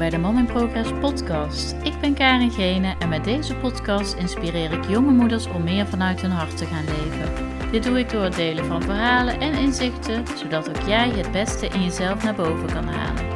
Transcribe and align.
bij 0.00 0.10
de 0.10 0.18
Mom 0.18 0.38
in 0.38 0.46
Progress 0.46 0.90
podcast. 1.00 1.74
Ik 1.82 2.00
ben 2.00 2.14
Karin 2.14 2.50
Gene 2.50 2.94
en 2.98 3.08
met 3.08 3.24
deze 3.24 3.54
podcast 3.54 4.14
inspireer 4.14 4.72
ik 4.72 4.84
jonge 4.88 5.12
moeders 5.12 5.46
om 5.46 5.62
meer 5.62 5.86
vanuit 5.86 6.20
hun 6.20 6.30
hart 6.30 6.56
te 6.56 6.66
gaan 6.66 6.84
leven. 6.84 7.32
Dit 7.70 7.82
doe 7.82 7.98
ik 7.98 8.10
door 8.10 8.22
het 8.22 8.34
delen 8.34 8.64
van 8.64 8.82
verhalen 8.82 9.40
en 9.40 9.52
inzichten, 9.52 10.24
zodat 10.36 10.68
ook 10.68 10.86
jij 10.86 11.08
het 11.08 11.32
beste 11.32 11.66
in 11.66 11.82
jezelf 11.82 12.24
naar 12.24 12.34
boven 12.34 12.66
kan 12.72 12.84
halen. 12.84 13.29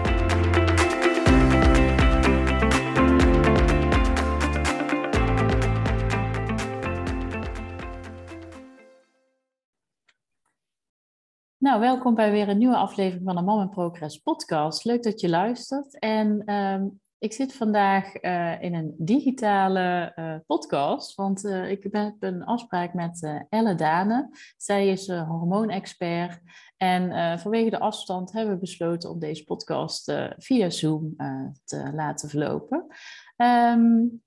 Welkom 11.84 12.14
bij 12.14 12.30
weer 12.30 12.48
een 12.48 12.58
nieuwe 12.58 12.76
aflevering 12.76 13.24
van 13.24 13.36
de 13.36 13.43
Mom 13.43 13.61
in 13.61 13.68
Progress 13.68 14.18
podcast. 14.18 14.84
Leuk 14.84 15.02
dat 15.02 15.20
je 15.20 15.29
luistert. 15.29 15.98
En 15.98 16.54
um, 16.54 17.00
ik 17.18 17.32
zit 17.32 17.54
vandaag 17.54 18.22
uh, 18.22 18.62
in 18.62 18.74
een 18.74 18.94
digitale 18.98 20.12
uh, 20.16 20.34
podcast, 20.46 21.14
want 21.14 21.44
uh, 21.44 21.70
ik 21.70 21.82
heb 21.90 22.16
een 22.18 22.44
afspraak 22.44 22.94
met 22.94 23.44
Elle 23.48 23.74
Dane. 23.74 24.29
Zij 24.57 24.88
is 24.88 25.08
hormoonexpert 25.08 26.40
en 26.76 27.38
vanwege 27.38 27.70
de 27.70 27.80
afstand 27.80 28.32
hebben 28.32 28.54
we 28.54 28.60
besloten 28.60 29.10
om 29.10 29.18
deze 29.18 29.44
podcast 29.44 30.12
via 30.36 30.71
Zoom 30.71 31.16
te 31.64 31.90
laten 31.94 32.28
verlopen. 32.28 32.86
Um, 33.36 34.23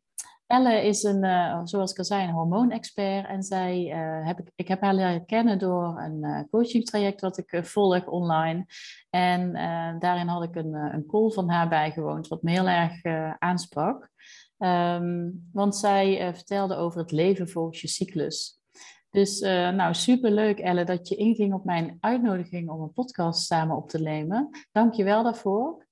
Elle 0.48 0.86
is 0.86 1.04
een, 1.04 1.24
uh, 1.24 1.62
zoals 1.64 1.92
ik 1.92 1.98
al 1.98 2.04
zei, 2.04 2.28
een 2.28 2.34
hormoonexpert. 2.34 3.28
En 3.28 3.44
zij, 3.44 3.86
uh, 3.86 4.28
heb 4.28 4.40
ik, 4.40 4.52
ik 4.56 4.68
heb 4.68 4.82
haar 4.82 4.94
leren 4.94 5.26
kennen 5.26 5.60
door 5.60 6.00
een 6.00 6.24
uh, 6.24 6.42
coachingtraject 6.52 7.22
wat 7.22 7.38
ik 7.38 7.60
volg 7.66 8.08
online. 8.08 8.66
En 9.10 9.54
daarin 10.00 10.28
had 10.28 10.44
ik 10.44 10.56
een, 10.56 10.74
een 10.74 11.06
call 11.06 11.32
van 11.32 11.50
haar 11.50 11.70
bijgewoond, 11.70 12.28
wat 12.28 12.42
me 12.42 12.52
heel 12.52 12.68
erg 12.68 13.04
aansprak. 13.40 14.10
Um, 14.58 15.50
want 15.52 15.76
zij 15.76 16.34
vertelde 16.36 16.76
over 16.76 17.00
het 17.00 17.12
leven 17.12 17.50
volgens 17.50 17.82
je 17.82 17.88
cyclus. 17.88 18.62
Dus 19.10 19.40
nou, 19.40 19.94
superleuk 19.94 20.60
Elle 20.60 20.84
dat 20.84 21.08
je 21.08 21.16
inging 21.16 21.54
op 21.54 21.66
mijn 21.66 21.98
uitnodiging 22.00 22.70
om 22.70 22.82
een 22.82 22.94
podcast 22.94 23.46
samen 23.46 23.76
op 23.76 23.90
te 23.90 24.02
nemen. 24.02 24.50
Dank 24.72 24.94
je 24.94 25.04
wel 25.04 25.24
daarvoor. 25.24 25.86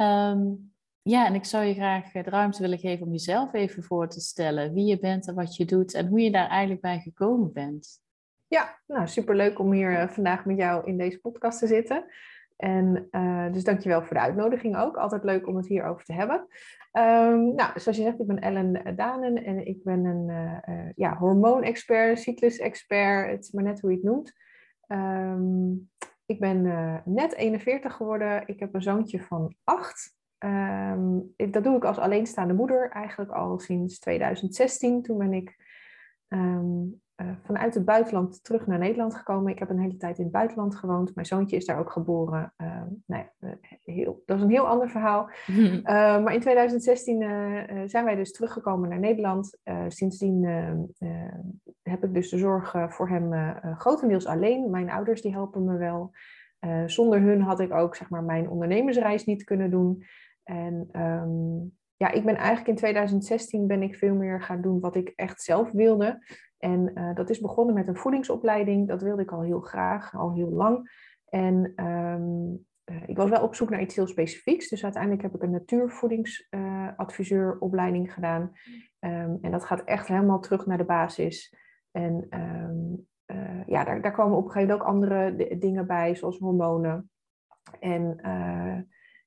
Um, 0.00 0.74
ja, 1.06 1.26
en 1.26 1.34
ik 1.34 1.44
zou 1.44 1.64
je 1.64 1.74
graag 1.74 2.12
de 2.12 2.22
ruimte 2.22 2.62
willen 2.62 2.78
geven 2.78 3.06
om 3.06 3.12
jezelf 3.12 3.52
even 3.52 3.82
voor 3.82 4.08
te 4.08 4.20
stellen. 4.20 4.72
Wie 4.72 4.84
je 4.84 4.98
bent 4.98 5.28
en 5.28 5.34
wat 5.34 5.56
je 5.56 5.64
doet 5.64 5.94
en 5.94 6.06
hoe 6.06 6.20
je 6.20 6.30
daar 6.30 6.48
eigenlijk 6.48 6.80
bij 6.80 6.98
gekomen 6.98 7.52
bent. 7.52 8.00
Ja, 8.46 8.78
nou 8.86 9.08
superleuk 9.08 9.58
om 9.58 9.72
hier 9.72 9.92
uh, 9.92 10.08
vandaag 10.08 10.44
met 10.44 10.56
jou 10.56 10.86
in 10.86 10.98
deze 10.98 11.20
podcast 11.20 11.58
te 11.58 11.66
zitten. 11.66 12.04
En 12.56 13.08
uh, 13.10 13.52
dus 13.52 13.64
dankjewel 13.64 14.02
voor 14.02 14.16
de 14.16 14.22
uitnodiging 14.22 14.76
ook. 14.76 14.96
Altijd 14.96 15.24
leuk 15.24 15.46
om 15.46 15.56
het 15.56 15.66
hierover 15.66 16.04
te 16.04 16.12
hebben. 16.12 16.46
Um, 16.92 17.54
nou, 17.54 17.80
zoals 17.80 17.96
je 17.96 18.02
zegt, 18.02 18.20
ik 18.20 18.26
ben 18.26 18.40
Ellen 18.40 18.96
Danen 18.96 19.44
en 19.44 19.66
ik 19.66 19.84
ben 19.84 20.04
een 20.04 20.28
uh, 20.68 20.88
ja, 20.94 21.16
hormoonexpert, 21.16 22.18
cyclusexpert. 22.18 23.30
Het 23.30 23.44
is 23.44 23.50
maar 23.50 23.64
net 23.64 23.80
hoe 23.80 23.90
je 23.90 23.96
het 23.96 24.04
noemt. 24.04 24.32
Um, 24.88 25.90
ik 26.26 26.40
ben 26.40 26.62
net 27.04 27.34
41 27.34 27.94
geworden. 27.94 28.42
Ik 28.46 28.60
heb 28.60 28.74
een 28.74 28.82
zoontje 28.82 29.22
van 29.22 29.54
8. 29.64 30.14
Um, 30.38 31.34
dat 31.50 31.64
doe 31.64 31.76
ik 31.76 31.84
als 31.84 31.98
alleenstaande 31.98 32.54
moeder 32.54 32.90
eigenlijk 32.90 33.30
al 33.30 33.58
sinds 33.58 33.98
2016. 33.98 35.02
Toen 35.02 35.18
ben 35.18 35.32
ik 35.32 35.56
um, 36.28 37.00
uh, 37.22 37.30
vanuit 37.42 37.74
het 37.74 37.84
buitenland 37.84 38.44
terug 38.44 38.66
naar 38.66 38.78
Nederland 38.78 39.14
gekomen. 39.14 39.52
Ik 39.52 39.58
heb 39.58 39.70
een 39.70 39.80
hele 39.80 39.96
tijd 39.96 40.18
in 40.18 40.24
het 40.24 40.32
buitenland 40.32 40.76
gewoond. 40.76 41.14
Mijn 41.14 41.26
zoontje 41.26 41.56
is 41.56 41.64
daar 41.64 41.78
ook 41.78 41.90
geboren. 41.90 42.52
Uh, 42.56 42.82
nou 43.06 43.22
ja, 43.22 43.48
uh, 43.48 43.54
heel, 43.84 44.22
dat 44.26 44.36
is 44.36 44.42
een 44.42 44.50
heel 44.50 44.68
ander 44.68 44.90
verhaal. 44.90 45.30
maar 46.22 46.34
in 46.34 46.40
2016 46.40 47.22
eh, 47.22 47.82
zijn 47.86 48.04
wij 48.04 48.14
dus 48.14 48.32
teruggekomen 48.32 48.88
naar 48.88 48.98
Nederland. 48.98 49.58
sindsdien 49.88 50.44
heb 51.82 52.04
ik 52.04 52.14
dus 52.14 52.30
de 52.30 52.38
zorg 52.38 52.74
voor 52.88 53.08
hem 53.08 53.54
grotendeels 53.78 54.26
alleen. 54.26 54.70
Mijn 54.70 54.90
ouders 54.90 55.22
die 55.22 55.32
helpen 55.32 55.64
me 55.64 55.76
wel. 55.76 56.12
zonder 56.86 57.20
hun 57.20 57.40
had 57.40 57.60
ik 57.60 57.72
ook 57.72 57.96
zeg 57.96 58.10
maar, 58.10 58.24
mijn 58.24 58.50
ondernemersreis 58.50 59.24
niet 59.24 59.44
kunnen 59.44 59.70
doen. 59.70 60.04
En 60.46 60.88
um, 61.02 61.76
ja, 61.96 62.10
ik 62.10 62.24
ben 62.24 62.36
eigenlijk 62.36 62.68
in 62.68 62.74
2016 62.74 63.66
ben 63.66 63.82
ik 63.82 63.96
veel 63.96 64.14
meer 64.14 64.42
gaan 64.42 64.60
doen 64.60 64.80
wat 64.80 64.96
ik 64.96 65.12
echt 65.16 65.42
zelf 65.42 65.70
wilde. 65.70 66.24
En 66.58 66.90
uh, 66.94 67.14
dat 67.14 67.30
is 67.30 67.40
begonnen 67.40 67.74
met 67.74 67.88
een 67.88 67.96
voedingsopleiding. 67.96 68.88
Dat 68.88 69.02
wilde 69.02 69.22
ik 69.22 69.32
al 69.32 69.42
heel 69.42 69.60
graag, 69.60 70.16
al 70.16 70.34
heel 70.34 70.50
lang. 70.50 71.04
En 71.28 71.84
um, 71.84 72.66
uh, 72.84 73.02
ik 73.06 73.16
was 73.16 73.30
wel 73.30 73.42
op 73.42 73.54
zoek 73.54 73.70
naar 73.70 73.80
iets 73.80 73.94
heel 73.94 74.06
specifieks. 74.06 74.68
Dus 74.68 74.84
uiteindelijk 74.84 75.22
heb 75.22 75.34
ik 75.34 75.42
een 75.42 75.50
natuurvoedingsadviseuropleiding 75.50 78.06
uh, 78.06 78.12
gedaan. 78.12 78.52
Um, 79.00 79.38
en 79.40 79.50
dat 79.50 79.64
gaat 79.64 79.84
echt 79.84 80.08
helemaal 80.08 80.40
terug 80.40 80.66
naar 80.66 80.78
de 80.78 80.84
basis. 80.84 81.54
En 81.90 82.28
ja, 83.66 83.84
daar, 83.84 84.02
daar 84.02 84.12
komen 84.12 84.36
op 84.36 84.44
een 84.44 84.50
gegeven 84.50 84.68
moment 84.68 84.88
ook 84.88 84.94
andere 84.94 85.56
dingen 85.58 85.86
bij, 85.86 86.14
zoals 86.14 86.38
hormonen. 86.38 87.10
En 87.80 88.20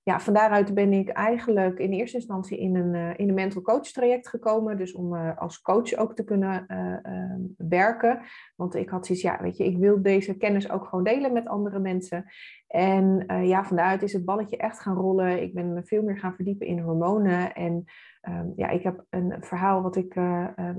ja, 0.10 0.20
van 0.20 0.34
daaruit 0.34 0.74
ben 0.74 0.94
ik 0.94 1.10
eigenlijk 1.10 1.80
in 1.80 1.92
eerste 1.92 2.18
instantie 2.18 2.60
in 2.60 2.76
een, 2.76 2.94
uh, 2.94 3.10
in 3.20 3.28
een 3.30 3.34
mental 3.34 3.62
coach 3.62 3.88
traject 3.88 4.28
gekomen. 4.28 4.78
Dus 4.78 4.94
om 4.94 5.14
uh, 5.14 5.38
als 5.38 5.62
coach 5.62 5.96
ook 5.96 6.16
te 6.16 6.24
kunnen 6.24 6.66
uh, 6.68 7.68
werken. 7.70 8.20
Want 8.56 8.76
ik 8.76 8.90
had 8.90 9.06
zoiets, 9.06 9.24
ja, 9.24 9.42
weet 9.42 9.58
je, 9.58 9.66
ik 9.66 9.78
wil 9.78 10.02
deze 10.02 10.38
kennis 10.38 10.70
ook 10.72 10.86
gewoon 10.86 11.04
delen 11.04 11.34
met 11.34 11.48
andere 11.48 11.80
mensen. 11.80 12.26
En 12.68 13.26
ja, 13.44 13.64
van 13.64 13.76
daaruit 13.76 14.04
is 14.04 14.14
het 14.14 14.26
balletje 14.26 14.58
echt 14.58 14.80
gaan 14.80 14.96
rollen. 14.96 15.42
Ik 15.42 15.54
ben 15.54 15.74
me 15.74 15.84
veel 15.84 16.04
meer 16.04 16.18
gaan 16.18 16.36
verdiepen 16.36 16.68
in 16.68 16.80
hormonen. 16.80 17.54
En 17.54 17.84
um, 18.30 18.54
ja, 18.56 18.70
ik 18.70 18.84
heb 18.84 19.06
een 19.10 19.36
verhaal 19.40 19.82
wat 19.82 19.96
ik 19.96 20.14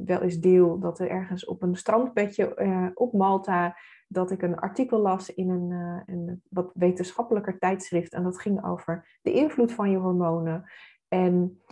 wel 0.04 0.22
eens 0.22 0.38
deel. 0.38 0.78
Dat 0.78 0.98
er 0.98 1.10
ergens 1.10 1.44
op 1.44 1.62
een 1.62 1.76
strandbedje 1.76 2.92
op 2.94 3.12
Malta 3.12 3.76
dat 4.12 4.30
ik 4.30 4.42
een 4.42 4.58
artikel 4.58 4.98
las 4.98 5.34
in 5.34 5.50
een, 5.50 5.70
uh, 5.70 6.00
een, 6.06 6.42
wat 6.48 6.70
wetenschappelijker 6.74 7.58
tijdschrift. 7.58 8.12
En 8.12 8.22
dat 8.22 8.40
ging 8.40 8.64
over 8.64 9.18
de 9.22 9.32
invloed 9.32 9.72
van 9.72 9.90
je 9.90 9.96
hormonen. 9.96 10.70
En 11.08 11.62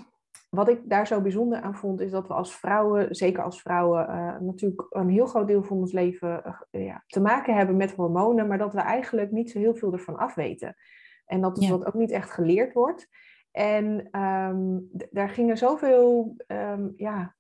wat 0.51 0.69
ik 0.69 0.81
daar 0.85 1.07
zo 1.07 1.21
bijzonder 1.21 1.61
aan 1.61 1.75
vond, 1.75 2.01
is 2.01 2.11
dat 2.11 2.27
we 2.27 2.35
als 2.35 2.57
vrouwen, 2.57 3.15
zeker 3.15 3.43
als 3.43 3.61
vrouwen, 3.61 4.09
uh, 4.09 4.39
natuurlijk 4.39 4.87
een 4.91 5.09
heel 5.09 5.27
groot 5.27 5.47
deel 5.47 5.63
van 5.63 5.77
ons 5.77 5.93
leven 5.93 6.43
uh, 6.71 6.85
ja, 6.85 7.05
te 7.07 7.21
maken 7.21 7.55
hebben 7.55 7.77
met 7.77 7.95
hormonen, 7.95 8.47
maar 8.47 8.59
dat 8.59 8.73
we 8.73 8.81
eigenlijk 8.81 9.31
niet 9.31 9.51
zo 9.51 9.59
heel 9.59 9.75
veel 9.75 9.93
ervan 9.93 10.17
afweten. 10.17 10.77
En 11.25 11.41
dat 11.41 11.59
is 11.59 11.67
ja. 11.67 11.71
wat 11.71 11.87
ook 11.87 11.95
niet 11.95 12.11
echt 12.11 12.31
geleerd 12.31 12.73
wordt. 12.73 13.09
En 13.51 14.19
um, 14.21 14.89
daar 15.11 15.29
gingen 15.29 15.59
zoveel 15.59 16.37
um, 16.47 16.93
ja, 16.97 17.35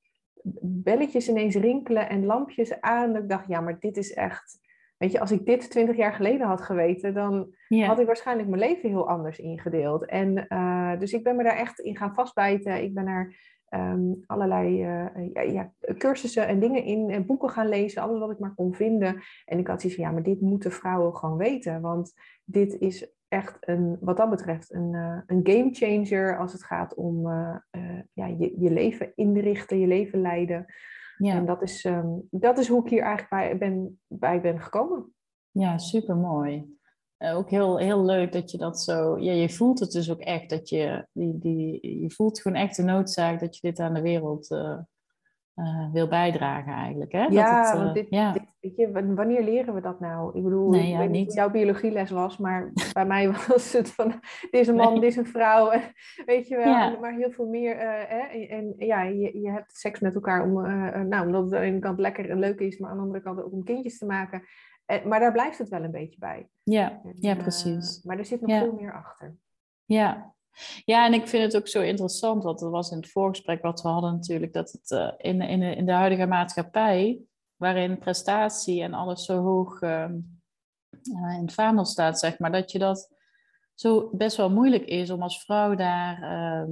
belletjes 0.63 1.29
ineens 1.29 1.55
rinkelen 1.55 2.09
en 2.09 2.27
lampjes 2.27 2.81
aan. 2.81 3.13
Dat 3.13 3.23
ik 3.23 3.29
dacht, 3.29 3.49
ja, 3.49 3.61
maar 3.61 3.79
dit 3.79 3.97
is 3.97 4.13
echt 4.13 4.68
Weet 4.99 5.13
je, 5.13 5.21
als 5.21 5.33
ik 5.33 5.47
dit 5.47 5.71
twintig 5.71 5.97
jaar 5.97 6.13
geleden 6.13 6.47
had 6.47 6.61
geweten, 6.61 7.15
dan 7.15 7.55
had 7.69 7.99
ik 7.99 8.07
waarschijnlijk 8.07 8.49
mijn 8.49 8.61
leven 8.61 8.89
heel 8.89 9.09
anders 9.09 9.39
ingedeeld. 9.39 10.07
En 10.07 10.47
uh, 10.49 10.99
dus 10.99 11.13
ik 11.13 11.23
ben 11.23 11.37
me 11.37 11.43
daar 11.43 11.57
echt 11.57 11.79
in 11.79 11.97
gaan 11.97 12.15
vastbijten. 12.15 12.83
Ik 12.83 12.95
ben 12.95 13.05
naar 13.05 13.35
um, 13.71 14.23
allerlei 14.27 14.87
uh, 14.87 15.33
ja, 15.33 15.41
ja, 15.41 15.73
cursussen 15.99 16.47
en 16.47 16.61
dingen 16.61 16.85
in 16.85 17.11
en 17.11 17.27
boeken 17.27 17.51
gaan 17.51 17.69
lezen, 17.69 18.03
alles 18.03 18.19
wat 18.19 18.31
ik 18.31 18.39
maar 18.39 18.55
kon 18.55 18.75
vinden. 18.75 19.23
En 19.45 19.59
ik 19.59 19.67
had 19.67 19.81
zoiets 19.81 19.99
van, 19.99 20.09
ja, 20.09 20.15
maar 20.15 20.23
dit 20.23 20.41
moeten 20.41 20.73
vrouwen 20.73 21.17
gewoon 21.17 21.37
weten. 21.37 21.81
Want 21.81 22.13
dit 22.45 22.75
is 22.75 23.13
echt 23.29 23.57
een, 23.61 23.97
wat 24.01 24.17
dat 24.17 24.31
betreft, 24.31 24.73
een, 24.73 24.93
uh, 24.93 25.21
een 25.27 25.41
game 25.43 25.69
changer 25.73 26.39
als 26.39 26.53
het 26.53 26.65
gaat 26.65 26.95
om 26.95 27.29
ja, 28.13 28.27
je, 28.27 28.55
je 28.59 28.71
leven 28.71 29.13
inrichten, 29.15 29.81
je 29.81 29.87
leven 29.87 30.21
leiden. 30.21 30.67
Ja. 31.19 31.35
En 31.35 31.47
dat 31.47 31.63
is, 31.63 31.85
um, 31.85 32.27
dat 32.31 32.59
is 32.59 32.69
hoe 32.69 32.83
ik 32.85 32.91
hier 32.91 33.03
eigenlijk 33.03 33.31
bij 33.31 33.59
ben, 33.59 34.01
bij 34.07 34.41
ben 34.41 34.61
gekomen. 34.61 35.15
Ja, 35.51 35.79
super 35.79 36.17
mooi. 36.17 36.77
Uh, 37.19 37.37
ook 37.37 37.51
heel, 37.51 37.79
heel 37.79 38.05
leuk 38.05 38.33
dat 38.33 38.51
je 38.51 38.59
dat 38.59 38.81
zo. 38.81 39.19
Ja, 39.19 39.33
je 39.33 39.49
voelt 39.49 39.79
het 39.79 39.91
dus 39.91 40.11
ook 40.11 40.21
echt 40.21 40.51
dat 40.51 40.69
je. 40.69 41.07
Die, 41.13 41.39
die, 41.39 42.01
je 42.01 42.11
voelt 42.11 42.41
gewoon 42.41 42.59
echt 42.59 42.77
de 42.77 42.83
noodzaak 42.83 43.41
dat 43.41 43.57
je 43.57 43.69
dit 43.69 43.81
aan 43.81 43.95
de 43.95 44.01
wereld 44.01 44.51
uh, 44.51 44.79
uh, 45.55 45.93
wil 45.93 46.09
bijdragen, 46.09 46.73
eigenlijk. 46.73 47.13
Hè? 47.13 47.25
Ja, 47.25 47.63
dat 47.63 47.73
het, 47.73 47.83
want 47.83 47.95
dit, 47.95 48.07
ja. 48.11 48.33
Dit, 48.33 48.43
weet 48.77 48.77
je, 48.77 49.15
wanneer 49.15 49.43
leren 49.43 49.75
we 49.75 49.81
dat 49.81 50.01
nou? 50.01 50.37
Ik 50.37 50.43
bedoel, 50.43 50.71
nee, 50.71 50.89
ja, 50.89 50.93
ik 50.93 50.99
weet 50.99 51.11
niet 51.11 51.35
jouw 51.35 51.51
biologieles 51.51 52.11
was, 52.11 52.39
maar 52.39 52.73
bij 52.93 53.07
mij 53.07 53.33
was 53.33 53.73
het 53.73 53.91
van: 53.91 54.09
dit 54.51 54.61
is 54.61 54.67
een 54.67 54.75
man, 54.75 54.93
nee. 54.93 55.01
dit 55.01 55.11
is 55.11 55.17
een 55.17 55.27
vrouw. 55.27 55.71
weet 56.27 56.49
je 56.49 56.57
wel, 56.57 56.67
ja. 56.67 56.99
maar 57.01 57.15
heel 57.15 57.31
veel 57.31 57.47
meer. 57.47 57.79
hè? 57.79 58.19
En, 58.19 58.49
en, 58.49 58.87
ja, 58.87 59.03
je, 59.03 59.41
je 59.41 59.51
hebt 59.51 59.77
seks 59.77 60.01
met 60.01 60.15
elkaar 60.15 60.43
om, 60.43 60.53
nou, 61.09 61.27
omdat 61.27 61.45
het 61.45 61.55
aan 61.55 61.61
de 61.61 61.67
ene 61.67 61.79
kant 61.79 61.99
lekker 61.99 62.31
en 62.31 62.39
leuk 62.39 62.61
is, 62.61 62.79
maar 62.79 62.91
aan 62.91 62.97
de 62.97 63.03
andere 63.03 63.23
kant 63.23 63.43
ook 63.43 63.53
om 63.53 63.65
kindjes 63.65 63.99
te 63.99 64.07
maken. 64.07 64.43
Maar 65.05 65.21
daar 65.21 65.33
blijft 65.33 65.59
het 65.59 65.69
wel 65.69 65.83
een 65.83 65.91
beetje 65.91 66.19
bij. 66.19 66.49
Ja, 66.63 67.01
en, 67.05 67.15
ja 67.19 67.35
precies. 67.35 68.03
maar 68.03 68.19
er 68.19 68.25
zit 68.25 68.41
nog 68.41 68.59
veel 68.59 68.73
meer 68.73 68.93
achter. 68.93 69.37
Ja, 69.85 70.35
ja, 70.85 71.07
en 71.07 71.13
ik 71.13 71.29
vind 71.29 71.43
het 71.43 71.57
ook 71.57 71.69
zo 71.69 71.81
interessant, 71.81 72.43
want 72.43 72.59
dat 72.59 72.71
was 72.71 72.91
in 72.91 72.97
het 72.97 73.11
voorgesprek 73.11 73.63
wat 73.63 73.83
we 73.83 73.89
hadden 73.89 74.13
natuurlijk, 74.13 74.53
dat 74.53 74.73
het 74.73 74.91
uh, 74.91 75.13
in, 75.17 75.41
in, 75.41 75.63
in 75.63 75.87
de 75.87 75.93
huidige 75.93 76.27
maatschappij, 76.27 77.21
waarin 77.59 77.99
prestatie 77.99 78.83
en 78.83 78.95
alles 78.95 79.25
zo 79.25 79.43
hoog 79.43 79.83
uh, 79.83 80.09
in 81.03 81.43
het 81.43 81.55
vaandel 81.55 81.85
staat, 81.85 82.19
zeg 82.19 82.39
maar, 82.39 82.53
dat 82.53 82.73
je 82.73 82.79
dat 82.79 83.17
zo 83.75 84.11
best 84.13 84.37
wel 84.37 84.51
moeilijk 84.51 84.85
is 84.85 85.11
om 85.11 85.23
als 85.23 85.45
vrouw 85.45 85.75
daar, 85.75 86.23
ehm, 86.23 86.71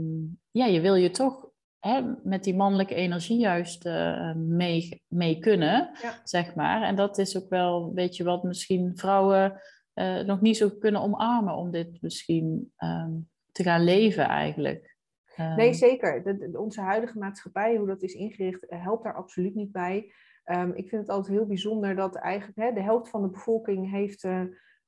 ja, 0.50 0.66
je 0.66 0.80
wil 0.80 0.94
je 0.94 1.10
toch 1.10 1.46
hè, 1.80 2.02
met 2.22 2.44
die 2.44 2.54
mannelijke 2.54 2.94
energie 2.94 3.38
juist 3.38 3.86
uh, 3.86 4.34
mee, 4.34 5.02
mee 5.08 5.38
kunnen, 5.38 5.90
zeg 6.24 6.54
maar. 6.54 6.82
En 6.82 6.94
dat 6.94 7.18
is 7.18 7.36
ook 7.36 7.48
wel 7.48 7.82
een 7.82 7.94
beetje 7.94 8.24
wat 8.24 8.42
misschien 8.42 8.96
vrouwen 8.96 9.60
uh, 9.94 10.20
nog 10.20 10.40
niet 10.40 10.56
zo 10.56 10.70
kunnen 10.70 11.00
omarmen 11.00 11.54
om 11.54 11.70
dit 11.70 12.02
misschien 12.02 12.72
ehm, 12.76 13.12
te 13.52 13.62
gaan 13.62 13.84
leven 13.84 14.24
eigenlijk. 14.24 14.96
nee, 15.36 15.74
zeker. 15.74 16.22
De, 16.22 16.58
onze 16.58 16.80
huidige 16.80 17.18
maatschappij, 17.18 17.76
hoe 17.76 17.86
dat 17.86 18.02
is 18.02 18.14
ingericht, 18.14 18.66
helpt 18.68 19.04
daar 19.04 19.14
absoluut 19.14 19.54
niet 19.54 19.72
bij. 19.72 20.12
Um, 20.52 20.72
ik 20.74 20.88
vind 20.88 21.02
het 21.02 21.10
altijd 21.10 21.36
heel 21.36 21.46
bijzonder 21.46 21.94
dat 21.94 22.14
eigenlijk 22.14 22.58
hè, 22.58 22.72
de 22.72 22.82
helft 22.82 23.10
van 23.10 23.22
de 23.22 23.28
bevolking 23.28 23.90
heeft 23.90 24.24
uh, 24.24 24.40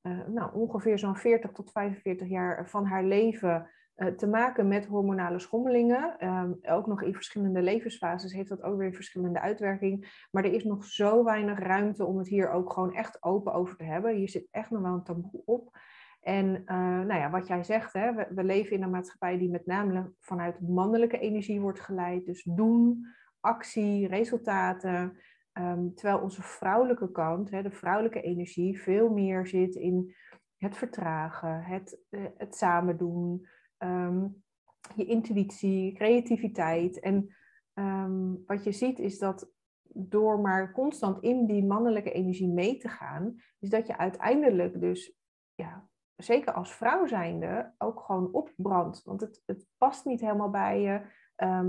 uh, 0.02 0.26
nou, 0.26 0.54
ongeveer 0.54 0.98
zo'n 0.98 1.16
40 1.16 1.50
tot 1.52 1.70
45 1.70 2.28
jaar 2.28 2.68
van 2.68 2.84
haar 2.84 3.04
leven 3.04 3.70
uh, 3.96 4.08
te 4.08 4.26
maken 4.26 4.68
met 4.68 4.86
hormonale 4.86 5.38
schommelingen. 5.38 6.26
Um, 6.26 6.58
ook 6.62 6.86
nog 6.86 7.02
in 7.02 7.14
verschillende 7.14 7.62
levensfases 7.62 8.32
heeft 8.32 8.48
dat 8.48 8.62
ook 8.62 8.78
weer 8.78 8.94
verschillende 8.94 9.40
uitwerking. 9.40 10.26
Maar 10.30 10.44
er 10.44 10.52
is 10.52 10.64
nog 10.64 10.84
zo 10.84 11.24
weinig 11.24 11.58
ruimte 11.58 12.04
om 12.04 12.18
het 12.18 12.28
hier 12.28 12.50
ook 12.50 12.72
gewoon 12.72 12.94
echt 12.94 13.22
open 13.22 13.52
over 13.52 13.76
te 13.76 13.84
hebben. 13.84 14.14
Hier 14.14 14.28
zit 14.28 14.48
echt 14.50 14.70
nog 14.70 14.82
wel 14.82 14.94
een 14.94 15.04
taboe 15.04 15.42
op. 15.44 15.78
En 16.20 16.62
nou 17.06 17.14
ja, 17.14 17.30
wat 17.30 17.46
jij 17.46 17.64
zegt, 17.64 17.92
hè, 17.92 18.12
we 18.14 18.44
leven 18.44 18.76
in 18.76 18.82
een 18.82 18.90
maatschappij 18.90 19.38
die 19.38 19.50
met 19.50 19.66
name 19.66 20.12
vanuit 20.18 20.60
mannelijke 20.60 21.18
energie 21.18 21.60
wordt 21.60 21.80
geleid. 21.80 22.26
Dus 22.26 22.42
doen, 22.42 23.06
actie, 23.40 24.08
resultaten. 24.08 25.16
Um, 25.60 25.94
terwijl 25.94 26.22
onze 26.22 26.42
vrouwelijke 26.42 27.10
kant, 27.10 27.50
hè, 27.50 27.62
de 27.62 27.70
vrouwelijke 27.70 28.20
energie, 28.20 28.80
veel 28.80 29.08
meer 29.08 29.46
zit 29.46 29.74
in 29.74 30.14
het 30.56 30.76
vertragen, 30.76 31.62
het, 31.62 32.00
uh, 32.10 32.26
het 32.36 32.56
samen 32.56 32.96
doen, 32.96 33.46
um, 33.78 34.42
je 34.94 35.04
intuïtie, 35.04 35.94
creativiteit. 35.94 37.00
En 37.00 37.36
um, 37.74 38.42
wat 38.46 38.64
je 38.64 38.72
ziet 38.72 38.98
is 38.98 39.18
dat 39.18 39.52
door 39.82 40.40
maar 40.40 40.72
constant 40.72 41.22
in 41.22 41.46
die 41.46 41.64
mannelijke 41.64 42.12
energie 42.12 42.48
mee 42.48 42.76
te 42.76 42.88
gaan, 42.88 43.42
is 43.58 43.70
dat 43.70 43.86
je 43.86 43.98
uiteindelijk 43.98 44.80
dus, 44.80 45.18
ja, 45.54 45.88
zeker 46.16 46.52
als 46.52 46.74
vrouw 46.74 47.06
zijnde, 47.06 47.74
ook 47.78 48.00
gewoon 48.00 48.32
opbrandt. 48.32 49.02
Want 49.04 49.20
het, 49.20 49.42
het 49.46 49.66
past 49.76 50.04
niet 50.04 50.20
helemaal 50.20 50.50
bij 50.50 50.80
je. 50.80 51.16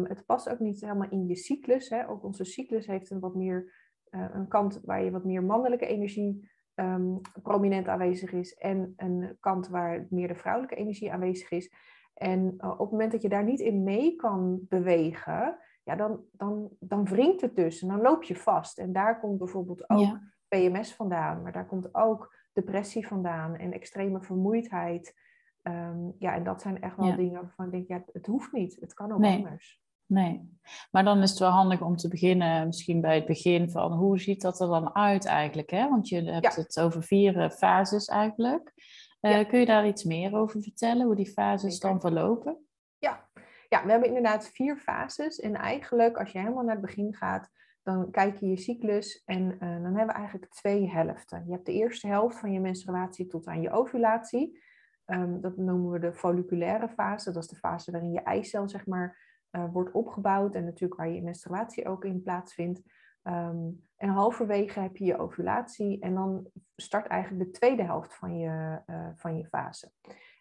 Het 0.08 0.26
past 0.26 0.50
ook 0.50 0.60
niet 0.60 0.82
helemaal 0.82 1.10
in 1.10 1.28
je 1.28 1.36
cyclus. 1.36 1.90
Hè. 1.90 2.10
Ook 2.10 2.24
onze 2.24 2.44
cyclus 2.44 2.88
heeft 2.88 3.10
een 3.10 3.20
wat 3.20 3.36
meer 3.36 3.79
uh, 4.12 4.26
een 4.34 4.48
kant 4.48 4.82
waar 4.84 5.04
je 5.04 5.12
wat 5.12 5.24
meer 5.24 5.44
mannelijke 5.44 5.86
energie 5.86 6.50
um, 6.76 7.22
prominent 7.42 7.88
aanwezig 7.88 8.32
is. 8.32 8.54
En 8.54 8.94
een 8.98 9.38
kant 9.40 9.68
waar 9.68 10.08
meer 10.10 10.28
de 10.28 10.36
vrouwelijke 10.36 10.76
energie 10.76 11.12
aanwezig 11.12 11.52
is. 11.52 11.74
En 12.14 12.54
uh, 12.58 12.70
op 12.72 12.80
het 12.80 12.92
moment 12.92 13.12
dat 13.12 13.22
je 13.22 13.30
daar 13.30 13.44
niet 13.44 13.60
in 13.60 13.84
mee 13.84 14.16
kan 14.16 14.60
bewegen, 14.70 15.58
ja, 15.84 15.96
dan, 15.96 16.24
dan, 16.32 16.70
dan 16.80 17.06
wringt 17.06 17.42
het 17.42 17.56
dus 17.56 17.82
en 17.82 17.88
dan 17.88 18.02
loop 18.02 18.24
je 18.24 18.36
vast. 18.36 18.78
En 18.78 18.94
daar 18.94 19.20
komt 19.20 19.38
bijvoorbeeld 19.38 19.90
ook 19.90 20.00
ja. 20.00 20.22
PMS 20.48 20.96
vandaan, 20.96 21.42
maar 21.42 21.52
daar 21.52 21.68
komt 21.68 21.96
ook 21.96 22.36
depressie 22.54 23.08
vandaan 23.08 23.56
en 23.56 23.74
extreme 23.74 24.22
vermoeidheid. 24.22 25.16
Um, 25.64 26.16
ja, 26.20 26.36
en 26.36 26.44
dat 26.44 26.62
zijn 26.62 26.82
echt 26.82 26.96
wel 26.96 27.08
ja. 27.08 27.16
dingen 27.16 27.42
waarvan 27.42 27.66
ik 27.66 27.72
denk, 27.72 27.88
ja, 27.88 28.04
het 28.14 28.26
hoeft 28.26 28.52
niet. 28.52 28.78
Het 28.80 28.94
kan 28.94 29.12
ook 29.12 29.20
nee. 29.20 29.38
anders. 29.38 29.82
Nee, 30.10 30.60
maar 30.92 31.04
dan 31.04 31.22
is 31.22 31.30
het 31.30 31.40
wel 31.40 31.50
handig 31.50 31.82
om 31.82 31.96
te 31.96 32.08
beginnen, 32.08 32.66
misschien 32.66 33.02
bij 33.02 33.16
het 33.16 33.26
begin 33.26 33.70
van 33.70 33.92
hoe 33.92 34.20
ziet 34.20 34.42
dat 34.42 34.60
er 34.60 34.68
dan 34.68 34.96
uit 34.96 35.26
eigenlijk? 35.26 35.70
Hè? 35.70 35.90
Want 35.90 36.08
je 36.08 36.22
hebt 36.22 36.56
ja. 36.56 36.62
het 36.62 36.80
over 36.80 37.04
vier 37.04 37.50
fases 37.50 38.06
eigenlijk. 38.06 38.74
Uh, 39.22 39.32
ja. 39.32 39.44
Kun 39.44 39.60
je 39.60 39.66
daar 39.66 39.88
iets 39.88 40.04
meer 40.04 40.36
over 40.36 40.62
vertellen, 40.62 41.06
hoe 41.06 41.16
die 41.16 41.32
fases 41.32 41.74
Zeker. 41.74 41.90
dan 41.90 42.02
verlopen? 42.02 42.58
Ja. 42.98 43.30
ja, 43.70 43.84
we 43.84 43.92
hebben 43.92 44.08
inderdaad 44.08 44.50
vier 44.54 44.78
fases. 44.78 45.40
En 45.40 45.56
eigenlijk, 45.56 46.18
als 46.18 46.32
je 46.32 46.40
helemaal 46.40 46.64
naar 46.64 46.76
het 46.76 46.86
begin 46.86 47.16
gaat, 47.16 47.50
dan 47.84 48.12
kijk 48.12 48.40
je 48.40 48.48
je 48.48 48.58
cyclus 48.58 49.24
en 49.26 49.42
uh, 49.42 49.60
dan 49.60 49.96
hebben 49.96 50.06
we 50.06 50.12
eigenlijk 50.12 50.52
twee 50.52 50.90
helften. 50.90 51.44
Je 51.46 51.52
hebt 51.52 51.66
de 51.66 51.74
eerste 51.74 52.08
helft 52.08 52.40
van 52.40 52.52
je 52.52 52.60
menstruatie 52.60 53.28
tot 53.28 53.48
aan 53.48 53.62
je 53.62 53.72
ovulatie. 53.72 54.62
Um, 55.06 55.42
dat 55.42 55.58
noemen 55.58 55.92
we 55.92 56.00
de 56.00 56.14
folliculaire 56.14 56.90
fase. 56.90 57.32
Dat 57.32 57.44
is 57.44 57.50
de 57.50 57.56
fase 57.56 57.92
waarin 57.92 58.12
je 58.12 58.22
eicel, 58.22 58.70
zeg 58.70 58.86
maar, 58.86 59.29
uh, 59.52 59.66
wordt 59.72 59.92
opgebouwd 59.92 60.56
en 60.56 60.64
natuurlijk 60.64 61.00
waar 61.00 61.10
je 61.10 61.22
menstruatie 61.22 61.88
ook 61.88 62.06
in 62.06 62.24
plaatsvindt. 62.24 62.82
Um, 63.24 63.88
en 63.96 64.10
halverwege 64.10 64.80
heb 64.80 64.98
je 64.98 65.06
je 65.06 65.18
ovulatie 65.18 66.00
en 66.00 66.14
dan 66.14 66.48
start 66.76 67.08
eigenlijk 67.08 67.44
de 67.44 67.58
tweede 67.58 67.84
helft 67.84 68.16
van 68.16 68.38
je, 68.38 68.82
uh, 68.88 69.08
van 69.16 69.38
je 69.38 69.46
fase. 69.46 69.92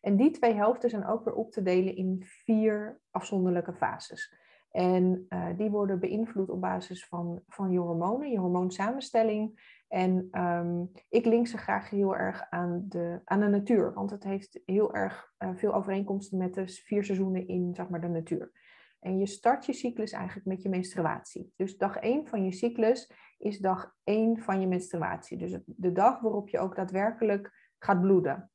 En 0.00 0.16
die 0.16 0.30
twee 0.30 0.54
helften 0.54 0.90
zijn 0.90 1.06
ook 1.06 1.24
weer 1.24 1.34
op 1.34 1.52
te 1.52 1.62
delen 1.62 1.96
in 1.96 2.22
vier 2.24 3.00
afzonderlijke 3.10 3.72
fases. 3.72 4.36
En 4.70 5.26
uh, 5.28 5.46
die 5.56 5.70
worden 5.70 6.00
beïnvloed 6.00 6.50
op 6.50 6.60
basis 6.60 7.06
van, 7.06 7.42
van 7.48 7.70
je 7.70 7.78
hormonen, 7.78 8.30
je 8.30 8.38
hormoonsamenstelling. 8.38 9.76
En 9.88 10.28
um, 10.42 10.90
ik 11.08 11.24
link 11.24 11.46
ze 11.46 11.58
graag 11.58 11.90
heel 11.90 12.16
erg 12.16 12.46
aan 12.50 12.84
de, 12.88 13.20
aan 13.24 13.40
de 13.40 13.48
natuur, 13.48 13.92
want 13.94 14.10
het 14.10 14.24
heeft 14.24 14.60
heel 14.64 14.94
erg 14.94 15.32
veel 15.54 15.74
overeenkomsten 15.74 16.38
met 16.38 16.54
de 16.54 16.68
vier 16.68 17.04
seizoenen 17.04 17.48
in 17.48 17.74
zeg 17.74 17.88
maar, 17.88 18.00
de 18.00 18.08
natuur. 18.08 18.52
En 19.00 19.18
je 19.18 19.26
start 19.26 19.66
je 19.66 19.72
cyclus 19.72 20.12
eigenlijk 20.12 20.46
met 20.46 20.62
je 20.62 20.68
menstruatie. 20.68 21.52
Dus 21.56 21.76
dag 21.76 21.96
1 21.96 22.26
van 22.26 22.44
je 22.44 22.52
cyclus 22.52 23.12
is 23.38 23.58
dag 23.58 23.94
1 24.04 24.38
van 24.38 24.60
je 24.60 24.66
menstruatie. 24.66 25.38
Dus 25.38 25.58
de 25.64 25.92
dag 25.92 26.20
waarop 26.20 26.48
je 26.48 26.58
ook 26.58 26.76
daadwerkelijk 26.76 27.72
gaat 27.78 28.00
bloeden. 28.00 28.50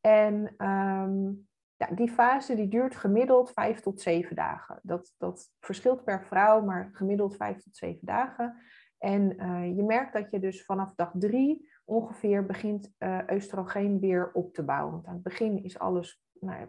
En 0.00 0.54
um, 0.66 1.48
ja, 1.76 1.86
die 1.94 2.10
fase 2.10 2.54
die 2.54 2.68
duurt 2.68 2.96
gemiddeld 2.96 3.50
5 3.50 3.80
tot 3.80 4.00
7 4.00 4.36
dagen. 4.36 4.80
Dat, 4.82 5.14
dat 5.18 5.50
verschilt 5.60 6.04
per 6.04 6.24
vrouw, 6.24 6.62
maar 6.62 6.90
gemiddeld 6.92 7.36
5 7.36 7.62
tot 7.62 7.76
7 7.76 7.98
dagen. 8.00 8.56
En 8.98 9.42
uh, 9.42 9.76
je 9.76 9.82
merkt 9.82 10.12
dat 10.12 10.30
je 10.30 10.40
dus 10.40 10.64
vanaf 10.64 10.94
dag 10.94 11.10
3 11.18 11.68
ongeveer 11.84 12.46
begint 12.46 12.92
uh, 12.98 13.18
oestrogeen 13.32 14.00
weer 14.00 14.32
op 14.32 14.54
te 14.54 14.62
bouwen. 14.62 14.92
Want 14.92 15.06
aan 15.06 15.14
het 15.14 15.22
begin 15.22 15.64
is 15.64 15.78
alles 15.78 16.22
nou, 16.40 16.68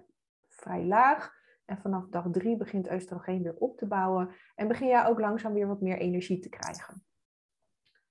vrij 0.50 0.86
laag. 0.86 1.41
En 1.72 1.78
vanaf 1.78 2.08
dag 2.10 2.28
drie 2.32 2.58
begint 2.58 2.92
oestrogeen 2.92 3.44
weer 3.44 3.56
op 3.56 3.78
te 3.78 3.88
bouwen 3.88 4.30
en 4.56 4.68
begin 4.68 4.88
jij 4.88 5.06
ook 5.06 5.20
langzaam 5.20 5.54
weer 5.54 5.68
wat 5.68 5.82
meer 5.82 5.98
energie 5.98 6.40
te 6.40 6.50
krijgen. 6.50 7.04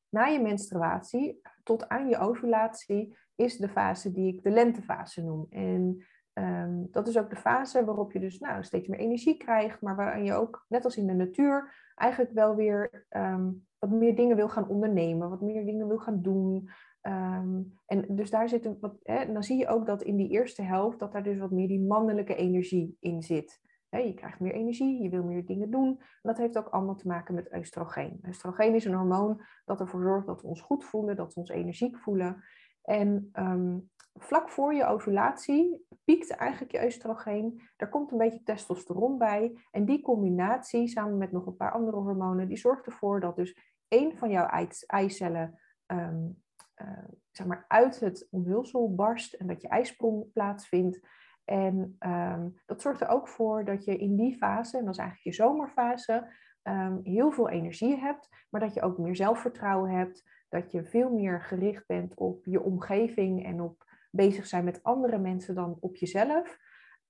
Na 0.09 0.25
je 0.25 0.41
menstruatie 0.41 1.41
tot 1.63 1.89
aan 1.89 2.09
je 2.09 2.19
ovulatie 2.19 3.17
is 3.35 3.57
de 3.57 3.69
fase 3.69 4.13
die 4.13 4.35
ik 4.35 4.43
de 4.43 4.51
lentefase 4.51 5.25
noem. 5.25 5.47
En 5.51 6.07
um, 6.33 6.89
dat 6.91 7.09
is 7.09 7.19
ook 7.19 7.31
de 7.31 7.37
fase 7.37 7.85
waarop 7.85 8.13
je 8.13 8.21
dus 8.21 8.39
nou, 8.39 8.65
steeds 8.65 8.89
meer 8.89 8.99
energie 8.99 9.37
krijgt, 9.37 9.81
maar 9.81 9.97
waarin 9.97 10.25
je 10.25 10.33
ook, 10.33 10.65
net 10.69 10.85
als 10.85 10.97
in 10.97 11.07
de 11.07 11.15
natuur, 11.15 11.75
eigenlijk 11.95 12.33
wel 12.33 12.55
weer 12.55 13.07
um, 13.11 13.67
wat 13.79 13.91
meer 13.91 14.17
dingen 14.17 14.37
wil 14.37 14.49
gaan 14.49 14.69
ondernemen, 14.69 15.31
wat 15.31 15.41
meer 15.41 15.65
dingen 15.65 15.89
wil 15.89 15.99
gaan 15.99 16.23
doen. 16.23 16.71
Um, 17.03 17.73
en 17.87 18.05
dus 18.09 18.31
daar 18.31 18.49
zit 18.49 18.65
een 18.65 18.77
wat, 18.81 18.97
hè, 19.03 19.33
dan 19.33 19.43
zie 19.43 19.59
je 19.59 19.69
ook 19.69 19.87
dat 19.87 20.03
in 20.03 20.17
die 20.17 20.29
eerste 20.29 20.63
helft, 20.63 20.99
dat 20.99 21.13
daar 21.13 21.23
dus 21.23 21.39
wat 21.39 21.51
meer 21.51 21.69
die 21.69 21.87
mannelijke 21.87 22.35
energie 22.35 22.97
in 23.01 23.23
zit. 23.23 23.61
Hè, 23.89 23.99
je 23.99 24.15
krijgt 24.15 24.41
meer 24.41 24.53
energie, 24.53 25.03
je 25.03 25.09
wil 25.09 25.25
meer 25.25 25.47
dingen 25.47 25.71
doen. 25.71 25.89
En 25.99 26.07
dat 26.23 26.39
heeft 26.39 26.59
ook 26.59 26.69
allemaal 26.69 26.95
te 26.95 27.07
maken 27.07 27.35
met 27.35 27.55
oestrogeen. 27.55 28.21
Oestrogeen 28.27 28.75
is 28.75 28.85
een 28.85 28.95
hormoon 28.95 29.41
dat 29.65 29.81
ervoor 29.81 30.03
zorgt 30.03 30.27
dat 30.27 30.43
we 30.43 30.49
ons 30.49 30.61
goed 30.61 30.85
voelen, 30.85 31.17
dat 31.17 31.35
we 31.35 31.41
ons 31.41 31.51
energiek 31.51 31.99
voelen. 31.99 32.45
En 32.83 33.31
um, 33.33 33.91
vlak 34.15 34.49
voor 34.49 34.75
je 34.75 34.87
ovulatie 34.87 35.87
piekt 36.05 36.31
eigenlijk 36.31 36.73
je 36.73 36.85
oestrogeen. 36.85 37.61
Er 37.77 37.89
komt 37.89 38.13
een 38.13 38.19
beetje 38.19 38.43
testosteron 38.43 39.19
bij. 39.19 39.59
En 39.71 39.85
die 39.85 40.03
combinatie, 40.03 40.89
samen 40.89 41.19
met 41.19 41.33
nog 41.33 41.47
een 41.47 41.57
paar 41.57 41.73
andere 41.73 41.97
hormonen, 41.97 42.49
die 42.49 42.57
zorgt 42.57 42.87
ervoor 42.87 43.21
dat 43.21 43.37
dus 43.37 43.57
één 43.89 44.17
van 44.17 44.31
jouw 44.31 44.47
eicellen 44.87 45.61
um, 45.87 46.43
uh, 46.83 47.05
zeg 47.31 47.47
maar 47.47 47.65
uit 47.69 48.01
het 48.01 48.29
omhulsel 48.31 48.95
barst 48.95 49.35
en 49.35 49.47
dat 49.47 49.63
je 49.63 49.69
ijsprong 49.69 50.33
plaatsvindt. 50.33 51.01
En 51.45 51.97
um, 51.99 52.61
dat 52.67 52.81
zorgt 52.81 53.01
er 53.01 53.09
ook 53.09 53.29
voor 53.29 53.65
dat 53.65 53.85
je 53.85 53.97
in 53.97 54.17
die 54.17 54.37
fase, 54.37 54.79
en 54.79 54.85
dat 54.85 54.95
is 54.95 55.01
eigenlijk 55.01 55.37
je 55.37 55.43
zomerfase, 55.43 56.33
um, 56.63 57.01
heel 57.03 57.31
veel 57.31 57.49
energie 57.49 57.97
hebt, 57.97 58.29
maar 58.51 58.61
dat 58.61 58.75
je 58.75 58.83
ook 58.83 58.99
meer 58.99 59.17
zelfvertrouwen 59.17 59.91
hebt, 59.91 60.25
dat 60.49 60.73
je 60.73 60.85
veel 60.85 61.11
meer 61.11 61.41
gericht 61.41 61.87
bent 61.87 62.15
op 62.15 62.45
je 62.45 62.63
omgeving 62.63 63.45
en 63.45 63.61
op 63.61 63.85
bezig 64.11 64.47
zijn 64.47 64.65
met 64.65 64.83
andere 64.83 65.19
mensen 65.19 65.55
dan 65.55 65.77
op 65.81 65.97
jezelf. 65.97 66.59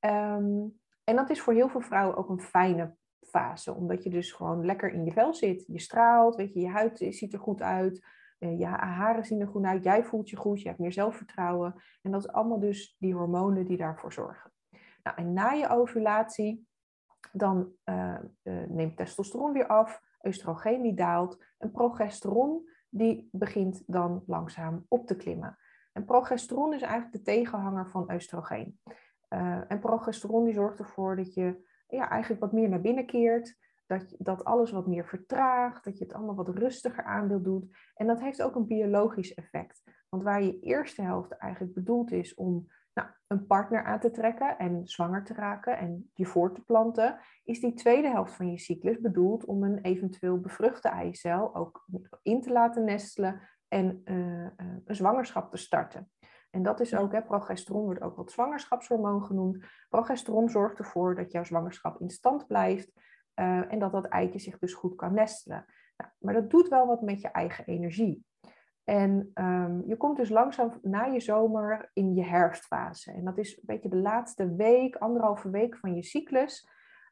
Um, 0.00 0.78
en 1.04 1.16
dat 1.16 1.30
is 1.30 1.40
voor 1.40 1.52
heel 1.52 1.68
veel 1.68 1.80
vrouwen 1.80 2.16
ook 2.16 2.28
een 2.28 2.40
fijne 2.40 2.94
fase, 3.20 3.74
omdat 3.74 4.02
je 4.02 4.10
dus 4.10 4.32
gewoon 4.32 4.64
lekker 4.64 4.92
in 4.92 5.04
je 5.04 5.12
vel 5.12 5.34
zit. 5.34 5.64
Je 5.66 5.80
straalt, 5.80 6.36
weet 6.36 6.52
je, 6.52 6.60
je 6.60 6.68
huid 6.68 7.06
ziet 7.10 7.32
er 7.32 7.38
goed 7.38 7.62
uit. 7.62 8.06
Uh, 8.40 8.58
je 8.58 8.66
haren 8.66 9.24
zien 9.24 9.40
er 9.40 9.48
goed 9.48 9.64
uit, 9.64 9.84
jij 9.84 10.04
voelt 10.04 10.30
je 10.30 10.36
goed, 10.36 10.60
je 10.60 10.68
hebt 10.68 10.80
meer 10.80 10.92
zelfvertrouwen. 10.92 11.74
En 12.02 12.10
dat 12.10 12.20
is 12.20 12.32
allemaal 12.32 12.60
dus 12.60 12.96
die 12.98 13.14
hormonen 13.14 13.66
die 13.66 13.76
daarvoor 13.76 14.12
zorgen. 14.12 14.52
Nou, 15.02 15.16
en 15.16 15.32
na 15.32 15.50
je 15.50 15.68
ovulatie, 15.68 16.68
dan 17.32 17.72
uh, 17.84 18.18
uh, 18.42 18.68
neemt 18.68 18.96
testosteron 18.96 19.52
weer 19.52 19.66
af, 19.66 20.00
oestrogeen 20.22 20.82
die 20.82 20.94
daalt 20.94 21.44
en 21.58 21.70
progesteron 21.70 22.68
die 22.88 23.28
begint 23.32 23.82
dan 23.86 24.22
langzaam 24.26 24.84
op 24.88 25.06
te 25.06 25.16
klimmen. 25.16 25.58
En 25.92 26.04
progesteron 26.04 26.74
is 26.74 26.82
eigenlijk 26.82 27.12
de 27.12 27.22
tegenhanger 27.22 27.88
van 27.88 28.12
oestrogeen. 28.12 28.80
En 29.68 29.78
progesteron 29.80 30.44
die 30.44 30.54
zorgt 30.54 30.78
ervoor 30.78 31.16
dat 31.16 31.34
je 31.34 31.68
ja, 31.88 32.08
eigenlijk 32.10 32.40
wat 32.40 32.52
meer 32.52 32.68
naar 32.68 32.80
binnen 32.80 33.06
keert. 33.06 33.56
Dat, 33.90 34.14
dat 34.18 34.44
alles 34.44 34.70
wat 34.70 34.86
meer 34.86 35.06
vertraagt, 35.06 35.84
dat 35.84 35.98
je 35.98 36.04
het 36.04 36.12
allemaal 36.12 36.34
wat 36.34 36.48
rustiger 36.48 37.04
aan 37.04 37.28
wil 37.28 37.42
doen. 37.42 37.72
En 37.94 38.06
dat 38.06 38.20
heeft 38.20 38.42
ook 38.42 38.54
een 38.54 38.66
biologisch 38.66 39.34
effect. 39.34 39.82
Want 40.08 40.22
waar 40.22 40.42
je 40.42 40.60
eerste 40.60 41.02
helft 41.02 41.32
eigenlijk 41.32 41.74
bedoeld 41.74 42.12
is 42.12 42.34
om 42.34 42.66
nou, 42.94 43.08
een 43.26 43.46
partner 43.46 43.84
aan 43.84 44.00
te 44.00 44.10
trekken 44.10 44.58
en 44.58 44.86
zwanger 44.86 45.24
te 45.24 45.34
raken 45.34 45.78
en 45.78 46.10
je 46.14 46.26
voor 46.26 46.54
te 46.54 46.64
planten, 46.64 47.18
is 47.44 47.60
die 47.60 47.74
tweede 47.74 48.08
helft 48.08 48.32
van 48.32 48.50
je 48.50 48.58
cyclus 48.58 49.00
bedoeld 49.00 49.44
om 49.44 49.62
een 49.62 49.78
eventueel 49.78 50.40
bevruchte 50.40 50.88
eicel 50.88 51.54
ook 51.54 51.86
in 52.22 52.40
te 52.40 52.52
laten 52.52 52.84
nestelen 52.84 53.40
en 53.68 54.02
uh, 54.04 54.48
een 54.84 54.96
zwangerschap 54.96 55.50
te 55.50 55.56
starten. 55.56 56.10
En 56.50 56.62
dat 56.62 56.80
is 56.80 56.96
ook, 56.96 57.12
hè, 57.12 57.22
progesteron 57.22 57.84
wordt 57.84 58.02
ook 58.02 58.16
wat 58.16 58.30
zwangerschapshormoon 58.30 59.24
genoemd. 59.24 59.64
Progesteron 59.88 60.48
zorgt 60.48 60.78
ervoor 60.78 61.14
dat 61.14 61.32
jouw 61.32 61.44
zwangerschap 61.44 62.00
in 62.00 62.10
stand 62.10 62.46
blijft 62.46 62.92
uh, 63.40 63.72
en 63.72 63.78
dat 63.78 63.92
dat 63.92 64.06
eitje 64.06 64.38
zich 64.38 64.58
dus 64.58 64.74
goed 64.74 64.94
kan 64.94 65.14
nestelen. 65.14 65.64
Nou, 65.96 66.10
maar 66.18 66.34
dat 66.34 66.50
doet 66.50 66.68
wel 66.68 66.86
wat 66.86 67.02
met 67.02 67.20
je 67.20 67.28
eigen 67.28 67.66
energie. 67.66 68.24
En 68.84 69.30
um, 69.34 69.82
je 69.86 69.96
komt 69.96 70.16
dus 70.16 70.28
langzaam 70.28 70.78
na 70.82 71.04
je 71.04 71.20
zomer 71.20 71.90
in 71.92 72.14
je 72.14 72.24
herfstfase. 72.24 73.12
En 73.12 73.24
dat 73.24 73.38
is 73.38 73.56
een 73.56 73.62
beetje 73.66 73.88
de 73.88 73.96
laatste 73.96 74.54
week, 74.54 74.96
anderhalve 74.96 75.50
week 75.50 75.76
van 75.76 75.94
je 75.94 76.02
cyclus. 76.02 76.68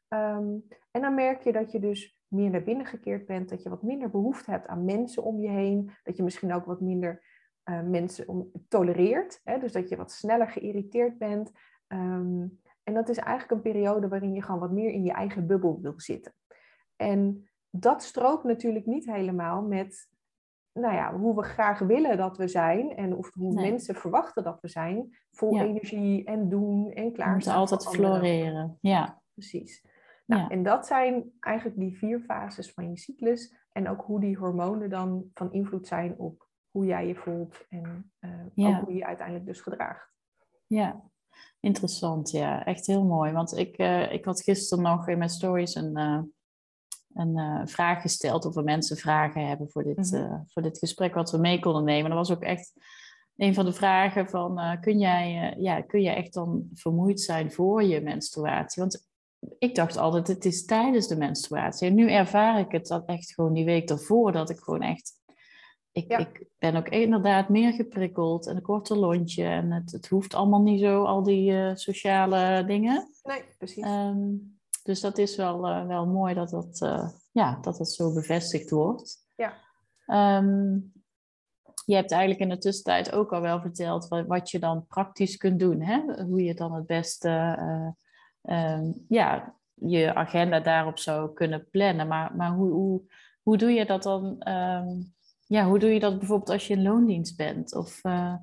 Um, 0.07 0.67
en 0.91 1.01
dan 1.01 1.13
merk 1.13 1.41
je 1.41 1.51
dat 1.51 1.71
je 1.71 1.79
dus 1.79 2.19
meer 2.27 2.49
naar 2.49 2.63
binnen 2.63 2.85
gekeerd 2.85 3.25
bent, 3.25 3.49
dat 3.49 3.63
je 3.63 3.69
wat 3.69 3.83
minder 3.83 4.09
behoefte 4.09 4.51
hebt 4.51 4.67
aan 4.67 4.85
mensen 4.85 5.23
om 5.23 5.39
je 5.39 5.49
heen, 5.49 5.91
dat 6.03 6.17
je 6.17 6.23
misschien 6.23 6.53
ook 6.53 6.65
wat 6.65 6.81
minder 6.81 7.23
uh, 7.69 7.81
mensen 7.81 8.27
om, 8.27 8.51
tolereert, 8.67 9.41
hè? 9.43 9.59
dus 9.59 9.71
dat 9.71 9.89
je 9.89 9.95
wat 9.95 10.11
sneller 10.11 10.47
geïrriteerd 10.47 11.17
bent. 11.17 11.51
Um, 11.87 12.61
en 12.89 12.95
dat 12.95 13.09
is 13.09 13.17
eigenlijk 13.17 13.51
een 13.51 13.71
periode 13.71 14.07
waarin 14.07 14.33
je 14.33 14.41
gewoon 14.41 14.59
wat 14.59 14.71
meer 14.71 14.91
in 14.91 15.03
je 15.03 15.11
eigen 15.11 15.47
bubbel 15.47 15.79
wil 15.81 15.93
zitten. 15.95 16.33
En 16.95 17.49
dat 17.69 18.03
strookt 18.03 18.43
natuurlijk 18.43 18.85
niet 18.85 19.05
helemaal 19.05 19.61
met 19.61 20.09
nou 20.73 20.93
ja, 20.93 21.17
hoe 21.17 21.35
we 21.35 21.43
graag 21.43 21.79
willen 21.79 22.17
dat 22.17 22.37
we 22.37 22.47
zijn 22.47 22.95
en 22.95 23.15
of 23.15 23.33
hoe 23.33 23.53
mensen 23.53 23.95
verwachten 23.95 24.43
dat 24.43 24.61
we 24.61 24.67
zijn. 24.67 25.17
Vol 25.31 25.59
energie 25.59 26.23
en 26.23 26.49
doen 26.49 26.91
en 26.91 27.13
klaar. 27.13 27.31
Moeten 27.33 27.53
altijd 27.53 27.87
floreren, 27.87 28.77
ja. 28.81 29.21
Precies. 29.33 29.85
Nou, 30.25 30.51
En 30.51 30.63
dat 30.63 30.87
zijn 30.87 31.31
eigenlijk 31.39 31.79
die 31.79 31.97
vier 31.97 32.19
fases 32.19 32.71
van 32.71 32.89
je 32.89 32.97
cyclus 32.97 33.55
en 33.71 33.89
ook 33.89 34.01
hoe 34.01 34.19
die 34.19 34.37
hormonen 34.37 34.89
dan 34.89 35.29
van 35.33 35.51
invloed 35.51 35.87
zijn 35.87 36.17
op 36.17 36.47
hoe 36.71 36.85
jij 36.85 37.07
je 37.07 37.15
voelt 37.15 37.65
en 37.69 38.11
uh, 38.55 38.67
ook 38.67 38.79
hoe 38.79 38.91
je 38.91 38.97
je 38.97 39.05
uiteindelijk 39.05 39.45
dus 39.45 39.61
gedraagt. 39.61 40.13
Ja, 40.67 41.09
interessant. 41.59 42.31
Ja, 42.31 42.65
echt 42.65 42.85
heel 42.85 43.03
mooi. 43.03 43.31
Want 43.31 43.57
ik, 43.57 43.77
uh, 43.77 44.11
ik 44.11 44.25
had 44.25 44.41
gisteren 44.41 44.83
nog 44.83 45.07
in 45.07 45.17
mijn 45.17 45.29
stories 45.29 45.75
een, 45.75 45.97
uh, 45.97 46.21
een 47.13 47.67
vraag 47.67 48.01
gesteld 48.01 48.45
of 48.45 48.55
er 48.55 48.63
mensen 48.63 48.97
vragen 48.97 49.47
hebben 49.47 49.69
voor 49.69 49.83
dit, 49.83 50.11
mm 50.11 50.43
voor 50.47 50.61
dit 50.61 50.77
gesprek 50.77 51.13
wat 51.13 51.31
we 51.31 51.37
mee 51.37 51.59
konden 51.59 51.83
nemen. 51.83 52.09
Dat 52.09 52.27
was 52.27 52.37
ook 52.37 52.43
echt 52.43 52.73
een 53.35 53.53
van 53.53 53.65
de 53.65 53.73
vragen 53.73 54.29
van 54.29 54.77
kun, 54.81 54.99
jij, 54.99 55.55
ja, 55.57 55.81
kun 55.81 56.01
jij 56.01 56.15
echt 56.15 56.33
dan 56.33 56.69
vermoeid 56.73 57.21
zijn 57.21 57.51
voor 57.51 57.83
je 57.83 58.01
menstruatie? 58.01 58.81
Want 58.81 59.07
ik 59.59 59.75
dacht 59.75 59.97
altijd, 59.97 60.27
het 60.27 60.45
is 60.45 60.65
tijdens 60.65 61.07
de 61.07 61.17
menstruatie. 61.17 61.87
En 61.87 61.95
nu 61.95 62.11
ervaar 62.11 62.59
ik 62.59 62.71
het 62.71 62.87
dat 62.87 63.05
echt 63.05 63.33
gewoon 63.33 63.53
die 63.53 63.65
week 63.65 63.89
ervoor, 63.89 64.31
dat 64.31 64.49
ik 64.49 64.59
gewoon 64.59 64.81
echt... 64.81 65.18
Ik, 65.91 66.07
ik 66.07 66.47
ben 66.59 66.75
ook 66.75 66.89
inderdaad 66.89 67.49
meer 67.49 67.73
geprikkeld 67.73 68.47
en 68.47 68.55
een 68.55 68.61
korte 68.61 68.95
lontje. 68.95 69.43
En 69.43 69.71
het, 69.71 69.91
het 69.91 70.07
hoeft 70.07 70.33
allemaal 70.33 70.61
niet 70.61 70.79
zo, 70.79 71.03
al 71.03 71.23
die 71.23 71.51
uh, 71.51 71.75
sociale 71.75 72.65
dingen. 72.65 73.09
Nee, 73.23 73.43
precies. 73.57 73.85
Um, 73.85 74.59
dus 74.83 75.01
dat 75.01 75.17
is 75.17 75.35
wel, 75.35 75.69
uh, 75.69 75.87
wel 75.87 76.05
mooi 76.05 76.33
dat 76.33 76.49
dat, 76.49 76.81
uh, 76.83 77.09
ja, 77.31 77.57
dat 77.61 77.77
dat 77.77 77.91
zo 77.91 78.13
bevestigd 78.13 78.69
wordt. 78.69 79.17
Ja. 79.35 79.53
Um, 80.37 80.91
je 81.85 81.95
hebt 81.95 82.11
eigenlijk 82.11 82.41
in 82.41 82.49
de 82.49 82.57
tussentijd 82.57 83.11
ook 83.11 83.33
al 83.33 83.41
wel 83.41 83.61
verteld 83.61 84.07
wat, 84.07 84.27
wat 84.27 84.51
je 84.51 84.59
dan 84.59 84.85
praktisch 84.87 85.37
kunt 85.37 85.59
doen. 85.59 85.81
Hè? 85.81 86.23
Hoe 86.23 86.43
je 86.43 86.53
dan 86.53 86.73
het 86.73 86.85
beste 86.85 87.59
um, 88.41 89.05
ja, 89.07 89.55
je 89.73 90.15
agenda 90.15 90.59
daarop 90.59 90.99
zou 90.99 91.33
kunnen 91.33 91.67
plannen. 91.71 92.07
Maar, 92.07 92.35
maar 92.35 92.51
hoe, 92.51 92.71
hoe, 92.71 93.01
hoe 93.41 93.57
doe 93.57 93.71
je 93.71 93.85
dat 93.85 94.03
dan? 94.03 94.37
Ja, 95.49 95.65
hoe 95.65 95.79
doe 95.79 95.93
je 95.93 95.99
dat 95.99 96.17
bijvoorbeeld 96.17 96.49
als 96.49 96.67
je 96.67 96.73
in 96.73 96.81
loondienst 96.81 97.37
bent? 97.37 97.75
Of, 97.75 98.03
uh... 98.03 98.35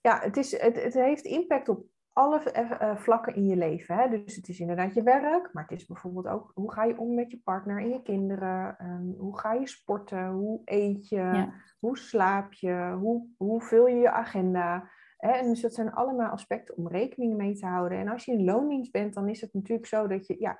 Ja, 0.00 0.18
het, 0.20 0.36
is, 0.36 0.60
het, 0.60 0.82
het 0.82 0.94
heeft 0.94 1.24
impact 1.24 1.68
op 1.68 1.84
alle 2.12 2.40
uh, 2.56 2.96
vlakken 2.96 3.34
in 3.34 3.46
je 3.46 3.56
leven. 3.56 3.96
Hè? 3.96 4.08
Dus 4.08 4.36
het 4.36 4.48
is 4.48 4.60
inderdaad 4.60 4.94
je 4.94 5.02
werk, 5.02 5.52
maar 5.52 5.62
het 5.62 5.78
is 5.78 5.86
bijvoorbeeld 5.86 6.26
ook 6.26 6.50
hoe 6.54 6.72
ga 6.72 6.84
je 6.84 6.98
om 6.98 7.14
met 7.14 7.30
je 7.30 7.40
partner 7.44 7.78
en 7.78 7.88
je 7.88 8.02
kinderen? 8.02 8.76
Um, 8.80 9.14
hoe 9.18 9.38
ga 9.38 9.52
je 9.52 9.68
sporten? 9.68 10.28
Hoe 10.28 10.60
eet 10.64 11.08
je? 11.08 11.16
Ja. 11.16 11.52
Hoe 11.78 11.98
slaap 11.98 12.52
je? 12.52 12.96
Hoe, 12.98 13.26
hoe 13.36 13.62
vul 13.62 13.86
je 13.86 13.96
je 13.96 14.10
agenda? 14.10 14.90
En 15.18 15.48
dus 15.48 15.60
dat 15.60 15.74
zijn 15.74 15.92
allemaal 15.92 16.30
aspecten 16.30 16.76
om 16.76 16.88
rekening 16.88 17.36
mee 17.36 17.54
te 17.54 17.66
houden. 17.66 17.98
En 17.98 18.08
als 18.08 18.24
je 18.24 18.32
in 18.32 18.44
loondienst 18.44 18.92
bent, 18.92 19.14
dan 19.14 19.28
is 19.28 19.40
het 19.40 19.52
natuurlijk 19.52 19.88
zo 19.88 20.06
dat 20.06 20.26
je, 20.26 20.36
ja, 20.38 20.58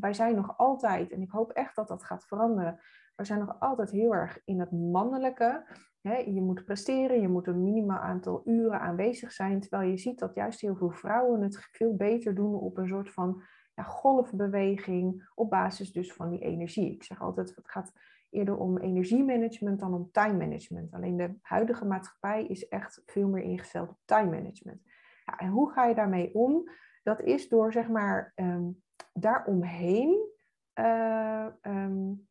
wij 0.00 0.12
zijn 0.12 0.34
nog 0.34 0.58
altijd, 0.58 1.10
en 1.12 1.20
ik 1.20 1.30
hoop 1.30 1.50
echt 1.50 1.76
dat 1.76 1.88
dat 1.88 2.04
gaat 2.04 2.26
veranderen, 2.26 2.80
we 3.18 3.24
zijn 3.24 3.38
nog 3.38 3.60
altijd 3.60 3.90
heel 3.90 4.14
erg 4.14 4.40
in 4.44 4.60
het 4.60 4.70
mannelijke. 4.70 5.64
Je 6.02 6.40
moet 6.40 6.64
presteren, 6.64 7.20
je 7.20 7.28
moet 7.28 7.46
een 7.46 7.62
minimaal 7.62 7.98
aantal 7.98 8.42
uren 8.44 8.80
aanwezig 8.80 9.32
zijn, 9.32 9.60
terwijl 9.60 9.90
je 9.90 9.98
ziet 9.98 10.18
dat 10.18 10.34
juist 10.34 10.60
heel 10.60 10.76
veel 10.76 10.90
vrouwen 10.90 11.42
het 11.42 11.68
veel 11.72 11.96
beter 11.96 12.34
doen 12.34 12.54
op 12.54 12.76
een 12.76 12.88
soort 12.88 13.12
van 13.12 13.42
ja, 13.74 13.82
golfbeweging, 13.82 15.30
op 15.34 15.50
basis 15.50 15.92
dus 15.92 16.12
van 16.12 16.30
die 16.30 16.40
energie. 16.40 16.92
Ik 16.92 17.02
zeg 17.02 17.20
altijd, 17.20 17.54
het 17.54 17.70
gaat 17.70 17.92
eerder 18.30 18.56
om 18.56 18.78
energiemanagement 18.78 19.80
dan 19.80 19.94
om 19.94 20.10
time 20.12 20.36
management. 20.36 20.92
Alleen 20.92 21.16
de 21.16 21.34
huidige 21.40 21.84
maatschappij 21.84 22.46
is 22.46 22.68
echt 22.68 23.02
veel 23.06 23.28
meer 23.28 23.42
ingesteld 23.42 23.88
op 23.88 23.98
time 24.04 24.30
management. 24.30 24.82
Ja, 25.24 25.36
en 25.36 25.48
hoe 25.48 25.72
ga 25.72 25.86
je 25.86 25.94
daarmee 25.94 26.34
om? 26.34 26.70
Dat 27.02 27.20
is 27.20 27.48
door 27.48 27.72
zeg 27.72 27.88
maar 27.88 28.32
um, 28.36 28.82
daaromheen 29.12 30.28
um, 30.74 31.54
uh, 31.62 32.26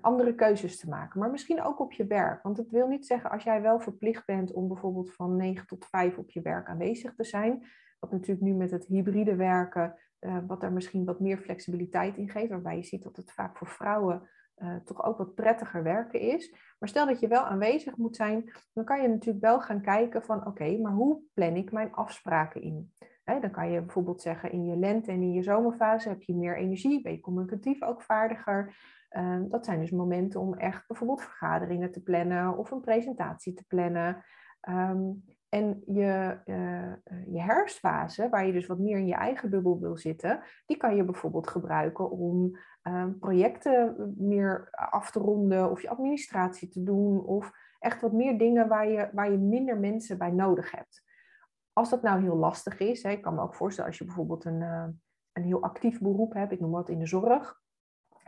andere 0.00 0.34
keuzes 0.34 0.78
te 0.78 0.88
maken. 0.88 1.20
Maar 1.20 1.30
misschien 1.30 1.62
ook 1.62 1.80
op 1.80 1.92
je 1.92 2.06
werk. 2.06 2.42
Want 2.42 2.56
het 2.56 2.70
wil 2.70 2.86
niet 2.88 3.06
zeggen 3.06 3.30
als 3.30 3.42
jij 3.42 3.62
wel 3.62 3.80
verplicht 3.80 4.26
bent 4.26 4.52
om 4.52 4.68
bijvoorbeeld 4.68 5.14
van 5.14 5.36
9 5.36 5.66
tot 5.66 5.86
5 5.86 6.18
op 6.18 6.30
je 6.30 6.40
werk 6.42 6.68
aanwezig 6.68 7.14
te 7.14 7.24
zijn. 7.24 7.66
Wat 7.98 8.10
natuurlijk 8.10 8.40
nu 8.40 8.54
met 8.54 8.70
het 8.70 8.86
hybride 8.86 9.36
werken, 9.36 9.94
uh, 10.20 10.38
wat 10.46 10.60
daar 10.60 10.72
misschien 10.72 11.04
wat 11.04 11.20
meer 11.20 11.38
flexibiliteit 11.38 12.16
in 12.16 12.30
geeft. 12.30 12.50
Waarbij 12.50 12.76
je 12.76 12.82
ziet 12.82 13.02
dat 13.02 13.16
het 13.16 13.32
vaak 13.32 13.58
voor 13.58 13.68
vrouwen 13.68 14.30
uh, 14.56 14.76
toch 14.76 15.04
ook 15.04 15.18
wat 15.18 15.34
prettiger 15.34 15.82
werken 15.82 16.20
is. 16.20 16.54
Maar 16.78 16.88
stel 16.88 17.06
dat 17.06 17.20
je 17.20 17.28
wel 17.28 17.42
aanwezig 17.42 17.96
moet 17.96 18.16
zijn, 18.16 18.52
dan 18.72 18.84
kan 18.84 19.02
je 19.02 19.08
natuurlijk 19.08 19.44
wel 19.44 19.60
gaan 19.60 19.80
kijken 19.82 20.22
van 20.22 20.46
oké, 20.46 20.78
maar 20.78 20.92
hoe 20.92 21.20
plan 21.34 21.56
ik 21.56 21.72
mijn 21.72 21.92
afspraken 21.92 22.62
in? 22.62 22.92
Dan 23.24 23.50
kan 23.50 23.70
je 23.70 23.80
bijvoorbeeld 23.80 24.22
zeggen 24.22 24.52
in 24.52 24.64
je 24.64 24.76
lente 24.76 25.10
en 25.10 25.22
in 25.22 25.32
je 25.32 25.42
zomerfase 25.42 26.08
heb 26.08 26.22
je 26.22 26.34
meer 26.34 26.56
energie, 26.56 27.02
ben 27.02 27.12
je 27.12 27.20
communicatief 27.20 27.82
ook 27.82 28.02
vaardiger. 28.02 28.76
Uh, 29.10 29.40
dat 29.48 29.64
zijn 29.64 29.80
dus 29.80 29.90
momenten 29.90 30.40
om 30.40 30.54
echt 30.54 30.86
bijvoorbeeld 30.86 31.22
vergaderingen 31.22 31.92
te 31.92 32.02
plannen 32.02 32.56
of 32.56 32.70
een 32.70 32.80
presentatie 32.80 33.52
te 33.54 33.64
plannen. 33.66 34.24
Um, 34.68 35.24
en 35.48 35.82
je, 35.86 36.38
uh, 36.44 36.92
je 37.34 37.40
herfstfase, 37.40 38.28
waar 38.28 38.46
je 38.46 38.52
dus 38.52 38.66
wat 38.66 38.78
meer 38.78 38.98
in 38.98 39.06
je 39.06 39.14
eigen 39.14 39.50
bubbel 39.50 39.80
wil 39.80 39.96
zitten, 39.96 40.40
die 40.66 40.76
kan 40.76 40.96
je 40.96 41.04
bijvoorbeeld 41.04 41.48
gebruiken 41.48 42.10
om 42.10 42.58
uh, 42.82 43.06
projecten 43.20 44.14
meer 44.16 44.68
af 44.70 45.10
te 45.10 45.18
ronden 45.18 45.70
of 45.70 45.82
je 45.82 45.88
administratie 45.88 46.68
te 46.68 46.82
doen 46.82 47.24
of 47.24 47.50
echt 47.78 48.00
wat 48.00 48.12
meer 48.12 48.38
dingen 48.38 48.68
waar 48.68 48.88
je, 48.88 49.08
waar 49.12 49.30
je 49.30 49.38
minder 49.38 49.78
mensen 49.78 50.18
bij 50.18 50.30
nodig 50.30 50.70
hebt. 50.70 51.02
Als 51.72 51.90
dat 51.90 52.02
nou 52.02 52.22
heel 52.22 52.36
lastig 52.36 52.78
is, 52.78 53.02
hè, 53.02 53.10
ik 53.10 53.22
kan 53.22 53.34
me 53.34 53.40
ook 53.40 53.54
voorstellen 53.54 53.90
als 53.90 53.98
je 53.98 54.04
bijvoorbeeld 54.04 54.44
een, 54.44 54.60
uh, 54.60 54.86
een 55.32 55.44
heel 55.44 55.62
actief 55.62 56.00
beroep 56.00 56.32
hebt, 56.32 56.52
ik 56.52 56.60
noem 56.60 56.70
wat 56.70 56.88
in 56.88 56.98
de 56.98 57.06
zorg, 57.06 57.60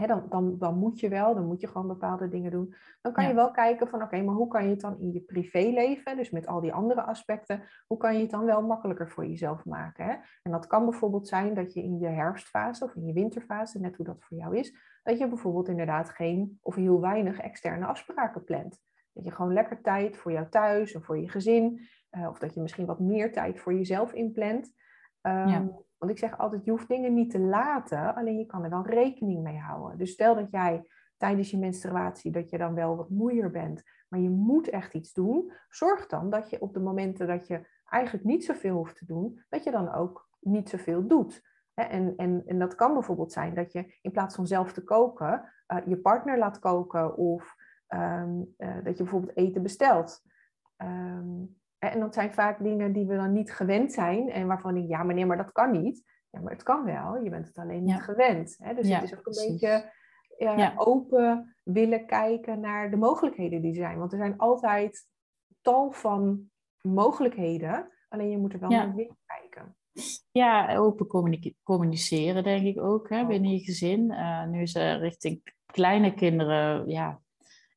dan, 0.07 0.26
dan, 0.28 0.59
dan 0.59 0.78
moet 0.78 1.00
je 1.00 1.09
wel, 1.09 1.35
dan 1.35 1.47
moet 1.47 1.61
je 1.61 1.67
gewoon 1.67 1.87
bepaalde 1.87 2.28
dingen 2.28 2.50
doen. 2.50 2.75
Dan 3.00 3.12
kan 3.12 3.26
je 3.26 3.35
wel 3.35 3.50
kijken 3.50 3.88
van 3.88 4.02
oké, 4.02 4.23
maar 4.23 4.35
hoe 4.35 4.49
kan 4.49 4.64
je 4.64 4.71
het 4.71 4.81
dan 4.81 5.00
in 5.00 5.12
je 5.12 5.21
privéleven, 5.21 6.17
dus 6.17 6.31
met 6.31 6.47
al 6.47 6.61
die 6.61 6.73
andere 6.73 7.02
aspecten, 7.02 7.62
hoe 7.87 7.99
kan 7.99 8.14
je 8.14 8.21
het 8.21 8.31
dan 8.31 8.45
wel 8.45 8.62
makkelijker 8.62 9.11
voor 9.11 9.26
jezelf 9.26 9.64
maken? 9.64 10.05
Hè? 10.05 10.14
En 10.43 10.50
dat 10.50 10.67
kan 10.67 10.85
bijvoorbeeld 10.85 11.28
zijn 11.28 11.55
dat 11.55 11.73
je 11.73 11.83
in 11.83 11.99
je 11.99 12.09
herfstfase 12.09 12.85
of 12.85 12.95
in 12.95 13.07
je 13.07 13.12
winterfase, 13.12 13.81
net 13.81 13.97
hoe 13.97 14.07
dat 14.07 14.25
voor 14.25 14.37
jou 14.37 14.57
is, 14.57 14.75
dat 15.02 15.19
je 15.19 15.28
bijvoorbeeld 15.28 15.69
inderdaad 15.69 16.11
geen 16.11 16.59
of 16.62 16.75
heel 16.75 17.00
weinig 17.00 17.38
externe 17.38 17.87
afspraken 17.87 18.45
plant. 18.45 18.81
Dat 19.12 19.25
je 19.25 19.31
gewoon 19.31 19.52
lekker 19.52 19.83
tijd 19.83 20.17
voor 20.17 20.33
jou 20.33 20.49
thuis 20.49 20.95
en 20.95 21.02
voor 21.02 21.19
je 21.19 21.28
gezin, 21.28 21.81
uh, 22.11 22.28
of 22.28 22.38
dat 22.38 22.55
je 22.55 22.61
misschien 22.61 22.87
wat 22.87 23.00
meer 23.00 23.33
tijd 23.33 23.61
voor 23.61 23.75
jezelf 23.75 24.12
inplant. 24.12 24.73
Um, 25.23 25.49
ja. 25.49 25.69
Want 25.99 26.12
ik 26.12 26.19
zeg 26.19 26.38
altijd, 26.38 26.64
je 26.64 26.71
hoeft 26.71 26.88
dingen 26.88 27.14
niet 27.14 27.31
te 27.31 27.40
laten, 27.40 28.14
alleen 28.14 28.38
je 28.38 28.47
kan 28.47 28.64
er 28.64 28.71
wel 28.71 28.87
rekening 28.87 29.43
mee 29.43 29.59
houden. 29.59 29.99
Dus 29.99 30.12
stel 30.12 30.35
dat 30.35 30.50
jij 30.50 30.87
tijdens 31.17 31.50
je 31.50 31.59
menstruatie 31.59 32.33
dat 32.33 32.50
je 32.50 32.59
dan 32.59 32.75
wel 32.75 32.97
wat 32.97 33.11
moeier 33.11 33.50
bent, 33.50 33.83
maar 34.09 34.21
je 34.21 34.31
moet 34.31 34.69
echt 34.69 34.95
iets 34.95 35.12
doen, 35.12 35.52
zorg 35.69 36.07
dan 36.07 36.31
dat 36.31 36.50
je 36.50 36.61
op 36.61 36.75
de 36.75 36.81
momenten 36.81 37.26
dat 37.26 37.47
je 37.47 37.67
eigenlijk 37.85 38.25
niet 38.25 38.45
zoveel 38.45 38.76
hoeft 38.76 38.97
te 38.97 39.07
doen, 39.07 39.45
dat 39.49 39.64
je 39.64 39.71
dan 39.71 39.95
ook 39.95 40.28
niet 40.40 40.69
zoveel 40.69 41.07
doet. 41.07 41.47
En, 41.75 42.17
en, 42.17 42.43
en 42.47 42.59
dat 42.59 42.75
kan 42.75 42.93
bijvoorbeeld 42.93 43.33
zijn 43.33 43.55
dat 43.55 43.73
je 43.73 43.99
in 44.02 44.11
plaats 44.11 44.35
van 44.35 44.47
zelf 44.47 44.73
te 44.73 44.85
koken, 44.85 45.52
uh, 45.69 45.87
je 45.87 45.97
partner 45.97 46.38
laat 46.38 46.59
koken 46.59 47.17
of 47.17 47.55
um, 47.88 48.55
uh, 48.59 48.75
dat 48.85 48.97
je 48.97 49.02
bijvoorbeeld 49.02 49.37
eten 49.37 49.62
bestelt. 49.62 50.23
Um, 50.76 51.58
en 51.79 52.01
dat 52.01 52.15
zijn 52.15 52.33
vaak 52.33 52.63
dingen 52.63 52.93
die 52.93 53.07
we 53.07 53.17
dan 53.17 53.33
niet 53.33 53.53
gewend 53.53 53.93
zijn 53.93 54.31
en 54.31 54.47
waarvan 54.47 54.77
ik, 54.77 54.89
ja, 54.89 55.03
meneer, 55.03 55.27
maar 55.27 55.37
dat 55.37 55.53
kan 55.53 55.71
niet. 55.71 56.03
Ja, 56.31 56.41
maar 56.41 56.53
het 56.53 56.63
kan 56.63 56.85
wel, 56.85 57.23
je 57.23 57.31
bent 57.31 57.47
het 57.47 57.59
alleen 57.59 57.85
niet 57.85 57.95
ja. 57.95 57.99
gewend. 57.99 58.57
Hè? 58.59 58.75
Dus 58.75 58.89
ja, 58.89 58.95
het 58.95 59.05
is 59.05 59.19
ook 59.19 59.27
een 59.27 59.33
precies. 59.33 59.51
beetje 59.51 59.93
ja, 60.39 60.73
open 60.77 61.57
willen 61.63 62.07
kijken 62.07 62.61
naar 62.61 62.91
de 62.91 62.97
mogelijkheden 62.97 63.61
die 63.61 63.71
er 63.71 63.77
zijn. 63.77 63.99
Want 63.99 64.13
er 64.13 64.19
zijn 64.19 64.37
altijd 64.37 65.09
tal 65.61 65.91
van 65.91 66.51
mogelijkheden, 66.81 67.93
alleen 68.09 68.31
je 68.31 68.39
moet 68.39 68.53
er 68.53 68.61
wel 68.61 68.71
naar 68.71 68.95
binnen 68.95 69.19
kijken. 69.27 69.77
Ja, 70.31 70.77
open 70.77 71.07
communiceren 71.63 72.43
denk 72.43 72.67
ik 72.67 72.81
ook 72.81 73.09
hè, 73.09 73.27
binnen 73.27 73.51
je 73.51 73.59
gezin. 73.59 74.11
Uh, 74.11 74.47
nu 74.47 74.61
is 74.61 74.75
er 74.75 74.99
richting 74.99 75.55
kleine 75.67 76.15
kinderen, 76.15 76.89
ja, 76.89 77.21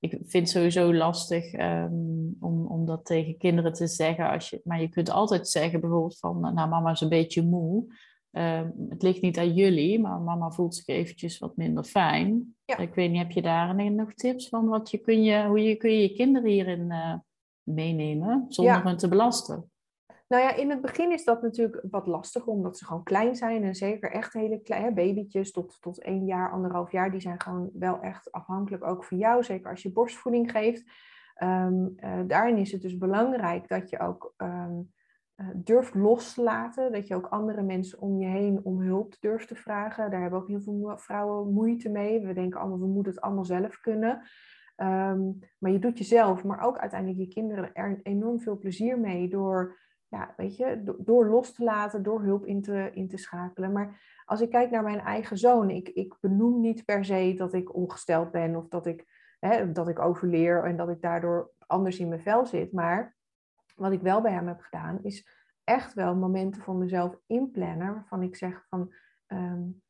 ik 0.01 0.09
vind 0.11 0.31
het 0.33 0.49
sowieso 0.49 0.93
lastig 0.93 1.53
um, 1.53 2.35
om, 2.39 2.65
om 2.65 2.85
dat 2.85 3.05
tegen 3.05 3.37
kinderen 3.37 3.73
te 3.73 3.87
zeggen. 3.87 4.29
Als 4.29 4.49
je, 4.49 4.61
maar 4.63 4.81
je 4.81 4.89
kunt 4.89 5.09
altijd 5.09 5.47
zeggen 5.47 5.79
bijvoorbeeld 5.79 6.19
van, 6.19 6.39
nou 6.39 6.69
mama 6.69 6.91
is 6.91 7.01
een 7.01 7.09
beetje 7.09 7.43
moe. 7.43 7.85
Uh, 8.31 8.61
het 8.89 9.01
ligt 9.01 9.21
niet 9.21 9.37
aan 9.37 9.53
jullie, 9.53 9.99
maar 9.99 10.21
mama 10.21 10.51
voelt 10.51 10.75
zich 10.75 10.87
eventjes 10.87 11.37
wat 11.37 11.55
minder 11.55 11.83
fijn. 11.83 12.55
Ja. 12.65 12.77
Ik 12.77 12.93
weet 12.93 13.11
niet, 13.11 13.21
heb 13.21 13.31
je 13.31 13.41
daar 13.41 13.91
nog 13.91 14.13
tips 14.13 14.49
van 14.49 14.67
wat 14.67 14.91
je 14.91 14.97
kun 14.97 15.23
je, 15.23 15.45
hoe 15.45 15.63
je, 15.63 15.75
kun 15.75 15.91
je 15.91 16.01
je 16.01 16.13
kinderen 16.13 16.49
hierin 16.49 16.91
uh, 16.91 17.13
meenemen 17.63 18.45
zonder 18.47 18.73
ja. 18.73 18.83
hen 18.83 18.97
te 18.97 19.07
belasten? 19.07 19.70
Nou 20.31 20.43
ja, 20.43 20.55
in 20.55 20.69
het 20.69 20.81
begin 20.81 21.11
is 21.11 21.23
dat 21.23 21.41
natuurlijk 21.41 21.83
wat 21.89 22.07
lastig, 22.07 22.45
omdat 22.45 22.77
ze 22.77 22.85
gewoon 22.85 23.03
klein 23.03 23.35
zijn. 23.35 23.63
En 23.63 23.75
zeker 23.75 24.11
echt 24.11 24.33
hele 24.33 24.61
kleine 24.61 24.93
babytjes 24.93 25.51
tot, 25.51 25.81
tot 25.81 26.01
één 26.01 26.25
jaar, 26.25 26.51
anderhalf 26.51 26.91
jaar, 26.91 27.11
die 27.11 27.21
zijn 27.21 27.41
gewoon 27.41 27.69
wel 27.73 27.99
echt 27.99 28.31
afhankelijk 28.31 28.83
ook 28.83 29.03
van 29.03 29.17
jou. 29.17 29.43
Zeker 29.43 29.69
als 29.69 29.83
je 29.83 29.91
borstvoeding 29.91 30.51
geeft. 30.51 30.91
Um, 31.43 31.95
daarin 32.27 32.57
is 32.57 32.71
het 32.71 32.81
dus 32.81 32.97
belangrijk 32.97 33.67
dat 33.67 33.89
je 33.89 33.99
ook 33.99 34.33
um, 34.37 34.91
uh, 35.35 35.47
durft 35.55 35.95
los 35.95 36.33
te 36.33 36.43
laten. 36.43 36.91
Dat 36.91 37.07
je 37.07 37.15
ook 37.15 37.27
andere 37.27 37.61
mensen 37.61 38.01
om 38.01 38.19
je 38.19 38.27
heen 38.27 38.59
om 38.63 38.81
hulp 38.81 39.15
durft 39.19 39.47
te 39.47 39.55
vragen. 39.55 40.11
Daar 40.11 40.21
hebben 40.21 40.39
ook 40.39 40.47
heel 40.47 40.61
veel 40.61 40.97
vrouwen 40.97 41.53
moeite 41.53 41.89
mee. 41.89 42.25
We 42.25 42.33
denken 42.33 42.59
allemaal, 42.59 42.79
we 42.79 42.87
moeten 42.87 43.13
het 43.13 43.21
allemaal 43.21 43.45
zelf 43.45 43.79
kunnen. 43.79 44.21
Um, 44.77 45.39
maar 45.57 45.71
je 45.71 45.79
doet 45.79 45.97
jezelf, 45.97 46.43
maar 46.43 46.61
ook 46.61 46.77
uiteindelijk 46.77 47.19
je 47.19 47.27
kinderen 47.27 47.73
er 47.73 47.99
enorm 48.03 48.39
veel 48.39 48.57
plezier 48.57 48.99
mee 48.99 49.29
door 49.29 49.89
ja, 50.11 50.33
weet 50.37 50.57
je, 50.57 50.95
door 50.97 51.25
los 51.25 51.53
te 51.53 51.63
laten, 51.63 52.03
door 52.03 52.21
hulp 52.21 52.45
in 52.45 52.61
te, 52.61 52.89
in 52.93 53.07
te 53.07 53.17
schakelen. 53.17 53.71
Maar 53.71 54.01
als 54.25 54.41
ik 54.41 54.49
kijk 54.49 54.71
naar 54.71 54.83
mijn 54.83 54.99
eigen 54.99 55.37
zoon, 55.37 55.69
ik, 55.69 55.89
ik 55.89 56.17
benoem 56.19 56.59
niet 56.59 56.85
per 56.85 57.05
se 57.05 57.33
dat 57.37 57.53
ik 57.53 57.75
ongesteld 57.75 58.31
ben 58.31 58.55
of 58.55 58.67
dat 58.67 58.85
ik, 58.85 59.05
hè, 59.39 59.71
dat 59.71 59.87
ik 59.87 59.99
overleer 59.99 60.63
en 60.63 60.75
dat 60.75 60.89
ik 60.89 61.01
daardoor 61.01 61.51
anders 61.67 61.99
in 61.99 62.07
mijn 62.07 62.21
vel 62.21 62.45
zit. 62.45 62.71
Maar 62.71 63.15
wat 63.75 63.91
ik 63.91 64.01
wel 64.01 64.21
bij 64.21 64.31
hem 64.31 64.47
heb 64.47 64.61
gedaan, 64.61 65.03
is 65.03 65.27
echt 65.63 65.93
wel 65.93 66.15
momenten 66.15 66.61
voor 66.61 66.75
mezelf 66.75 67.19
inplannen, 67.27 67.93
waarvan 67.93 68.21
ik 68.21 68.35
zeg 68.35 68.65
van, 68.69 68.93
um, 69.27 69.81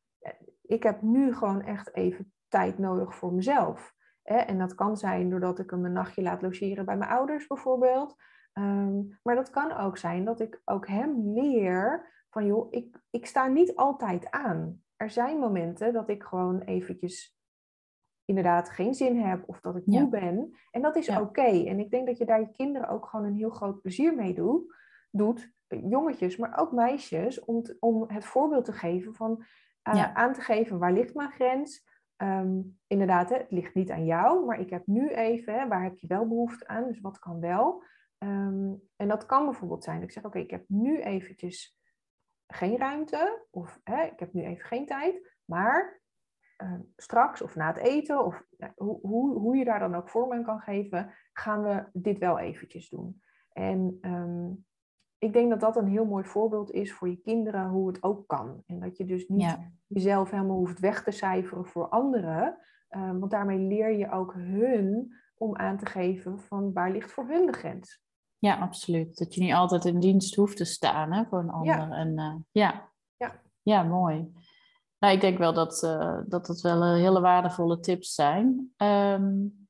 ik 0.62 0.82
heb 0.82 1.02
nu 1.02 1.34
gewoon 1.34 1.62
echt 1.62 1.94
even 1.94 2.32
tijd 2.48 2.78
nodig 2.78 3.14
voor 3.14 3.32
mezelf. 3.32 3.94
En 4.22 4.58
dat 4.58 4.74
kan 4.74 4.96
zijn 4.96 5.30
doordat 5.30 5.58
ik 5.58 5.70
hem 5.70 5.84
een 5.84 5.92
nachtje 5.92 6.22
laat 6.22 6.42
logeren 6.42 6.84
bij 6.84 6.96
mijn 6.96 7.10
ouders 7.10 7.46
bijvoorbeeld. 7.46 8.16
Um, 8.58 9.18
maar 9.22 9.34
dat 9.34 9.50
kan 9.50 9.72
ook 9.72 9.96
zijn 9.96 10.24
dat 10.24 10.40
ik 10.40 10.60
ook 10.64 10.86
hem 10.86 11.32
leer 11.32 12.10
van 12.30 12.46
joh, 12.46 12.66
ik, 12.70 13.00
ik 13.10 13.26
sta 13.26 13.46
niet 13.46 13.76
altijd 13.76 14.30
aan. 14.30 14.82
Er 14.96 15.10
zijn 15.10 15.38
momenten 15.38 15.92
dat 15.92 16.08
ik 16.08 16.22
gewoon 16.22 16.60
eventjes 16.60 17.36
inderdaad 18.24 18.70
geen 18.70 18.94
zin 18.94 19.20
heb 19.20 19.48
of 19.48 19.60
dat 19.60 19.76
ik 19.76 19.86
moe 19.86 20.00
ja. 20.00 20.08
ben. 20.08 20.56
En 20.70 20.82
dat 20.82 20.96
is 20.96 21.06
ja. 21.06 21.20
oké. 21.20 21.28
Okay. 21.28 21.66
En 21.66 21.78
ik 21.78 21.90
denk 21.90 22.06
dat 22.06 22.18
je 22.18 22.24
daar 22.24 22.40
je 22.40 22.50
kinderen 22.50 22.88
ook 22.88 23.06
gewoon 23.06 23.26
een 23.26 23.36
heel 23.36 23.50
groot 23.50 23.80
plezier 23.80 24.14
mee 24.14 24.34
doet. 24.34 24.74
doet 25.10 25.52
jongetjes, 25.80 26.36
maar 26.36 26.58
ook 26.58 26.72
meisjes, 26.72 27.44
om, 27.44 27.62
om 27.78 28.04
het 28.06 28.24
voorbeeld 28.24 28.64
te 28.64 28.72
geven 28.72 29.14
van 29.14 29.44
uh, 29.88 29.94
ja. 29.94 30.14
aan 30.14 30.32
te 30.32 30.40
geven 30.40 30.78
waar 30.78 30.92
ligt 30.92 31.14
mijn 31.14 31.30
grens. 31.30 31.90
Um, 32.22 32.78
inderdaad, 32.86 33.28
hè, 33.28 33.36
het 33.36 33.50
ligt 33.50 33.74
niet 33.74 33.90
aan 33.90 34.04
jou, 34.04 34.46
maar 34.46 34.60
ik 34.60 34.70
heb 34.70 34.86
nu 34.86 35.08
even, 35.08 35.54
hè, 35.54 35.68
waar 35.68 35.82
heb 35.82 35.98
je 35.98 36.06
wel 36.06 36.28
behoefte 36.28 36.66
aan, 36.66 36.86
dus 36.86 37.00
wat 37.00 37.18
kan 37.18 37.40
wel. 37.40 37.82
Um, 38.22 38.82
en 38.96 39.08
dat 39.08 39.26
kan 39.26 39.44
bijvoorbeeld 39.44 39.84
zijn, 39.84 40.02
ik 40.02 40.12
zeg 40.12 40.24
oké, 40.24 40.32
okay, 40.32 40.42
ik 40.42 40.50
heb 40.50 40.64
nu 40.68 41.00
eventjes 41.00 41.78
geen 42.46 42.78
ruimte 42.78 43.46
of 43.50 43.80
hè, 43.84 44.02
ik 44.02 44.18
heb 44.18 44.32
nu 44.32 44.42
even 44.42 44.64
geen 44.64 44.86
tijd, 44.86 45.36
maar 45.44 46.00
uh, 46.62 46.80
straks 46.96 47.42
of 47.42 47.54
na 47.54 47.66
het 47.66 47.76
eten 47.76 48.24
of 48.24 48.44
nou, 48.56 48.72
hoe, 48.76 48.98
hoe, 49.00 49.38
hoe 49.38 49.56
je 49.56 49.64
daar 49.64 49.78
dan 49.78 49.94
ook 49.94 50.08
vorm 50.08 50.32
aan 50.32 50.44
kan 50.44 50.60
geven, 50.60 51.14
gaan 51.32 51.62
we 51.62 51.88
dit 51.92 52.18
wel 52.18 52.38
eventjes 52.38 52.88
doen. 52.88 53.22
En 53.52 53.98
um, 54.00 54.66
ik 55.18 55.32
denk 55.32 55.50
dat 55.50 55.60
dat 55.60 55.76
een 55.76 55.88
heel 55.88 56.06
mooi 56.06 56.24
voorbeeld 56.24 56.70
is 56.70 56.92
voor 56.92 57.08
je 57.08 57.20
kinderen 57.20 57.68
hoe 57.68 57.86
het 57.86 58.02
ook 58.02 58.28
kan. 58.28 58.62
En 58.66 58.80
dat 58.80 58.96
je 58.96 59.04
dus 59.04 59.28
niet 59.28 59.40
ja. 59.40 59.72
jezelf 59.86 60.30
helemaal 60.30 60.56
hoeft 60.56 60.78
weg 60.78 61.02
te 61.02 61.10
cijferen 61.10 61.66
voor 61.66 61.88
anderen, 61.88 62.58
um, 62.90 63.18
want 63.18 63.30
daarmee 63.30 63.58
leer 63.58 63.90
je 63.90 64.10
ook 64.10 64.34
hun 64.34 65.14
om 65.34 65.56
aan 65.56 65.76
te 65.76 65.86
geven 65.86 66.38
van 66.38 66.72
waar 66.72 66.90
ligt 66.90 67.12
voor 67.12 67.26
hun 67.26 67.46
de 67.46 67.52
grens. 67.52 68.02
Ja, 68.42 68.56
absoluut. 68.56 69.18
Dat 69.18 69.34
je 69.34 69.40
niet 69.40 69.52
altijd 69.52 69.84
in 69.84 70.00
dienst 70.00 70.34
hoeft 70.34 70.56
te 70.56 70.64
staan 70.64 71.12
hè, 71.12 71.24
voor 71.24 71.38
een 71.38 71.50
ander. 71.50 71.74
Ja. 71.74 71.90
En, 71.90 72.18
uh, 72.18 72.34
ja. 72.50 72.90
Ja. 73.16 73.40
ja, 73.62 73.82
mooi. 73.82 74.32
Nou, 74.98 75.14
ik 75.14 75.20
denk 75.20 75.38
wel 75.38 75.52
dat, 75.52 75.82
uh, 75.82 76.18
dat 76.26 76.46
het 76.46 76.60
wel 76.60 76.94
hele 76.94 77.20
waardevolle 77.20 77.80
tips 77.80 78.14
zijn. 78.14 78.72
Um, 78.76 79.66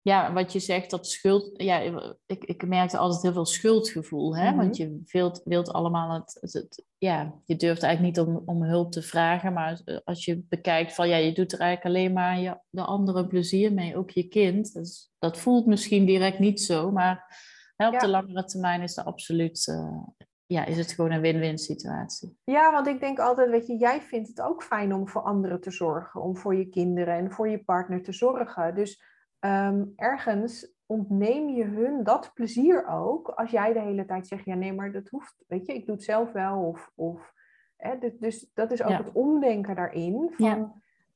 ja, 0.00 0.32
wat 0.32 0.52
je 0.52 0.58
zegt, 0.58 0.90
dat 0.90 1.06
schuld... 1.06 1.50
Ja, 1.62 1.78
ik, 2.26 2.44
ik 2.44 2.66
merkte 2.66 2.98
altijd 2.98 3.22
heel 3.22 3.32
veel 3.32 3.46
schuldgevoel. 3.46 4.36
Hè? 4.36 4.42
Mm-hmm. 4.42 4.56
Want 4.56 4.76
je 4.76 5.02
wilt, 5.06 5.40
wilt 5.44 5.72
allemaal 5.72 6.14
het, 6.14 6.38
het, 6.40 6.52
het, 6.52 6.84
Ja, 6.98 7.34
je 7.44 7.56
durft 7.56 7.82
eigenlijk 7.82 8.16
niet 8.16 8.26
om, 8.26 8.42
om 8.46 8.62
hulp 8.62 8.92
te 8.92 9.02
vragen. 9.02 9.52
Maar 9.52 10.00
als 10.04 10.24
je 10.24 10.44
bekijkt 10.48 10.94
van... 10.94 11.08
Ja, 11.08 11.16
je 11.16 11.32
doet 11.32 11.52
er 11.52 11.60
eigenlijk 11.60 11.96
alleen 11.96 12.12
maar 12.12 12.40
je, 12.40 12.58
de 12.70 12.84
andere 12.84 13.26
plezier 13.26 13.72
mee. 13.72 13.96
Ook 13.96 14.10
je 14.10 14.28
kind. 14.28 14.72
Dus, 14.72 15.10
dat 15.18 15.38
voelt 15.38 15.66
misschien 15.66 16.06
direct 16.06 16.38
niet 16.38 16.60
zo, 16.60 16.90
maar 16.90 17.54
Hè, 17.76 17.86
op 17.86 17.92
ja. 17.92 17.98
de 17.98 18.08
langere 18.08 18.44
termijn 18.44 18.82
is, 18.82 18.96
het 18.96 19.06
absoluut, 19.06 19.66
uh, 19.66 20.02
ja, 20.46 20.64
is 20.64 20.76
het 20.76 20.92
gewoon 20.92 21.10
een 21.10 21.20
win-win 21.20 21.58
situatie. 21.58 22.38
Ja, 22.44 22.72
want 22.72 22.86
ik 22.86 23.00
denk 23.00 23.18
altijd, 23.18 23.50
weet 23.50 23.66
je, 23.66 23.76
jij 23.76 24.02
vindt 24.02 24.28
het 24.28 24.40
ook 24.40 24.62
fijn 24.62 24.94
om 24.94 25.08
voor 25.08 25.22
anderen 25.22 25.60
te 25.60 25.70
zorgen, 25.70 26.22
om 26.22 26.36
voor 26.36 26.54
je 26.54 26.68
kinderen 26.68 27.14
en 27.14 27.32
voor 27.32 27.48
je 27.48 27.64
partner 27.64 28.02
te 28.02 28.12
zorgen. 28.12 28.74
Dus 28.74 29.02
um, 29.40 29.92
ergens 29.96 30.74
ontneem 30.86 31.48
je 31.48 31.64
hun 31.64 32.04
dat 32.04 32.30
plezier 32.34 32.86
ook, 32.86 33.28
als 33.28 33.50
jij 33.50 33.72
de 33.72 33.80
hele 33.80 34.04
tijd 34.04 34.26
zegt, 34.26 34.44
ja 34.44 34.54
nee, 34.54 34.72
maar 34.72 34.92
dat 34.92 35.08
hoeft, 35.08 35.44
weet 35.46 35.66
je, 35.66 35.74
ik 35.74 35.86
doe 35.86 35.94
het 35.94 36.04
zelf 36.04 36.32
wel. 36.32 36.62
Of, 36.62 36.90
of, 36.94 37.32
hè, 37.76 37.98
dus, 37.98 38.12
dus 38.18 38.50
dat 38.54 38.72
is 38.72 38.82
ook 38.82 38.90
ja. 38.90 38.96
het 38.96 39.12
omdenken 39.12 39.74
daarin. 39.74 40.32
Van, 40.36 40.46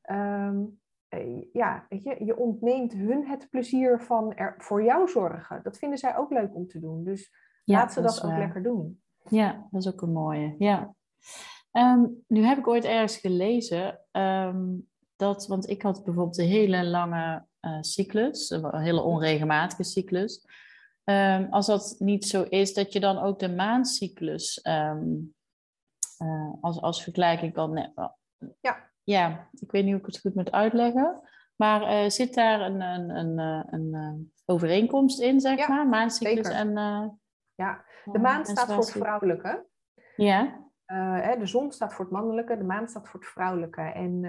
ja. 0.02 0.48
Um, 0.48 0.79
ja, 1.52 1.86
weet 1.88 2.02
je, 2.02 2.24
je 2.24 2.36
ontneemt 2.36 2.92
hun 2.92 3.26
het 3.26 3.48
plezier 3.50 4.00
van 4.00 4.34
er 4.34 4.54
voor 4.58 4.84
jou 4.84 5.08
zorgen. 5.08 5.62
Dat 5.62 5.78
vinden 5.78 5.98
zij 5.98 6.16
ook 6.16 6.30
leuk 6.30 6.54
om 6.54 6.66
te 6.66 6.80
doen. 6.80 7.04
Dus 7.04 7.30
ja, 7.64 7.78
laat 7.78 7.92
ze 7.92 8.00
dat, 8.00 8.14
dat 8.14 8.24
ook 8.24 8.30
uh, 8.30 8.38
lekker 8.38 8.62
doen. 8.62 9.02
Ja, 9.28 9.66
dat 9.70 9.80
is 9.84 9.92
ook 9.92 10.02
een 10.02 10.12
mooie. 10.12 10.54
Ja. 10.58 10.94
Um, 11.72 12.24
nu 12.26 12.42
heb 12.42 12.58
ik 12.58 12.68
ooit 12.68 12.84
ergens 12.84 13.16
gelezen 13.16 14.00
um, 14.12 14.88
dat, 15.16 15.46
want 15.46 15.68
ik 15.68 15.82
had 15.82 16.04
bijvoorbeeld 16.04 16.38
een 16.38 16.46
hele 16.46 16.84
lange 16.84 17.46
uh, 17.60 17.78
cyclus, 17.80 18.50
een 18.50 18.80
hele 18.80 19.02
onregelmatige 19.02 19.82
cyclus. 19.82 20.46
Um, 21.04 21.46
als 21.50 21.66
dat 21.66 21.94
niet 21.98 22.26
zo 22.26 22.42
is, 22.42 22.74
dat 22.74 22.92
je 22.92 23.00
dan 23.00 23.18
ook 23.18 23.38
de 23.38 23.54
maandcyclus 23.54 24.64
uh, 24.64 26.52
als, 26.60 26.80
als 26.80 27.02
vergelijking 27.02 27.52
kan. 27.52 27.92
Ja 28.60 28.89
ja, 29.10 29.48
ik 29.60 29.70
weet 29.70 29.82
niet 29.84 29.92
hoe 29.92 30.00
ik 30.00 30.06
het 30.06 30.20
goed 30.20 30.34
moet 30.34 30.52
uitleggen. 30.52 31.20
Maar 31.56 31.82
uh, 31.82 32.10
zit 32.10 32.34
daar 32.34 32.60
een, 32.60 32.80
een, 32.80 33.10
een, 33.10 33.38
een, 33.38 33.64
een 33.70 33.94
uh, 33.94 34.26
overeenkomst 34.44 35.20
in, 35.20 35.40
zeg 35.40 35.58
ja, 35.58 35.68
maar? 35.68 35.88
Maandcyclus 35.88 36.46
zeker. 36.46 36.60
en... 36.60 36.68
Uh, 36.68 37.08
ja, 37.54 37.84
de 38.04 38.18
maan 38.18 38.46
staat 38.46 38.66
voor 38.66 38.76
het 38.76 38.90
vrouwelijke. 38.90 39.66
Ja. 40.16 40.68
Hè, 40.86 41.38
de 41.38 41.46
zon 41.46 41.72
staat 41.72 41.94
voor 41.94 42.04
het 42.04 42.14
mannelijke, 42.14 42.56
de 42.56 42.64
maan 42.64 42.88
staat 42.88 43.08
voor 43.08 43.20
het 43.20 43.28
vrouwelijke. 43.28 43.80
En 43.80 44.24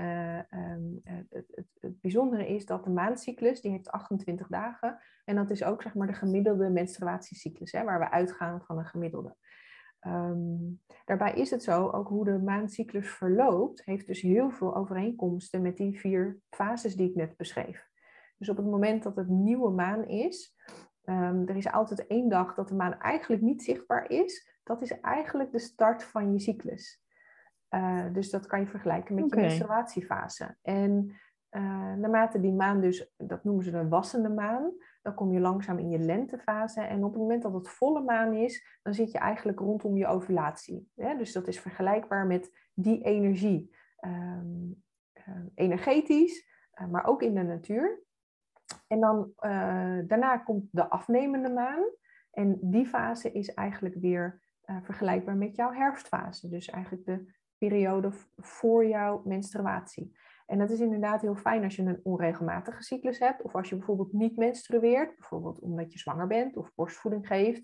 um, 0.53 0.99
het, 1.03 1.47
het, 1.51 1.67
het, 1.79 2.01
bijzondere 2.01 2.47
is 2.47 2.65
dat 2.65 2.83
de 2.83 2.89
maandcyclus, 2.89 3.61
die 3.61 3.71
heeft 3.71 3.91
28 3.91 4.47
dagen. 4.47 4.99
En 5.25 5.35
dat 5.35 5.49
is 5.49 5.63
ook 5.63 5.81
zeg 5.81 5.93
maar 5.93 6.07
de 6.07 6.13
gemiddelde 6.13 6.69
menstruatiecyclus, 6.69 7.71
hè, 7.71 7.83
waar 7.83 7.99
we 7.99 8.09
uitgaan 8.09 8.61
van 8.61 8.77
een 8.77 8.85
gemiddelde. 8.85 9.35
Ehm, 10.01 10.59
daarbij 11.05 11.33
is 11.33 11.51
het 11.51 11.63
zo, 11.63 11.89
ook 11.89 12.07
hoe 12.07 12.25
de 12.25 12.39
maancyclus 12.39 13.09
verloopt, 13.09 13.85
heeft 13.85 14.07
dus 14.07 14.21
heel 14.21 14.49
veel 14.49 14.75
overeenkomsten 14.75 15.61
met 15.61 15.77
die 15.77 15.99
vier 15.99 16.39
fases 16.49 16.95
die 16.95 17.09
ik 17.09 17.15
net 17.15 17.37
beschreef. 17.37 17.89
Dus 18.37 18.49
op 18.49 18.57
het 18.57 18.65
moment 18.65 19.03
dat 19.03 19.15
het 19.15 19.27
nieuwe 19.27 19.71
maan 19.71 20.07
is, 20.07 20.55
um, 21.05 21.47
er 21.47 21.55
is 21.55 21.71
altijd 21.71 22.07
één 22.07 22.29
dag 22.29 22.55
dat 22.55 22.67
de 22.67 22.75
maan 22.75 22.99
eigenlijk 22.99 23.41
niet 23.41 23.63
zichtbaar 23.63 24.09
is. 24.09 24.59
Dat 24.63 24.81
is 24.81 24.99
eigenlijk 24.99 25.51
de 25.51 25.59
start 25.59 26.03
van 26.03 26.33
je 26.33 26.39
cyclus. 26.39 27.03
Uh, 27.69 28.13
dus 28.13 28.29
dat 28.29 28.45
kan 28.45 28.59
je 28.59 28.67
vergelijken 28.67 29.15
met 29.15 29.29
je 29.29 29.35
menstruatiefase. 29.35 30.57
En 30.61 31.15
uh, 31.51 31.93
naarmate 31.93 32.39
die 32.39 32.53
maan 32.53 32.81
dus, 32.81 33.13
dat 33.17 33.43
noemen 33.43 33.63
ze 33.63 33.71
de 33.71 33.87
wassende 33.87 34.29
maan, 34.29 34.71
dan 35.01 35.13
kom 35.13 35.31
je 35.31 35.39
langzaam 35.39 35.79
in 35.79 35.89
je 35.89 35.99
lentefase. 35.99 36.81
En 36.81 37.03
op 37.03 37.11
het 37.11 37.21
moment 37.21 37.41
dat 37.41 37.53
het 37.53 37.69
volle 37.69 38.01
maan 38.01 38.33
is, 38.33 38.79
dan 38.81 38.93
zit 38.93 39.11
je 39.11 39.17
eigenlijk 39.17 39.59
rondom 39.59 39.97
je 39.97 40.07
ovulatie. 40.07 40.91
Dus 40.95 41.31
dat 41.31 41.47
is 41.47 41.59
vergelijkbaar 41.59 42.25
met 42.27 42.69
die 42.73 43.03
energie. 43.03 43.75
Um, 44.05 44.83
energetisch, 45.55 46.47
uh, 46.81 46.87
maar 46.87 47.05
ook 47.05 47.21
in 47.21 47.33
de 47.33 47.43
natuur. 47.43 48.03
En 48.87 48.99
dan 48.99 49.33
uh, 49.39 49.99
daarna 50.07 50.37
komt 50.37 50.67
de 50.71 50.89
afnemende 50.89 51.49
maan. 51.49 51.83
En 52.31 52.57
die 52.61 52.85
fase 52.85 53.31
is 53.31 53.53
eigenlijk 53.53 53.95
weer 53.95 54.41
vergelijkbaar 54.81 55.35
met 55.35 55.55
jouw 55.55 55.71
herfstfase. 55.71 56.49
Dus 56.49 56.69
eigenlijk 56.69 57.05
de 57.05 57.33
periode 57.57 58.11
voor 58.37 58.85
jouw 58.85 59.21
menstruatie. 59.25 60.17
En 60.45 60.57
dat 60.57 60.69
is 60.69 60.79
inderdaad 60.79 61.21
heel 61.21 61.35
fijn 61.35 61.63
als 61.63 61.75
je 61.75 61.83
een 61.83 61.99
onregelmatige 62.03 62.83
cyclus 62.83 63.19
hebt. 63.19 63.41
Of 63.41 63.55
als 63.55 63.69
je 63.69 63.75
bijvoorbeeld 63.75 64.13
niet 64.13 64.37
menstrueert. 64.37 65.15
Bijvoorbeeld 65.15 65.59
omdat 65.59 65.93
je 65.93 65.99
zwanger 65.99 66.27
bent 66.27 66.57
of 66.57 66.71
borstvoeding 66.75 67.27
geeft. 67.27 67.63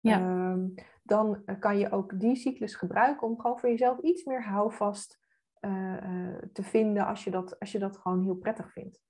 Ja. 0.00 0.50
Um, 0.50 0.74
dan 1.02 1.44
kan 1.58 1.78
je 1.78 1.90
ook 1.90 2.20
die 2.20 2.36
cyclus 2.36 2.74
gebruiken 2.74 3.26
om 3.26 3.40
gewoon 3.40 3.58
voor 3.58 3.68
jezelf 3.68 3.98
iets 3.98 4.24
meer 4.24 4.44
houvast 4.44 5.18
uh, 5.60 5.96
uh, 6.02 6.38
te 6.52 6.62
vinden. 6.62 7.06
Als 7.06 7.24
je, 7.24 7.30
dat, 7.30 7.58
als 7.60 7.72
je 7.72 7.78
dat 7.78 7.98
gewoon 7.98 8.22
heel 8.22 8.36
prettig 8.36 8.72
vindt. 8.72 9.00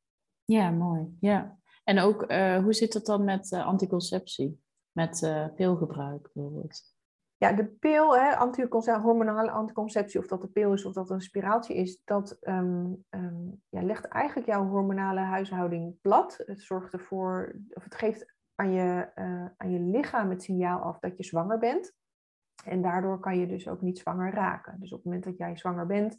Ja, 0.45 0.71
mooi. 0.71 1.17
Ja. 1.21 1.59
En 1.85 1.99
ook, 1.99 2.31
uh, 2.31 2.62
hoe 2.62 2.73
zit 2.73 2.95
het 2.95 3.07
dan 3.07 3.25
met 3.25 3.53
anticonceptie? 3.53 4.62
Met 4.93 5.33
pilgebruik 5.55 6.31
bijvoorbeeld? 6.33 6.94
Ja, 7.45 7.53
de 7.53 7.67
pil, 7.67 8.19
hè, 8.19 8.97
hormonale 8.97 9.51
anticonceptie, 9.51 10.21
of 10.21 10.27
dat 10.27 10.41
de 10.41 10.49
pil 10.49 10.73
is 10.73 10.85
of 10.85 10.93
dat 10.93 11.11
een 11.11 11.21
spiraaltje 11.21 11.75
is, 11.75 12.03
dat 12.05 12.39
um, 12.43 13.05
um, 13.11 13.63
ja, 13.69 13.83
legt 13.83 14.05
eigenlijk 14.05 14.49
jouw 14.49 14.67
hormonale 14.67 15.21
huishouding 15.21 16.01
plat. 16.01 16.43
Het 16.47 16.61
zorgt 16.61 16.93
ervoor, 16.93 17.57
of 17.73 17.85
het 17.85 17.95
geeft 17.95 18.35
aan 18.55 18.73
je, 18.73 19.11
uh, 19.15 19.47
aan 19.57 19.71
je 19.71 19.81
lichaam 19.81 20.31
het 20.31 20.43
signaal 20.43 20.81
af 20.81 20.99
dat 20.99 21.17
je 21.17 21.25
zwanger 21.25 21.59
bent. 21.59 21.95
En 22.65 22.83
daardoor 22.83 23.21
kan 23.21 23.39
je 23.39 23.47
dus 23.47 23.69
ook 23.69 23.81
niet 23.81 23.99
zwanger 23.99 24.33
raken. 24.33 24.81
Dus 24.81 24.91
op 24.91 24.97
het 24.97 25.07
moment 25.07 25.25
dat 25.25 25.37
jij 25.37 25.57
zwanger 25.57 25.87
bent, 25.87 26.19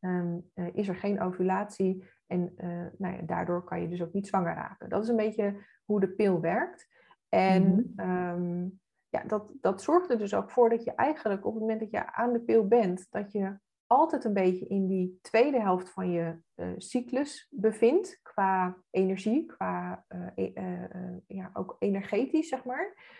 um, 0.00 0.50
uh, 0.54 0.66
is 0.72 0.88
er 0.88 0.96
geen 0.96 1.20
ovulatie. 1.20 2.04
En 2.26 2.52
uh, 2.56 2.86
nou 2.98 3.16
ja, 3.16 3.22
daardoor 3.22 3.64
kan 3.64 3.80
je 3.80 3.88
dus 3.88 4.02
ook 4.02 4.12
niet 4.12 4.26
zwanger 4.26 4.54
raken. 4.54 4.88
Dat 4.88 5.02
is 5.02 5.08
een 5.08 5.16
beetje 5.16 5.56
hoe 5.84 6.00
de 6.00 6.08
pil 6.08 6.40
werkt. 6.40 6.88
En 7.28 7.92
mm 7.96 8.82
ja, 9.14 9.22
dat, 9.26 9.50
dat 9.60 9.82
zorgt 9.82 10.10
er 10.10 10.18
dus 10.18 10.34
ook 10.34 10.50
voor 10.50 10.70
dat 10.70 10.84
je 10.84 10.94
eigenlijk 10.94 11.46
op 11.46 11.52
het 11.52 11.60
moment 11.60 11.80
dat 11.80 11.90
je 11.90 12.12
aan 12.12 12.32
de 12.32 12.40
pil 12.40 12.68
bent, 12.68 13.06
dat 13.10 13.32
je 13.32 13.58
altijd 13.86 14.24
een 14.24 14.32
beetje 14.32 14.66
in 14.66 14.86
die 14.86 15.18
tweede 15.22 15.60
helft 15.60 15.90
van 15.90 16.10
je 16.10 16.38
uh, 16.56 16.68
cyclus 16.76 17.48
bevindt, 17.50 18.20
qua 18.22 18.76
energie, 18.90 19.46
qua 19.46 20.04
uh, 20.36 20.54
uh, 20.54 21.16
ja, 21.26 21.50
ook 21.52 21.76
energetisch, 21.78 22.48
zeg 22.48 22.64
maar. 22.64 23.12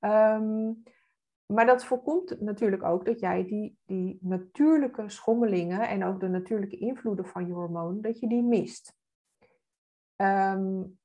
Um, 0.00 0.82
maar 1.46 1.66
dat 1.66 1.84
voorkomt 1.84 2.40
natuurlijk 2.40 2.82
ook 2.82 3.04
dat 3.04 3.20
jij 3.20 3.44
die, 3.46 3.78
die 3.86 4.18
natuurlijke 4.20 5.08
schommelingen 5.08 5.88
en 5.88 6.04
ook 6.04 6.20
de 6.20 6.28
natuurlijke 6.28 6.78
invloeden 6.78 7.26
van 7.26 7.46
je 7.46 7.52
hormoon, 7.52 8.00
dat 8.00 8.18
je 8.18 8.28
die 8.28 8.42
mist. 8.42 8.96
Um, 10.16 10.97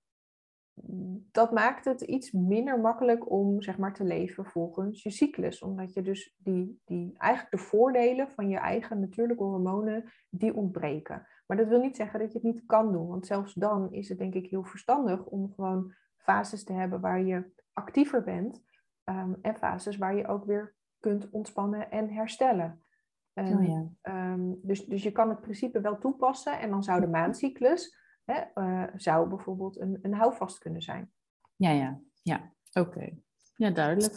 dat 1.31 1.51
maakt 1.51 1.85
het 1.85 2.01
iets 2.01 2.31
minder 2.31 2.79
makkelijk 2.79 3.31
om 3.31 3.61
zeg 3.61 3.77
maar, 3.77 3.93
te 3.93 4.03
leven 4.03 4.45
volgens 4.45 5.03
je 5.03 5.09
cyclus. 5.09 5.61
Omdat 5.61 5.93
je 5.93 6.01
dus 6.01 6.35
die, 6.37 6.81
die, 6.85 7.13
eigenlijk 7.17 7.51
de 7.51 7.67
voordelen 7.67 8.31
van 8.31 8.49
je 8.49 8.57
eigen 8.57 8.99
natuurlijke 8.99 9.43
hormonen, 9.43 10.11
die 10.29 10.55
ontbreken. 10.55 11.27
Maar 11.45 11.57
dat 11.57 11.67
wil 11.67 11.79
niet 11.79 11.95
zeggen 11.95 12.19
dat 12.19 12.31
je 12.31 12.37
het 12.37 12.47
niet 12.47 12.65
kan 12.65 12.91
doen. 12.91 13.07
Want 13.07 13.25
zelfs 13.25 13.53
dan 13.53 13.91
is 13.91 14.09
het 14.09 14.17
denk 14.17 14.33
ik 14.33 14.49
heel 14.49 14.63
verstandig 14.63 15.25
om 15.25 15.53
gewoon 15.55 15.93
fases 16.17 16.63
te 16.63 16.73
hebben 16.73 17.01
waar 17.01 17.23
je 17.23 17.51
actiever 17.73 18.23
bent. 18.23 18.63
Um, 19.09 19.37
en 19.41 19.55
fases 19.55 19.97
waar 19.97 20.15
je 20.15 20.27
ook 20.27 20.45
weer 20.45 20.75
kunt 20.99 21.29
ontspannen 21.29 21.91
en 21.91 22.09
herstellen. 22.09 22.83
En, 23.33 23.57
oh 23.57 23.67
ja. 23.67 24.33
um, 24.33 24.59
dus, 24.61 24.85
dus 24.85 25.03
je 25.03 25.11
kan 25.11 25.29
het 25.29 25.41
principe 25.41 25.81
wel 25.81 25.97
toepassen. 25.97 26.59
En 26.59 26.69
dan 26.69 26.83
zou 26.83 27.01
de 27.01 27.07
maandcyclus 27.07 28.01
hè, 28.25 28.41
uh, 28.55 28.87
zou 28.95 29.29
bijvoorbeeld 29.29 29.79
een, 29.79 29.99
een 30.01 30.13
houvast 30.13 30.57
kunnen 30.57 30.81
zijn. 30.81 31.11
Ja, 31.55 31.69
ja, 31.69 31.99
ja. 32.21 32.51
Oké. 32.73 33.09
Ja, 33.55 33.69
duidelijk. 33.69 34.13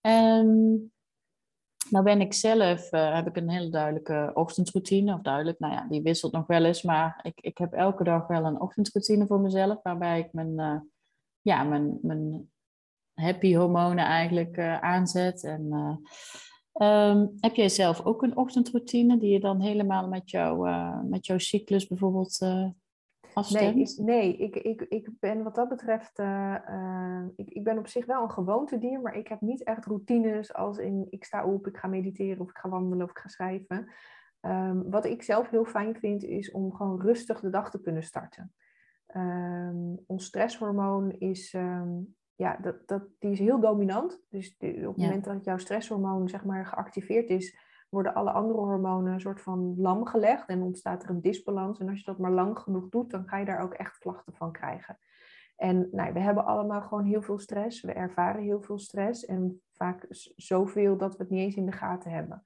Um, 0.00 0.92
nou 1.90 2.04
ben 2.04 2.20
ik 2.20 2.32
zelf, 2.32 2.92
uh, 2.92 3.14
heb 3.14 3.26
ik 3.26 3.36
een 3.36 3.50
hele 3.50 3.70
duidelijke 3.70 4.30
ochtendroutine. 4.34 5.14
Of 5.14 5.20
duidelijk, 5.20 5.58
nou 5.58 5.72
ja, 5.72 5.86
die 5.88 6.02
wisselt 6.02 6.32
nog 6.32 6.46
wel 6.46 6.64
eens. 6.64 6.82
Maar 6.82 7.20
ik, 7.22 7.40
ik 7.40 7.58
heb 7.58 7.72
elke 7.72 8.04
dag 8.04 8.26
wel 8.26 8.44
een 8.44 8.60
ochtendroutine 8.60 9.26
voor 9.26 9.40
mezelf. 9.40 9.82
Waarbij 9.82 10.18
ik 10.18 10.32
mijn, 10.32 10.60
uh, 10.60 10.80
ja, 11.40 11.62
mijn, 11.62 11.98
mijn 12.02 12.50
happy 13.14 13.54
hormonen 13.54 14.04
eigenlijk 14.04 14.56
uh, 14.56 14.80
aanzet. 14.80 15.44
En 15.44 15.72
um, 16.72 17.34
heb 17.40 17.54
jij 17.54 17.68
zelf 17.68 18.04
ook 18.04 18.22
een 18.22 18.36
ochtendroutine 18.36 19.18
die 19.18 19.32
je 19.32 19.40
dan 19.40 19.60
helemaal 19.60 20.08
met, 20.08 20.30
jou, 20.30 20.68
met 21.08 21.26
jouw 21.26 21.38
cyclus 21.38 21.86
bijvoorbeeld 21.86 22.38
Nee, 23.34 23.74
ik, 23.74 23.98
nee 23.98 24.36
ik, 24.36 24.56
ik, 24.56 24.80
ik 24.80 25.10
ben 25.20 25.42
wat 25.42 25.54
dat 25.54 25.68
betreft, 25.68 26.18
uh, 26.18 26.56
uh, 26.68 27.24
ik, 27.36 27.48
ik 27.48 27.64
ben 27.64 27.78
op 27.78 27.86
zich 27.86 28.06
wel 28.06 28.22
een 28.22 28.30
gewoontedier, 28.30 29.00
maar 29.00 29.16
ik 29.16 29.28
heb 29.28 29.40
niet 29.40 29.62
echt 29.62 29.86
routines 29.86 30.54
als 30.54 30.78
in 30.78 31.06
ik 31.10 31.24
sta 31.24 31.44
op, 31.44 31.66
ik 31.66 31.76
ga 31.76 31.88
mediteren 31.88 32.40
of 32.40 32.50
ik 32.50 32.56
ga 32.56 32.68
wandelen 32.68 33.04
of 33.04 33.10
ik 33.10 33.18
ga 33.18 33.28
schrijven. 33.28 33.88
Um, 34.40 34.90
wat 34.90 35.04
ik 35.04 35.22
zelf 35.22 35.50
heel 35.50 35.64
fijn 35.64 35.96
vind, 35.96 36.24
is 36.24 36.50
om 36.50 36.74
gewoon 36.74 37.00
rustig 37.00 37.40
de 37.40 37.50
dag 37.50 37.70
te 37.70 37.80
kunnen 37.80 38.02
starten. 38.02 38.52
Um, 39.16 39.98
ons 40.06 40.24
stresshormoon 40.24 41.10
is, 41.10 41.52
um, 41.52 42.14
ja, 42.34 42.56
dat, 42.56 42.88
dat, 42.88 43.02
die 43.18 43.30
is 43.30 43.38
heel 43.38 43.60
dominant. 43.60 44.20
Dus 44.28 44.56
op 44.58 44.68
het 44.68 44.96
moment 44.96 45.24
dat 45.24 45.44
jouw 45.44 45.58
stresshormoon 45.58 46.28
zeg 46.28 46.44
maar, 46.44 46.66
geactiveerd 46.66 47.30
is, 47.30 47.58
worden 47.94 48.14
alle 48.14 48.30
andere 48.30 48.58
hormonen 48.58 49.12
een 49.12 49.20
soort 49.20 49.40
van 49.40 49.74
lam 49.76 50.06
gelegd 50.06 50.48
en 50.48 50.62
ontstaat 50.62 51.02
er 51.02 51.10
een 51.10 51.20
disbalans. 51.20 51.78
En 51.78 51.88
als 51.88 51.98
je 51.98 52.04
dat 52.04 52.18
maar 52.18 52.32
lang 52.32 52.58
genoeg 52.58 52.88
doet, 52.88 53.10
dan 53.10 53.28
ga 53.28 53.38
je 53.38 53.44
daar 53.44 53.62
ook 53.62 53.74
echt 53.74 53.98
klachten 53.98 54.34
van 54.34 54.52
krijgen. 54.52 54.98
En 55.56 55.88
nou, 55.92 56.12
we 56.12 56.20
hebben 56.20 56.44
allemaal 56.44 56.82
gewoon 56.82 57.04
heel 57.04 57.22
veel 57.22 57.38
stress. 57.38 57.82
We 57.82 57.92
ervaren 57.92 58.42
heel 58.42 58.62
veel 58.62 58.78
stress 58.78 59.24
en 59.24 59.62
vaak 59.72 60.06
zoveel 60.36 60.96
dat 60.96 61.16
we 61.16 61.22
het 61.22 61.30
niet 61.30 61.40
eens 61.40 61.56
in 61.56 61.66
de 61.66 61.72
gaten 61.72 62.10
hebben. 62.10 62.42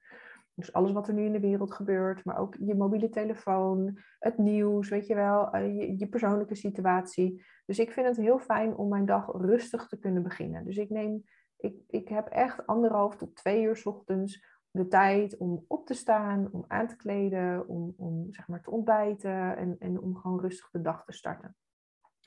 Dus 0.59 0.73
alles 0.73 0.91
wat 0.91 1.07
er 1.07 1.13
nu 1.13 1.25
in 1.25 1.31
de 1.31 1.39
wereld 1.39 1.73
gebeurt, 1.73 2.25
maar 2.25 2.37
ook 2.37 2.55
je 2.59 2.75
mobiele 2.75 3.09
telefoon, 3.09 3.99
het 4.19 4.37
nieuws, 4.37 4.89
weet 4.89 5.07
je 5.07 5.15
wel, 5.15 5.51
eh, 5.51 5.77
je, 5.77 5.97
je, 5.97 6.07
persoonlijke 6.07 6.55
situatie. 6.55 7.45
Dus 7.65 7.79
ik 7.79 7.91
vind 7.91 8.07
het 8.07 8.17
heel 8.17 8.39
fijn 8.39 8.75
om 8.75 8.89
mijn 8.89 9.05
dag 9.05 9.31
rustig 9.31 9.87
te 9.87 9.99
kunnen 9.99 10.23
beginnen. 10.23 10.65
Dus 10.65 10.77
ik 10.77 10.89
neem, 10.89 11.23
ik, 11.57 11.75
ik 11.87 12.07
heb 12.07 12.27
echt 12.27 12.67
anderhalf 12.67 13.15
tot 13.15 13.35
twee 13.35 13.63
uur 13.63 13.81
ochtends 13.83 14.58
de 14.71 14.87
tijd 14.87 15.37
om 15.37 15.65
op 15.67 15.85
te 15.85 15.93
staan, 15.93 16.51
om 16.51 16.65
aan 16.67 16.87
te 16.87 16.95
kleden, 16.95 17.67
om, 17.67 17.93
om 17.97 18.33
zeg 18.33 18.47
maar 18.47 18.61
te 18.61 18.71
ontbijten 18.71 19.57
en, 19.57 19.75
en 19.79 19.99
om 19.99 20.15
gewoon 20.15 20.39
rustig 20.39 20.69
de 20.69 20.81
dag 20.81 21.05
te 21.05 21.13
starten. 21.13 21.55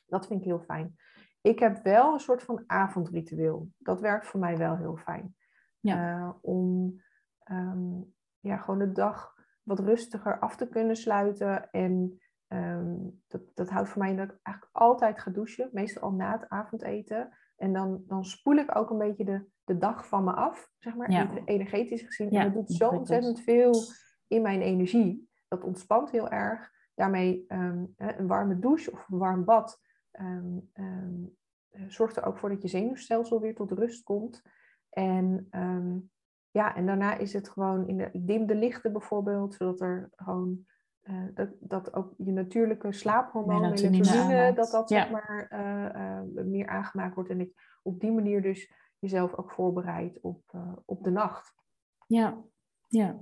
Dat 0.07 0.27
vind 0.27 0.41
ik 0.41 0.47
heel 0.47 0.61
fijn. 0.61 0.97
Ik 1.41 1.59
heb 1.59 1.83
wel 1.83 2.13
een 2.13 2.21
soort 2.21 2.43
van 2.43 2.65
avondritueel. 2.67 3.69
Dat 3.79 4.01
werkt 4.01 4.27
voor 4.27 4.41
mij 4.41 4.57
wel 4.57 4.77
heel 4.77 4.97
fijn. 4.97 5.37
Ja. 5.81 6.19
Uh, 6.19 6.33
om 6.41 7.01
um, 7.51 8.15
ja, 8.41 8.57
gewoon 8.57 8.79
de 8.79 8.93
dag 8.93 9.35
wat 9.63 9.79
rustiger 9.79 10.39
af 10.39 10.57
te 10.57 10.69
kunnen 10.69 10.97
sluiten. 10.97 11.71
En 11.71 12.21
um, 12.49 13.23
dat, 13.29 13.43
dat 13.55 13.71
houdt 13.71 13.89
voor 13.89 14.03
mij 14.03 14.11
in 14.11 14.17
dat 14.17 14.31
ik 14.31 14.39
eigenlijk 14.43 14.77
altijd 14.77 15.21
ga 15.21 15.31
douchen. 15.31 15.69
Meestal 15.73 16.03
al 16.03 16.13
na 16.13 16.33
het 16.33 16.49
avondeten. 16.49 17.37
En 17.63 17.73
dan, 17.73 18.03
dan 18.07 18.25
spoel 18.25 18.57
ik 18.57 18.77
ook 18.77 18.91
een 18.91 18.99
beetje 18.99 19.25
de, 19.25 19.47
de 19.65 19.79
dag 19.79 20.09
van 20.09 20.25
me 20.25 20.33
af, 20.33 20.71
zeg 20.79 20.95
maar, 20.95 21.11
ja. 21.11 21.31
energetisch 21.45 22.03
gezien. 22.03 22.31
en 22.31 22.45
dat 22.45 22.55
doet 22.55 22.77
zo 22.77 22.89
ontzettend 22.89 23.41
veel 23.41 23.75
in 24.27 24.43
mijn 24.43 24.61
energie. 24.61 25.29
Dat 25.49 25.65
ontspant 25.65 26.11
heel 26.11 26.29
erg. 26.29 26.71
Daarmee 26.95 27.45
um, 27.49 27.95
een 27.97 28.27
warme 28.27 28.59
douche 28.59 28.93
of 28.93 29.09
een 29.09 29.19
warm 29.19 29.45
bad 29.45 29.81
um, 30.21 30.71
um, 30.75 31.37
zorgt 31.89 32.17
er 32.17 32.25
ook 32.25 32.39
voor 32.39 32.49
dat 32.49 32.63
je 32.63 32.69
zenuwstelsel 32.69 33.41
weer 33.41 33.55
tot 33.55 33.73
rust 33.73 34.03
komt. 34.03 34.43
En 34.89 35.49
ja, 36.51 36.77
en 36.77 36.87
daarna 36.87 37.17
is 37.17 37.33
het 37.33 37.49
gewoon 37.49 37.89
in 37.89 37.97
de, 37.97 38.11
dim 38.13 38.47
de 38.47 38.55
lichten 38.55 38.93
bijvoorbeeld, 38.93 39.55
zodat 39.55 39.81
er 39.81 40.11
gewoon 40.17 40.67
uh, 41.05 41.23
dat, 41.35 41.49
dat 41.61 41.95
ook 41.95 42.15
je 42.17 42.33
natuurlijke 42.33 42.93
slaaphormoon, 42.93 43.61
melatonine, 43.61 44.53
dat 44.55 44.71
dat 44.71 44.89
zeg 44.89 45.11
maar 45.11 45.49
uh, 45.53 46.35
uh, 46.35 46.45
meer 46.45 46.67
aangemaakt 46.67 47.15
wordt. 47.15 47.31
En 47.31 47.41
ik 47.41 47.79
op 47.83 48.01
die 48.01 48.13
manier 48.13 48.43
dus 48.43 48.73
jezelf 48.99 49.35
ook 49.35 49.51
voorbereidt 49.51 50.21
op, 50.21 50.43
op 50.85 51.05
de 51.05 51.11
nacht. 51.11 51.55
Ja, 52.07 52.39
ja. 52.89 53.21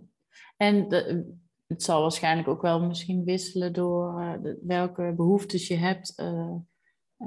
En 0.56 0.88
de, 0.88 1.34
het 1.66 1.82
zal 1.82 2.00
waarschijnlijk 2.00 2.48
ook 2.48 2.62
wel 2.62 2.86
misschien 2.86 3.24
wisselen 3.24 3.72
door 3.72 4.38
welke 4.62 5.12
behoeftes 5.16 5.68
je 5.68 5.76
hebt 5.76 6.14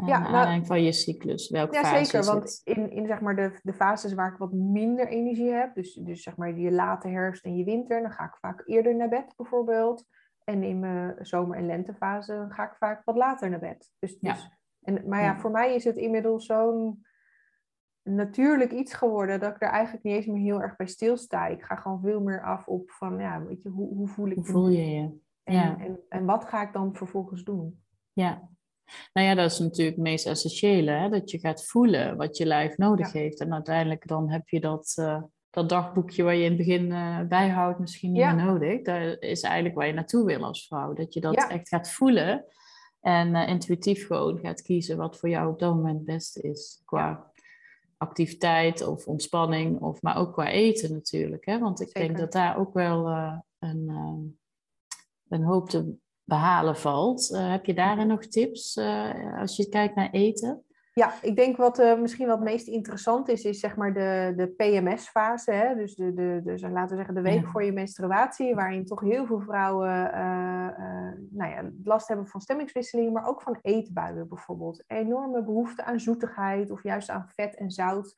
ja, 0.05 0.31
nou, 0.31 0.65
van 0.65 0.83
je 0.83 0.91
cyclus. 0.91 1.49
Welke 1.49 1.75
ja, 1.75 2.03
zeker. 2.03 2.25
Want 2.25 2.61
in, 2.63 2.91
in 2.91 3.07
zeg 3.07 3.21
maar 3.21 3.35
de, 3.35 3.59
de 3.63 3.73
fases 3.73 4.13
waar 4.13 4.31
ik 4.31 4.37
wat 4.37 4.51
minder 4.51 5.07
energie 5.07 5.51
heb, 5.51 5.75
dus, 5.75 5.93
dus 5.93 6.23
zeg 6.23 6.37
maar 6.37 6.59
je 6.59 6.71
late 6.71 7.07
herfst 7.07 7.45
en 7.45 7.55
je 7.55 7.63
winter, 7.63 8.01
dan 8.01 8.11
ga 8.11 8.23
ik 8.23 8.37
vaak 8.39 8.61
eerder 8.65 8.95
naar 8.95 9.09
bed 9.09 9.33
bijvoorbeeld. 9.37 10.05
En 10.43 10.63
in 10.63 10.79
mijn 10.79 11.15
zomer- 11.25 11.57
en 11.57 11.65
lentefase 11.65 12.45
ga 12.49 12.63
ik 12.71 12.75
vaak 12.77 13.03
wat 13.05 13.15
later 13.15 13.49
naar 13.49 13.59
bed. 13.59 13.91
Dus, 13.99 14.17
ja. 14.21 14.33
Dus, 14.33 14.49
en, 14.81 15.07
maar 15.07 15.21
ja, 15.21 15.39
voor 15.39 15.51
mij 15.51 15.75
is 15.75 15.83
het 15.83 15.97
inmiddels 15.97 16.45
zo'n 16.45 17.05
natuurlijk 18.03 18.71
iets 18.71 18.93
geworden 18.93 19.39
dat 19.39 19.55
ik 19.55 19.61
er 19.61 19.69
eigenlijk 19.69 20.03
niet 20.03 20.15
eens 20.15 20.25
meer 20.25 20.41
heel 20.41 20.61
erg 20.61 20.75
bij 20.75 20.87
stilsta. 20.87 21.47
Ik 21.47 21.63
ga 21.63 21.75
gewoon 21.75 22.01
veel 22.01 22.21
meer 22.21 22.43
af 22.43 22.67
op 22.67 22.91
van, 22.91 23.19
ja, 23.19 23.43
weet 23.43 23.61
je, 23.61 23.69
hoe, 23.69 23.95
hoe 23.95 24.07
voel 24.07 24.27
ik 24.27 24.35
Hoe 24.35 24.45
voel 24.45 24.69
je 24.69 24.89
je? 24.89 25.21
En, 25.43 25.79
en, 25.79 25.99
en 26.09 26.25
wat 26.25 26.45
ga 26.45 26.61
ik 26.61 26.73
dan 26.73 26.95
vervolgens 26.95 27.43
doen? 27.43 27.83
Ja, 28.13 28.49
nou 29.13 29.27
ja, 29.27 29.35
dat 29.35 29.51
is 29.51 29.59
natuurlijk 29.59 29.95
het 29.95 30.05
meest 30.05 30.27
essentiële, 30.27 30.91
hè? 30.91 31.09
dat 31.09 31.31
je 31.31 31.39
gaat 31.39 31.65
voelen 31.65 32.17
wat 32.17 32.37
je 32.37 32.45
lijf 32.45 32.77
nodig 32.77 33.11
heeft. 33.11 33.39
En 33.39 33.53
uiteindelijk 33.53 34.07
dan 34.07 34.29
heb 34.29 34.49
je 34.49 34.59
dat, 34.59 34.95
uh, 34.99 35.23
dat 35.53 35.69
dagboekje 35.69 36.23
waar 36.23 36.35
je 36.35 36.43
in 36.43 36.47
het 36.47 36.57
begin 36.57 36.85
uh, 36.85 37.21
bijhoudt 37.21 37.79
misschien 37.79 38.11
niet 38.11 38.23
meer 38.23 38.35
nodig. 38.35 38.81
Dat 38.81 39.21
is 39.21 39.41
eigenlijk 39.41 39.75
waar 39.75 39.87
je 39.87 39.93
naartoe 39.93 40.25
wil 40.25 40.43
als 40.43 40.67
vrouw. 40.67 40.93
Dat 40.93 41.13
je 41.13 41.21
dat 41.21 41.47
echt 41.47 41.67
gaat 41.67 41.91
voelen 41.91 42.45
en 43.01 43.35
uh, 43.35 43.47
intuïtief 43.47 44.07
gewoon 44.07 44.39
gaat 44.39 44.61
kiezen 44.61 44.97
wat 44.97 45.17
voor 45.17 45.29
jou 45.29 45.51
op 45.51 45.59
dat 45.59 45.75
moment 45.75 45.95
het 45.95 46.05
beste 46.05 46.41
is. 46.41 46.81
Qua 46.85 47.31
activiteit 47.97 48.87
of 48.87 49.07
ontspanning, 49.07 49.81
of, 49.81 50.01
maar 50.01 50.17
ook 50.17 50.33
qua 50.33 50.49
eten 50.49 50.93
natuurlijk. 50.93 51.45
Hè? 51.45 51.59
Want 51.59 51.81
ik 51.81 51.93
denk 51.93 52.17
dat 52.17 52.31
daar 52.31 52.57
ook 52.57 52.73
wel 52.73 53.07
een, 53.59 53.89
een 55.27 55.43
hoop 55.43 55.69
te 55.69 55.95
behalen 56.23 56.77
valt. 56.77 57.27
Heb 57.27 57.65
je 57.65 57.73
daarin 57.73 58.07
nog 58.07 58.25
tips 58.25 58.77
als 59.37 59.55
je 59.55 59.69
kijkt 59.69 59.95
naar 59.95 60.11
eten? 60.11 60.63
Ja, 60.93 61.13
ik 61.21 61.35
denk 61.35 61.57
wat 61.57 61.79
uh, 61.79 61.99
misschien 61.99 62.27
wat 62.27 62.41
meest 62.41 62.67
interessant 62.67 63.29
is, 63.29 63.43
is 63.43 63.59
zeg 63.59 63.75
maar 63.75 63.93
de, 63.93 64.33
de 64.35 64.47
PMS-fase. 64.47 65.73
Dus, 65.77 65.95
de, 65.95 66.13
de, 66.13 66.41
dus 66.43 66.61
laten 66.61 66.89
we 66.89 66.95
zeggen 66.95 67.15
de 67.15 67.29
week 67.29 67.47
voor 67.47 67.63
je 67.63 67.71
menstruatie, 67.71 68.55
waarin 68.55 68.85
toch 68.85 69.01
heel 69.01 69.25
veel 69.25 69.41
vrouwen 69.41 70.11
nou 71.29 71.51
ja, 71.51 71.71
last 71.83 72.07
hebben 72.07 72.27
van 72.27 72.41
stemmingswisselingen, 72.41 73.11
maar 73.11 73.27
ook 73.27 73.41
van 73.41 73.59
eetbuien 73.61 74.27
bijvoorbeeld. 74.27 74.83
Enorme 74.87 75.43
behoefte 75.43 75.83
aan 75.83 75.99
zoetigheid 75.99 76.71
of 76.71 76.83
juist 76.83 77.09
aan 77.09 77.29
vet 77.29 77.55
en 77.55 77.71
zout. 77.71 78.15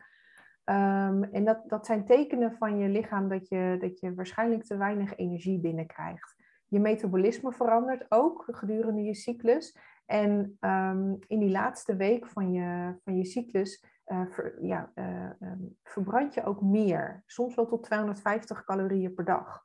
Um, 0.69 1.23
en 1.23 1.45
dat, 1.45 1.63
dat 1.67 1.85
zijn 1.85 2.05
tekenen 2.05 2.53
van 2.53 2.77
je 2.77 2.89
lichaam 2.89 3.29
dat 3.29 3.47
je, 3.47 3.77
dat 3.79 3.99
je 3.99 4.13
waarschijnlijk 4.13 4.63
te 4.63 4.77
weinig 4.77 5.15
energie 5.15 5.59
binnenkrijgt. 5.59 6.35
Je 6.67 6.79
metabolisme 6.79 7.51
verandert 7.51 8.05
ook 8.09 8.43
gedurende 8.47 9.03
je 9.03 9.13
cyclus. 9.13 9.77
En 10.05 10.57
ehm, 10.59 11.13
in 11.27 11.39
die 11.39 11.51
laatste 11.51 11.95
week 11.95 12.27
van 12.27 12.51
je, 12.51 12.95
van 13.03 13.17
je 13.17 13.25
cyclus 13.25 13.85
uh, 14.07 14.21
ja, 14.61 14.91
uh, 14.95 15.51
verbrand 15.83 16.33
je 16.33 16.43
ook 16.43 16.61
meer. 16.61 17.23
Soms 17.25 17.55
wel 17.55 17.65
tot 17.65 17.83
250 17.83 18.63
calorieën 18.63 19.13
per 19.13 19.25
dag. 19.25 19.63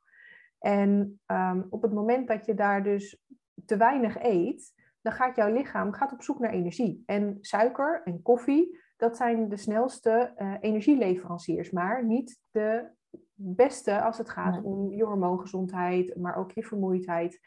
En 0.59 1.19
um, 1.27 1.67
op 1.69 1.81
het 1.81 1.93
moment 1.93 2.27
dat 2.27 2.45
je 2.45 2.53
daar 2.53 2.83
dus 2.83 3.21
te 3.65 3.77
weinig 3.77 4.23
eet, 4.23 4.73
dan 5.01 5.13
gaat 5.13 5.35
jouw 5.35 5.53
lichaam 5.53 5.93
gaat 5.93 6.11
op 6.11 6.21
zoek 6.21 6.39
naar 6.39 6.51
energie. 6.51 7.03
En 7.05 7.37
suiker 7.39 8.01
en 8.03 8.21
koffie, 8.21 8.79
dat 8.97 9.17
zijn 9.17 9.49
de 9.49 9.57
snelste 9.57 10.33
uh, 10.37 10.53
energieleveranciers, 10.59 11.71
maar 11.71 12.05
niet 12.05 12.39
de 12.51 12.89
beste 13.33 14.01
als 14.01 14.17
het 14.17 14.29
gaat 14.29 14.63
om 14.63 14.93
je 14.93 15.03
hormoongezondheid, 15.03 16.15
maar 16.15 16.35
ook 16.35 16.51
je 16.51 16.63
vermoeidheid. 16.63 17.39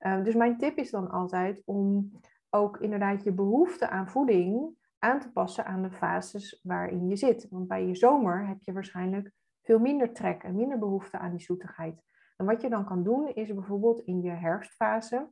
Uh, 0.00 0.22
dus 0.22 0.34
mijn 0.34 0.58
tip 0.58 0.76
is 0.76 0.90
dan 0.90 1.10
altijd 1.10 1.62
om 1.64 2.10
ook 2.50 2.78
inderdaad 2.78 3.24
je 3.24 3.32
behoefte 3.32 3.88
aan 3.88 4.08
voeding 4.08 4.76
aan 4.98 5.20
te 5.20 5.32
passen 5.32 5.64
aan 5.66 5.82
de 5.82 5.90
fases 5.90 6.60
waarin 6.62 7.08
je 7.08 7.16
zit. 7.16 7.46
Want 7.50 7.68
bij 7.68 7.86
je 7.86 7.94
zomer 7.94 8.46
heb 8.46 8.62
je 8.62 8.72
waarschijnlijk 8.72 9.32
veel 9.62 9.78
minder 9.78 10.12
trek 10.12 10.42
en 10.42 10.56
minder 10.56 10.78
behoefte 10.78 11.18
aan 11.18 11.30
die 11.30 11.40
zoetigheid. 11.40 12.02
En 12.36 12.46
wat 12.46 12.60
je 12.60 12.68
dan 12.68 12.84
kan 12.84 13.02
doen 13.02 13.28
is 13.28 13.54
bijvoorbeeld 13.54 14.00
in 14.00 14.22
je 14.22 14.30
herfstfase 14.30 15.28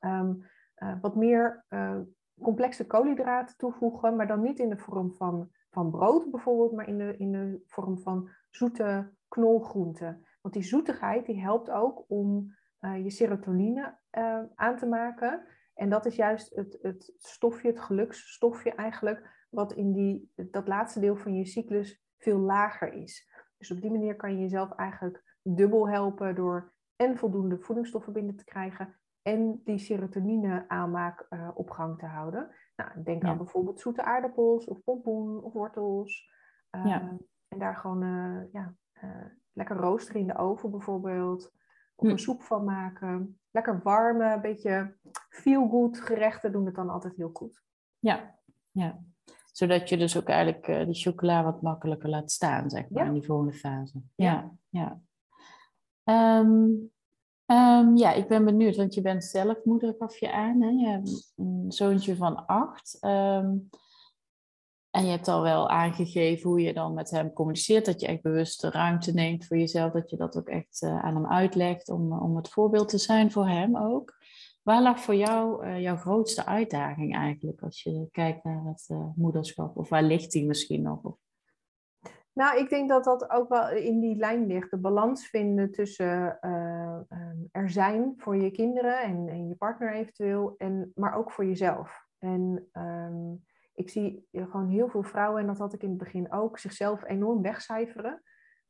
um, 0.00 0.44
uh, 0.76 0.94
wat 1.00 1.16
meer 1.16 1.64
uh, 1.68 1.98
complexe 2.42 2.86
koolhydraten 2.86 3.56
toevoegen, 3.56 4.16
maar 4.16 4.26
dan 4.26 4.42
niet 4.42 4.58
in 4.58 4.68
de 4.68 4.78
vorm 4.78 5.12
van, 5.14 5.50
van 5.70 5.90
brood 5.90 6.30
bijvoorbeeld, 6.30 6.72
maar 6.72 6.88
in 6.88 6.98
de, 6.98 7.16
in 7.16 7.32
de 7.32 7.62
vorm 7.66 7.98
van 7.98 8.28
zoete 8.50 9.12
knolgroenten. 9.28 10.26
Want 10.40 10.54
die 10.54 10.62
zoetigheid 10.62 11.26
die 11.26 11.40
helpt 11.40 11.70
ook 11.70 12.04
om 12.08 12.54
uh, 12.80 13.04
je 13.04 13.10
serotonine 13.10 13.98
aan 14.54 14.76
te 14.76 14.86
maken. 14.86 15.46
En 15.74 15.88
dat 15.88 16.06
is 16.06 16.16
juist 16.16 16.54
het, 16.54 16.78
het 16.82 17.12
stofje, 17.16 17.68
het 17.68 17.80
geluksstofje 17.80 18.74
eigenlijk, 18.74 19.46
wat 19.50 19.72
in 19.72 19.92
die, 19.92 20.32
dat 20.34 20.68
laatste 20.68 21.00
deel 21.00 21.16
van 21.16 21.34
je 21.34 21.44
cyclus 21.44 22.02
veel 22.18 22.38
lager 22.38 22.92
is. 22.92 23.30
Dus 23.58 23.70
op 23.70 23.80
die 23.80 23.90
manier 23.90 24.16
kan 24.16 24.32
je 24.32 24.40
jezelf 24.40 24.72
eigenlijk 24.72 25.36
dubbel 25.42 25.88
helpen 25.88 26.34
door 26.34 26.72
en 26.96 27.18
voldoende 27.18 27.58
voedingsstoffen 27.58 28.12
binnen 28.12 28.36
te 28.36 28.44
krijgen 28.44 28.96
en 29.22 29.60
die 29.64 29.78
serotonine 29.78 30.64
aanmaak 30.68 31.26
uh, 31.30 31.48
op 31.54 31.70
gang 31.70 31.98
te 31.98 32.06
houden. 32.06 32.50
Nou, 32.76 33.02
denk 33.02 33.24
aan 33.24 33.36
bijvoorbeeld 33.36 33.80
zoete 33.80 34.02
aardappels 34.02 34.66
of 34.66 34.82
pompoen 34.84 35.42
of 35.42 35.52
wortels. 35.52 36.30
Ja. 36.70 37.18
En 37.48 37.58
daar 37.58 37.76
gewoon 37.76 38.00
ja, 38.52 38.74
uh, 39.04 39.26
lekker 39.52 39.76
roosteren 39.76 40.20
in 40.20 40.26
de 40.26 40.36
oven 40.36 40.70
bijvoorbeeld. 40.70 41.52
Of 41.94 42.06
hm. 42.06 42.12
een 42.12 42.18
soep 42.18 42.42
van 42.42 42.64
maken. 42.64 43.40
Lekker 43.50 43.80
warme, 43.82 44.32
een 44.32 44.40
beetje 44.40 44.96
feel-good 45.32 46.00
gerechten 46.00 46.52
doen 46.52 46.66
het 46.66 46.74
dan 46.74 46.90
altijd 46.90 47.16
heel 47.16 47.30
goed. 47.32 47.62
Ja, 47.98 48.38
ja. 48.70 49.04
Zodat 49.52 49.88
je 49.88 49.96
dus 49.96 50.16
ook 50.16 50.28
eigenlijk 50.28 50.68
uh, 50.68 50.84
die 50.84 50.94
chocola 50.94 51.44
wat 51.44 51.62
makkelijker 51.62 52.08
laat 52.08 52.30
staan, 52.30 52.70
zeg 52.70 52.88
maar, 52.88 53.06
in 53.06 53.12
die 53.12 53.24
volgende 53.24 53.52
fase. 53.52 54.02
Ja, 54.14 54.56
ja. 54.68 55.00
Ja. 56.04 56.38
Um, 56.40 56.90
um, 57.46 57.96
ja, 57.96 58.12
ik 58.12 58.28
ben 58.28 58.44
benieuwd, 58.44 58.76
want 58.76 58.94
je 58.94 59.00
bent 59.00 59.24
zelf 59.24 59.64
moeder, 59.64 59.94
gaf 59.98 60.18
je 60.18 60.32
aan. 60.32 60.62
Hè? 60.62 60.68
Je 60.68 60.86
hebt 60.86 61.32
een 61.36 61.72
zoontje 61.72 62.16
van 62.16 62.46
acht. 62.46 62.98
Um, 63.00 63.68
en 64.90 65.04
je 65.04 65.10
hebt 65.10 65.28
al 65.28 65.42
wel 65.42 65.68
aangegeven 65.68 66.48
hoe 66.48 66.60
je 66.60 66.72
dan 66.72 66.94
met 66.94 67.10
hem 67.10 67.32
communiceert, 67.32 67.86
dat 67.86 68.00
je 68.00 68.06
echt 68.06 68.22
bewust 68.22 68.60
de 68.60 68.70
ruimte 68.70 69.12
neemt 69.12 69.46
voor 69.46 69.58
jezelf, 69.58 69.92
dat 69.92 70.10
je 70.10 70.16
dat 70.16 70.36
ook 70.36 70.48
echt 70.48 70.82
uh, 70.82 71.04
aan 71.04 71.14
hem 71.14 71.26
uitlegt 71.26 71.88
om, 71.88 72.12
om 72.12 72.36
het 72.36 72.48
voorbeeld 72.48 72.88
te 72.88 72.98
zijn 72.98 73.30
voor 73.30 73.48
hem 73.48 73.76
ook. 73.76 74.14
Waar 74.62 74.82
lag 74.82 75.00
voor 75.00 75.14
jou 75.14 75.66
uh, 75.66 75.80
jouw 75.80 75.96
grootste 75.96 76.46
uitdaging 76.46 77.14
eigenlijk 77.14 77.62
als 77.62 77.82
je 77.82 78.08
kijkt 78.10 78.44
naar 78.44 78.64
het 78.64 78.88
uh, 78.88 79.06
moederschap? 79.14 79.76
Of 79.76 79.88
waar 79.88 80.02
ligt 80.02 80.32
die 80.32 80.46
misschien 80.46 80.82
nog? 80.82 81.16
Nou, 82.32 82.58
ik 82.58 82.68
denk 82.68 82.88
dat 82.88 83.04
dat 83.04 83.30
ook 83.30 83.48
wel 83.48 83.70
in 83.70 84.00
die 84.00 84.16
lijn 84.16 84.46
ligt. 84.46 84.70
De 84.70 84.78
balans 84.78 85.26
vinden 85.26 85.70
tussen 85.70 86.38
um, 86.48 87.48
er 87.50 87.70
zijn 87.70 88.14
voor 88.16 88.36
je 88.36 88.50
kinderen 88.50 89.02
en, 89.02 89.28
en, 89.28 89.48
je 89.48 89.54
partner 89.54 89.92
eventueel, 89.94 90.54
en, 90.58 90.92
maar 90.94 91.14
ook 91.14 91.30
voor 91.32 91.44
jezelf. 91.44 92.06
En 92.18 92.68
um, 92.72 93.44
ik 93.74 93.90
zie 93.90 94.28
gewoon 94.32 94.68
heel 94.68 94.88
veel 94.88 95.02
vrouwen, 95.02 95.40
en 95.40 95.46
dat 95.46 95.58
had 95.58 95.72
ik 95.72 95.82
in 95.82 95.88
het 95.88 95.98
begin 95.98 96.32
ook, 96.32 96.58
zichzelf 96.58 97.04
enorm 97.04 97.42
wegcijferen. 97.42 98.22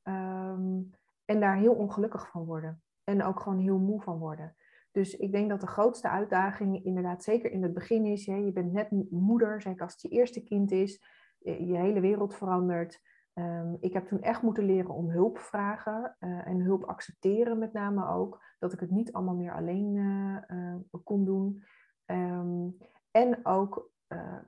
Ehm, 0.02 0.80
en 1.24 1.40
daar 1.40 1.56
heel 1.56 1.74
ongelukkig 1.74 2.28
van 2.28 2.44
worden. 2.44 2.82
En 3.04 3.22
ook 3.22 3.40
gewoon 3.40 3.58
heel 3.58 3.78
moe 3.78 4.02
van 4.02 4.18
worden. 4.18 4.56
Dus 4.92 5.16
ik 5.16 5.32
denk 5.32 5.48
dat 5.48 5.60
de 5.60 5.66
grootste 5.66 6.08
uitdaging 6.08 6.84
inderdaad 6.84 7.22
zeker 7.22 7.50
in 7.50 7.62
het 7.62 7.74
begin 7.74 8.04
is. 8.04 8.24
Je 8.24 8.52
bent 8.52 8.72
net 8.72 9.10
moeder, 9.10 9.62
zeker 9.62 9.82
als 9.82 9.92
het 9.92 10.02
je 10.02 10.08
eerste 10.08 10.42
kind 10.42 10.70
is. 10.70 11.04
Je, 11.38 11.76
hele 11.76 12.00
wereld 12.00 12.34
verandert. 12.34 13.00
Um, 13.34 13.76
ik 13.80 13.92
heb 13.92 14.06
toen 14.06 14.20
echt 14.20 14.42
moeten 14.42 14.64
leren 14.64 14.94
om 14.94 15.10
hulp 15.10 15.38
vragen 15.38 16.16
uh, 16.20 16.46
en 16.46 16.60
hulp 16.60 16.84
accepteren 16.84 17.58
met 17.58 17.72
name 17.72 18.08
ook. 18.08 18.44
Dat 18.58 18.72
ik 18.72 18.80
het 18.80 18.90
niet 18.90 19.12
allemaal 19.12 19.34
meer 19.34 19.54
alleen 19.54 19.94
uh, 19.94 20.58
uh, 20.58 20.74
kon 21.04 21.24
doen. 21.24 21.62
Um, 22.06 22.76
en 23.10 23.46
ook 23.46 23.90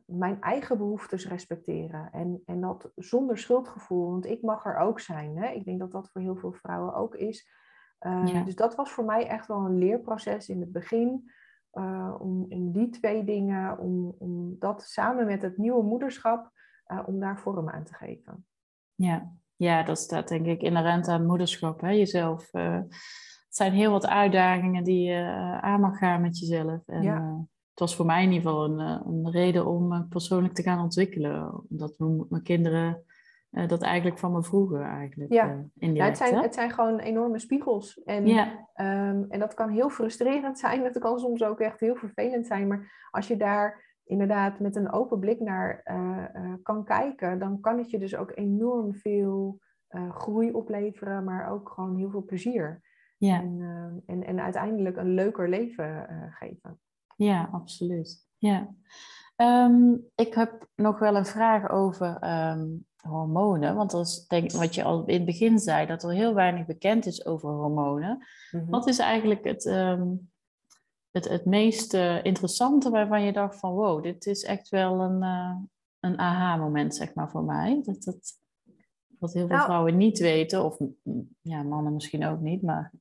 mijn 0.07 0.41
eigen 0.41 0.79
behoeftes 0.79 1.29
respecteren. 1.29 2.11
En, 2.13 2.43
en 2.45 2.61
dat 2.61 2.93
zonder 2.95 3.39
schuldgevoel, 3.39 4.11
want 4.11 4.27
ik 4.27 4.43
mag 4.43 4.65
er 4.65 4.77
ook 4.77 5.01
zijn. 5.01 5.37
Hè? 5.37 5.49
Ik 5.49 5.65
denk 5.65 5.79
dat 5.79 5.93
dat 5.93 6.11
voor 6.11 6.21
heel 6.21 6.37
veel 6.37 6.53
vrouwen 6.53 6.95
ook 6.95 7.15
is. 7.15 7.49
Uh, 8.07 8.45
Dus 8.45 8.57
dat 8.57 8.75
was 8.75 8.91
voor 8.91 9.05
mij 9.05 9.27
echt 9.27 9.47
wel 9.47 9.65
een 9.65 9.79
leerproces 9.79 10.49
in 10.49 10.61
het 10.61 10.73
begin. 10.73 11.31
Uh, 11.73 12.15
om, 12.19 12.47
om 12.49 12.73
die 12.73 12.89
twee 12.89 13.25
dingen, 13.25 13.79
om, 13.79 14.15
om 14.19 14.57
dat 14.59 14.83
samen 14.83 15.27
met 15.27 15.43
het 15.43 15.57
nieuwe 15.57 15.83
moederschap, 15.83 16.51
om 17.07 17.21
daar 17.21 17.39
vorm 17.39 17.69
aan 17.69 17.85
te 17.85 17.95
geven. 17.95 18.47
Ja. 18.95 19.33
ja, 19.57 19.83
dat 19.83 19.99
staat 19.99 20.29
denk 20.29 20.47
ik 20.47 20.63
inherent 20.63 21.09
aan 21.09 21.27
moederschap. 21.27 21.81
Hè? 21.81 21.91
Jezelf. 21.91 22.49
het 22.53 22.95
zijn 23.49 23.73
heel 23.73 23.91
wat 23.91 24.07
uitdagingen 24.07 24.85
die 24.85 25.03
je 25.03 25.23
aan 25.61 25.81
mag 25.81 25.99
gaan 25.99 26.21
met 26.21 26.39
jezelf. 26.39 26.83
En, 26.87 27.03
ja 27.03 27.47
het 27.75 27.83
was 27.83 27.97
voor 27.97 28.07
mij 28.07 28.23
in 28.23 28.33
ieder 28.33 28.51
geval 28.51 28.65
een, 28.65 28.81
eh, 28.81 29.01
een 29.07 29.31
reden 29.31 29.67
om 29.67 29.89
me 29.89 30.05
persoonlijk 30.05 30.55
te 30.55 30.63
gaan 30.63 30.83
ontwikkelen. 30.83 31.65
Omdat 31.71 31.95
mijn 32.29 32.43
kinderen 32.43 33.05
uh, 33.55 33.69
dat 33.69 33.83
eigenlijk 33.83 34.19
van 34.19 34.33
me 34.33 34.43
vroeger 34.43 34.83
eigenlijk. 34.83 35.33
Ja, 35.33 35.53
uh, 35.53 35.59
indirect, 35.79 36.19
het, 36.19 36.29
zijn, 36.29 36.43
het 36.43 36.55
zijn 36.55 36.71
gewoon 36.71 36.99
enorme 36.99 37.39
spiegels. 37.39 38.03
En, 38.05 38.27
ja. 38.27 38.69
um, 38.75 39.27
en 39.29 39.39
dat 39.39 39.55
kan 39.55 39.69
heel 39.69 39.91
frustrerend 39.91 40.59
zijn. 40.65 40.83
Dat 40.83 40.99
kan 40.99 41.19
soms 41.19 41.43
ook 41.43 41.61
echt 41.61 41.81
heel 41.81 41.97
vervelend 41.97 42.47
zijn. 42.47 42.67
Maar 42.67 43.09
als 43.11 43.29
je 43.29 43.37
daar 43.37 43.93
inderdaad 44.05 44.59
met 44.59 44.77
een 44.77 44.93
open 44.93 45.21
blik 45.21 45.41
naar 45.41 45.81
uh, 45.85 46.55
kan 46.63 46.85
kijken, 46.85 47.39
dan 47.39 47.61
kan 47.61 47.79
het 47.79 47.91
je 47.91 47.99
dus 47.99 48.17
ook 48.17 48.33
enorm 48.35 48.95
veel 48.95 49.63
groei 50.11 50.53
opleveren, 50.53 51.25
maar 51.25 51.51
ook 51.51 51.69
gewoon 51.69 51.97
heel 51.97 52.11
veel 52.11 52.25
plezier. 52.25 52.83
Ja. 53.19 53.41
En, 53.41 54.03
en, 54.07 54.25
en 54.25 54.41
uiteindelijk 54.41 54.97
een 54.97 55.15
leuker 55.15 55.49
leven 55.49 56.07
geven. 56.31 56.81
Ja, 57.17 57.49
absoluut. 57.53 58.27
Ja. 58.39 58.75
Um, 59.37 60.05
ik 60.15 60.35
heb 60.35 60.69
nog 60.75 60.99
wel 60.99 61.17
een 61.17 61.27
vraag 61.27 61.71
over 61.71 62.25
um, 62.51 62.87
hormonen. 63.05 63.75
Want 63.75 63.91
dat 63.91 64.07
is 64.07 64.27
denk 64.27 64.53
wat 64.53 64.75
je 64.75 64.85
al 64.85 65.05
in 65.05 65.15
het 65.15 65.25
begin 65.25 65.59
zei, 65.59 65.87
dat 65.87 66.03
er 66.03 66.11
heel 66.11 66.35
weinig 66.35 66.67
bekend 66.67 67.07
is 67.07 67.27
over 67.27 67.51
hormonen. 67.51 68.27
Mm-hmm. 68.51 68.71
Wat 68.71 68.87
is 68.87 68.99
eigenlijk 68.99 69.45
het, 69.45 69.65
um, 69.65 70.31
het, 71.11 71.29
het 71.29 71.45
meest 71.45 71.95
uh, 71.95 72.25
interessante 72.25 72.91
waarvan 72.91 73.23
je 73.23 73.33
dacht 73.33 73.59
van 73.59 73.73
wow, 73.73 74.03
dit 74.03 74.27
is 74.27 74.43
echt 74.43 74.69
wel 74.69 75.01
een, 75.01 75.23
uh, 75.23 75.57
een 76.01 76.19
aha-moment, 76.19 76.95
zeg 76.95 77.15
maar, 77.15 77.31
voor 77.31 77.45
mij. 77.45 77.81
Dat, 77.83 78.03
dat, 78.03 78.39
wat 79.19 79.33
heel 79.33 79.47
veel 79.47 79.57
nou, 79.57 79.69
vrouwen 79.69 79.97
niet 79.97 80.19
weten, 80.19 80.65
of 80.65 80.79
ja, 81.41 81.63
mannen 81.63 81.93
misschien 81.93 82.27
ook 82.27 82.41
niet, 82.41 82.63
maar 82.63 82.93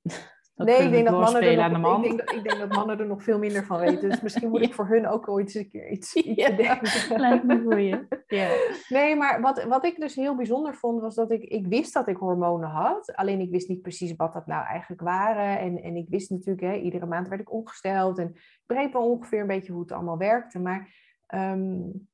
nee, 0.56 0.82
ik 0.82 0.92
denk, 0.92 1.08
dat 1.08 1.20
mannen 1.20 1.42
er 1.42 1.72
nog, 1.72 1.82
man. 1.82 2.04
ik, 2.04 2.18
denk, 2.18 2.32
ik 2.32 2.44
denk 2.44 2.60
dat 2.60 2.70
mannen 2.70 3.00
er 3.00 3.06
nog 3.06 3.24
veel 3.24 3.38
minder 3.38 3.66
van 3.66 3.80
weten. 3.80 4.10
Dus 4.10 4.22
misschien 4.22 4.50
moet 4.50 4.62
ik 4.68 4.74
voor 4.74 4.88
hun 4.88 5.08
ook 5.08 5.28
ooit 5.28 5.46
eens 5.46 5.54
een 5.54 5.70
keer 5.70 5.90
iets, 5.90 6.14
ja, 6.36 6.56
bedenken. 6.56 7.20
Lijkt 7.20 7.44
me 7.44 7.62
voor 7.62 7.80
je. 7.80 8.06
Ja. 8.28 8.50
Nee, 8.90 9.16
maar 9.16 9.42
wat, 9.42 9.64
wat 9.64 9.86
ik 9.86 10.00
dus 10.00 10.16
heel 10.16 10.36
bijzonder 10.36 10.76
vond, 10.76 11.02
was 11.02 11.16
dat 11.16 11.32
ik, 11.32 11.44
ik 11.44 11.68
wist 11.68 11.94
dat 11.94 12.08
ik 12.08 12.18
hormonen 12.18 12.70
had. 12.70 13.16
Alleen 13.16 13.40
ik 13.40 13.52
wist 13.52 13.68
niet 13.68 13.82
precies 13.82 14.16
wat 14.16 14.34
dat 14.34 14.48
nou 14.48 14.66
eigenlijk 14.66 15.02
waren. 15.02 15.60
En, 15.60 15.82
en 15.82 15.96
ik 15.96 16.10
wist 16.10 16.30
natuurlijk, 16.30 16.62
hè, 16.62 16.74
iedere 16.74 17.06
maand 17.06 17.28
werd 17.28 17.42
ik 17.42 17.52
ongesteld. 17.52 18.18
En 18.18 18.28
ik 18.28 18.62
begreep 18.66 18.94
wel 18.94 19.10
ongeveer 19.10 19.42
een 19.42 19.48
beetje 19.48 19.72
hoe 19.72 19.82
het 19.82 19.92
allemaal 19.92 20.18
werkte. 20.18 20.60
Maar 20.60 20.94
um, 21.36 22.08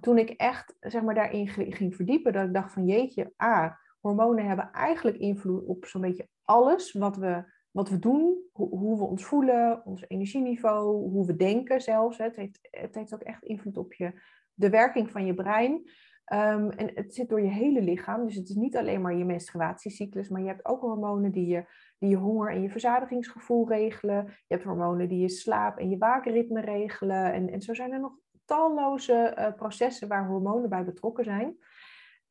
toen 0.00 0.18
ik 0.18 0.30
echt 0.30 0.76
zeg 0.80 1.02
maar, 1.02 1.14
daarin 1.14 1.48
ging 1.48 1.94
verdiepen, 1.94 2.32
dat 2.32 2.46
ik 2.46 2.54
dacht 2.54 2.72
van 2.72 2.86
jeetje, 2.86 3.32
ah, 3.36 3.72
hormonen 4.00 4.46
hebben 4.46 4.70
eigenlijk 4.72 5.16
invloed 5.16 5.64
op 5.66 5.84
zo'n 5.84 6.00
beetje 6.00 6.28
alles 6.44 6.92
wat 6.92 7.16
we 7.16 7.54
wat 7.76 7.88
we 7.88 7.98
doen, 7.98 8.36
hoe, 8.52 8.98
we 8.98 9.04
ons 9.04 9.24
voelen, 9.24 9.84
ons 9.84 10.04
energieniveau, 10.08 11.10
hoe 11.10 11.26
we 11.26 11.36
denken 11.36 11.80
zelfs. 11.80 12.18
Het 12.18 12.36
heeft, 12.36 12.68
het 12.70 12.94
heeft 12.94 13.14
ook 13.14 13.22
echt 13.22 13.42
invloed 13.42 13.76
op 13.76 13.92
je, 13.92 14.12
de 14.54 14.70
werking 14.70 15.10
van 15.10 15.26
je 15.26 15.34
brein. 15.34 15.72
Um, 16.32 16.70
en 16.70 16.90
het 16.94 17.14
zit 17.14 17.28
door 17.28 17.40
je 17.40 17.48
hele 17.48 17.82
lichaam. 17.82 18.24
Dus 18.24 18.34
het 18.34 18.48
is 18.48 18.54
niet 18.54 18.76
alleen 18.76 19.00
maar 19.00 19.16
je 19.16 19.24
menstruatiecyclus, 19.24 20.28
maar 20.28 20.40
je 20.40 20.46
hebt 20.46 20.64
ook 20.64 20.80
hormonen 20.80 21.32
die 21.32 21.46
je, 21.46 21.64
die 21.98 22.08
je 22.08 22.16
honger 22.16 22.50
en 22.50 22.62
je 22.62 22.70
verzadigingsgevoel 22.70 23.68
regelen. 23.68 24.24
Je 24.26 24.54
hebt 24.54 24.64
hormonen 24.64 25.08
die 25.08 25.20
je 25.20 25.28
slaap 25.28 25.78
en 25.78 25.90
je 25.90 25.98
waakritme 25.98 26.60
regelen. 26.60 27.32
En, 27.32 27.50
en 27.50 27.62
zo 27.62 27.74
zijn 27.74 27.92
er 27.92 28.00
nog 28.00 28.18
talloze 28.44 29.36
uh, 29.38 29.52
processen 29.56 30.08
waar 30.08 30.26
hormonen 30.26 30.68
bij 30.68 30.84
betrokken 30.84 31.24
zijn. 31.24 31.56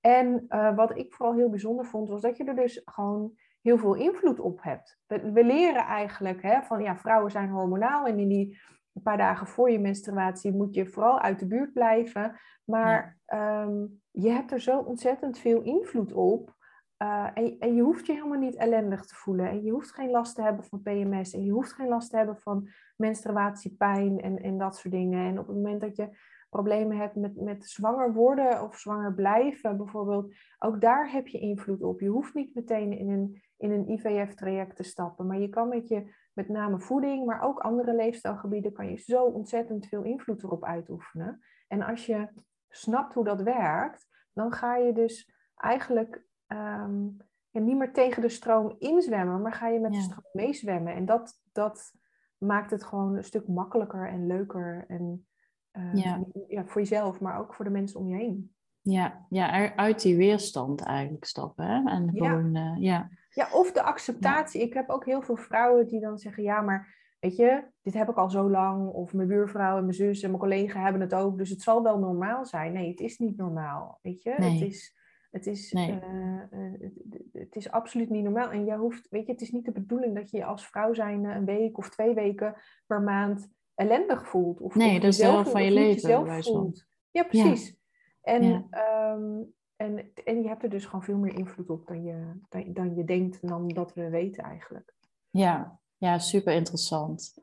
En 0.01 0.45
uh, 0.49 0.75
wat 0.75 0.97
ik 0.97 1.13
vooral 1.13 1.35
heel 1.35 1.49
bijzonder 1.49 1.85
vond, 1.85 2.09
was 2.09 2.21
dat 2.21 2.37
je 2.37 2.43
er 2.43 2.55
dus 2.55 2.81
gewoon 2.85 3.33
heel 3.65 3.77
veel 3.77 3.93
invloed 3.93 4.39
op 4.39 4.63
hebt. 4.63 4.99
We, 5.07 5.31
we 5.31 5.43
leren 5.43 5.85
eigenlijk 5.85 6.41
hè, 6.41 6.61
van 6.61 6.81
ja, 6.81 6.97
vrouwen 6.97 7.31
zijn 7.31 7.49
hormonaal 7.49 8.05
en 8.05 8.19
in 8.19 8.27
die 8.27 8.59
paar 9.03 9.17
dagen 9.17 9.47
voor 9.47 9.71
je 9.71 9.79
menstruatie 9.79 10.53
moet 10.53 10.73
je 10.73 10.87
vooral 10.87 11.19
uit 11.19 11.39
de 11.39 11.47
buurt 11.47 11.73
blijven. 11.73 12.39
Maar 12.63 13.17
ehm, 13.25 13.85
je 14.11 14.29
hebt 14.29 14.51
er 14.51 14.61
zo 14.61 14.79
ontzettend 14.79 15.37
veel 15.37 15.61
invloed 15.61 16.13
op. 16.13 16.53
Uh, 16.97 17.27
en, 17.33 17.59
en, 17.59 17.75
je 17.75 17.81
hoeft 17.81 18.05
je 18.05 18.13
helemaal 18.13 18.39
niet 18.39 18.55
ellendig 18.55 19.05
te 19.05 19.15
voelen. 19.15 19.49
En 19.49 19.63
je 19.63 19.71
hoeft 19.71 19.93
geen 19.93 20.09
last 20.09 20.35
te 20.35 20.41
hebben 20.41 20.65
van 20.65 20.81
PMS. 20.81 21.33
En 21.33 21.43
je 21.43 21.51
hoeft 21.51 21.73
geen 21.73 21.87
last 21.87 22.09
te 22.09 22.17
hebben 22.17 22.37
van 22.37 22.69
menstruatiepijn 22.95 24.21
en, 24.21 24.41
en 24.41 24.57
dat 24.57 24.77
soort 24.77 24.93
dingen. 24.93 25.27
En 25.27 25.39
op 25.39 25.47
het 25.47 25.55
moment 25.55 25.81
dat 25.81 25.95
je 25.95 26.09
problemen 26.49 26.97
hebt 26.97 27.15
met, 27.15 27.41
met 27.41 27.65
zwanger 27.65 28.13
worden 28.13 28.63
of 28.63 28.77
zwanger 28.77 29.13
blijven 29.13 29.77
bijvoorbeeld, 29.77 30.33
ook 30.59 30.81
daar 30.81 31.11
heb 31.11 31.27
je 31.27 31.39
invloed 31.39 31.81
op. 31.81 31.99
Je 31.99 32.09
hoeft 32.09 32.33
niet 32.33 32.55
meteen 32.55 32.97
in 32.97 33.09
een, 33.09 33.41
in 33.57 33.71
een 33.71 33.89
IVF-traject 33.89 34.75
te 34.75 34.83
stappen, 34.83 35.27
maar 35.27 35.39
je 35.39 35.49
kan 35.49 35.67
met 35.67 35.87
je, 35.87 36.13
met 36.33 36.49
name 36.49 36.79
voeding, 36.79 37.25
maar 37.25 37.41
ook 37.41 37.59
andere 37.59 37.95
leefstijlgebieden, 37.95 38.73
kan 38.73 38.89
je 38.89 38.97
zo 38.97 39.23
ontzettend 39.23 39.87
veel 39.87 40.03
invloed 40.03 40.43
erop 40.43 40.63
uitoefenen. 40.63 41.39
En 41.67 41.81
als 41.81 42.05
je 42.05 42.27
snapt 42.69 43.13
hoe 43.13 43.23
dat 43.23 43.41
werkt, 43.41 44.07
dan 44.33 44.51
ga 44.51 44.75
je 44.75 44.93
dus 44.93 45.31
eigenlijk 45.55 46.25
um, 46.47 47.17
niet 47.51 47.77
meer 47.77 47.93
tegen 47.93 48.21
de 48.21 48.29
stroom 48.29 48.75
inzwemmen, 48.79 49.41
maar 49.41 49.53
ga 49.53 49.67
je 49.67 49.79
met 49.79 49.93
de 49.93 50.01
stroom 50.01 50.29
meezwemmen. 50.31 50.93
En 50.93 51.05
dat, 51.05 51.41
dat 51.51 51.91
maakt 52.37 52.71
het 52.71 52.83
gewoon 52.83 53.15
een 53.15 53.23
stuk 53.23 53.47
makkelijker 53.47 54.09
en 54.09 54.27
leuker 54.27 54.85
en 54.87 55.27
uh, 55.71 55.93
ja. 55.93 56.23
ja. 56.47 56.65
voor 56.65 56.81
jezelf, 56.81 57.19
maar 57.19 57.39
ook 57.39 57.53
voor 57.53 57.65
de 57.65 57.71
mensen 57.71 57.99
om 57.99 58.07
je 58.07 58.15
heen. 58.15 58.55
Ja, 58.81 59.25
ja 59.29 59.75
uit 59.75 60.01
die 60.01 60.17
weerstand 60.17 60.81
eigenlijk 60.81 61.25
stappen. 61.25 61.65
Hè? 61.65 61.89
En 61.89 62.09
gewoon. 62.13 62.55
Uh, 62.55 62.75
ja. 62.77 63.09
Ja, 63.35 63.47
of 63.51 63.71
de 63.71 63.81
acceptatie. 63.81 64.61
Ik 64.61 64.73
heb 64.73 64.89
ook 64.89 65.05
heel 65.05 65.21
veel 65.21 65.35
vrouwen 65.35 65.87
die 65.87 65.99
dan 65.99 66.17
zeggen, 66.17 66.43
ja, 66.43 66.61
maar 66.61 66.95
weet 67.19 67.35
je, 67.35 67.63
dit 67.81 67.93
heb 67.93 68.09
ik 68.09 68.17
al 68.17 68.29
zo 68.29 68.49
lang. 68.49 68.89
Of 68.89 69.13
mijn 69.13 69.27
buurvrouw 69.27 69.77
en 69.77 69.83
mijn 69.83 69.95
zus 69.95 70.21
en 70.21 70.29
mijn 70.29 70.41
collega 70.41 70.81
hebben 70.81 71.01
het 71.01 71.13
ook. 71.13 71.37
Dus 71.37 71.49
het 71.49 71.61
zal 71.61 71.83
wel 71.83 71.99
normaal 71.99 72.45
zijn. 72.45 72.73
Nee, 72.73 72.89
het 72.89 72.99
is 72.99 73.17
niet 73.17 73.37
normaal. 73.37 73.99
Weet 74.01 74.21
je, 74.21 74.33
nee. 74.37 74.51
het 74.51 74.61
is... 74.61 74.93
Het 75.31 75.47
is, 75.47 75.71
nee. 75.71 75.91
uh, 75.91 76.41
uh, 76.51 76.89
het 77.31 77.55
is 77.55 77.71
absoluut 77.71 78.09
niet 78.09 78.23
normaal. 78.23 78.51
En 78.51 78.65
jij 78.65 78.75
hoeft, 78.75 79.07
weet 79.09 79.25
je, 79.25 79.31
het 79.31 79.41
is 79.41 79.51
niet 79.51 79.65
de 79.65 79.71
bedoeling 79.71 80.15
dat 80.15 80.29
je 80.29 80.45
als 80.45 80.67
vrouw 80.67 80.93
zijn 80.93 81.23
een 81.23 81.45
week 81.45 81.77
of 81.77 81.89
twee 81.89 82.13
weken 82.13 82.55
per 82.85 83.01
maand 83.01 83.49
ellendig 83.73 84.27
voelt. 84.27 84.61
Of, 84.61 84.75
nee, 84.75 84.99
dat 84.99 85.13
is 85.13 85.49
van 85.51 85.63
je 85.63 85.71
leven. 85.71 86.43
voelt. 86.43 86.85
Ja, 87.11 87.23
precies. 87.23 87.77
En, 88.21 88.67
ehm, 88.69 89.43
en, 89.75 90.11
en 90.23 90.41
je 90.41 90.47
hebt 90.47 90.63
er 90.63 90.69
dus 90.69 90.85
gewoon 90.85 91.03
veel 91.03 91.17
meer 91.17 91.37
invloed 91.37 91.69
op 91.69 91.87
dan 91.87 92.03
je, 92.03 92.39
dan, 92.49 92.73
dan 92.73 92.95
je 92.95 93.03
denkt 93.03 93.39
en 93.39 93.47
dan 93.47 93.67
dat 93.67 93.93
we 93.93 94.09
weten 94.09 94.43
eigenlijk. 94.43 94.93
Ja, 95.29 95.79
ja 95.97 96.19
super 96.19 96.53
interessant. 96.53 97.33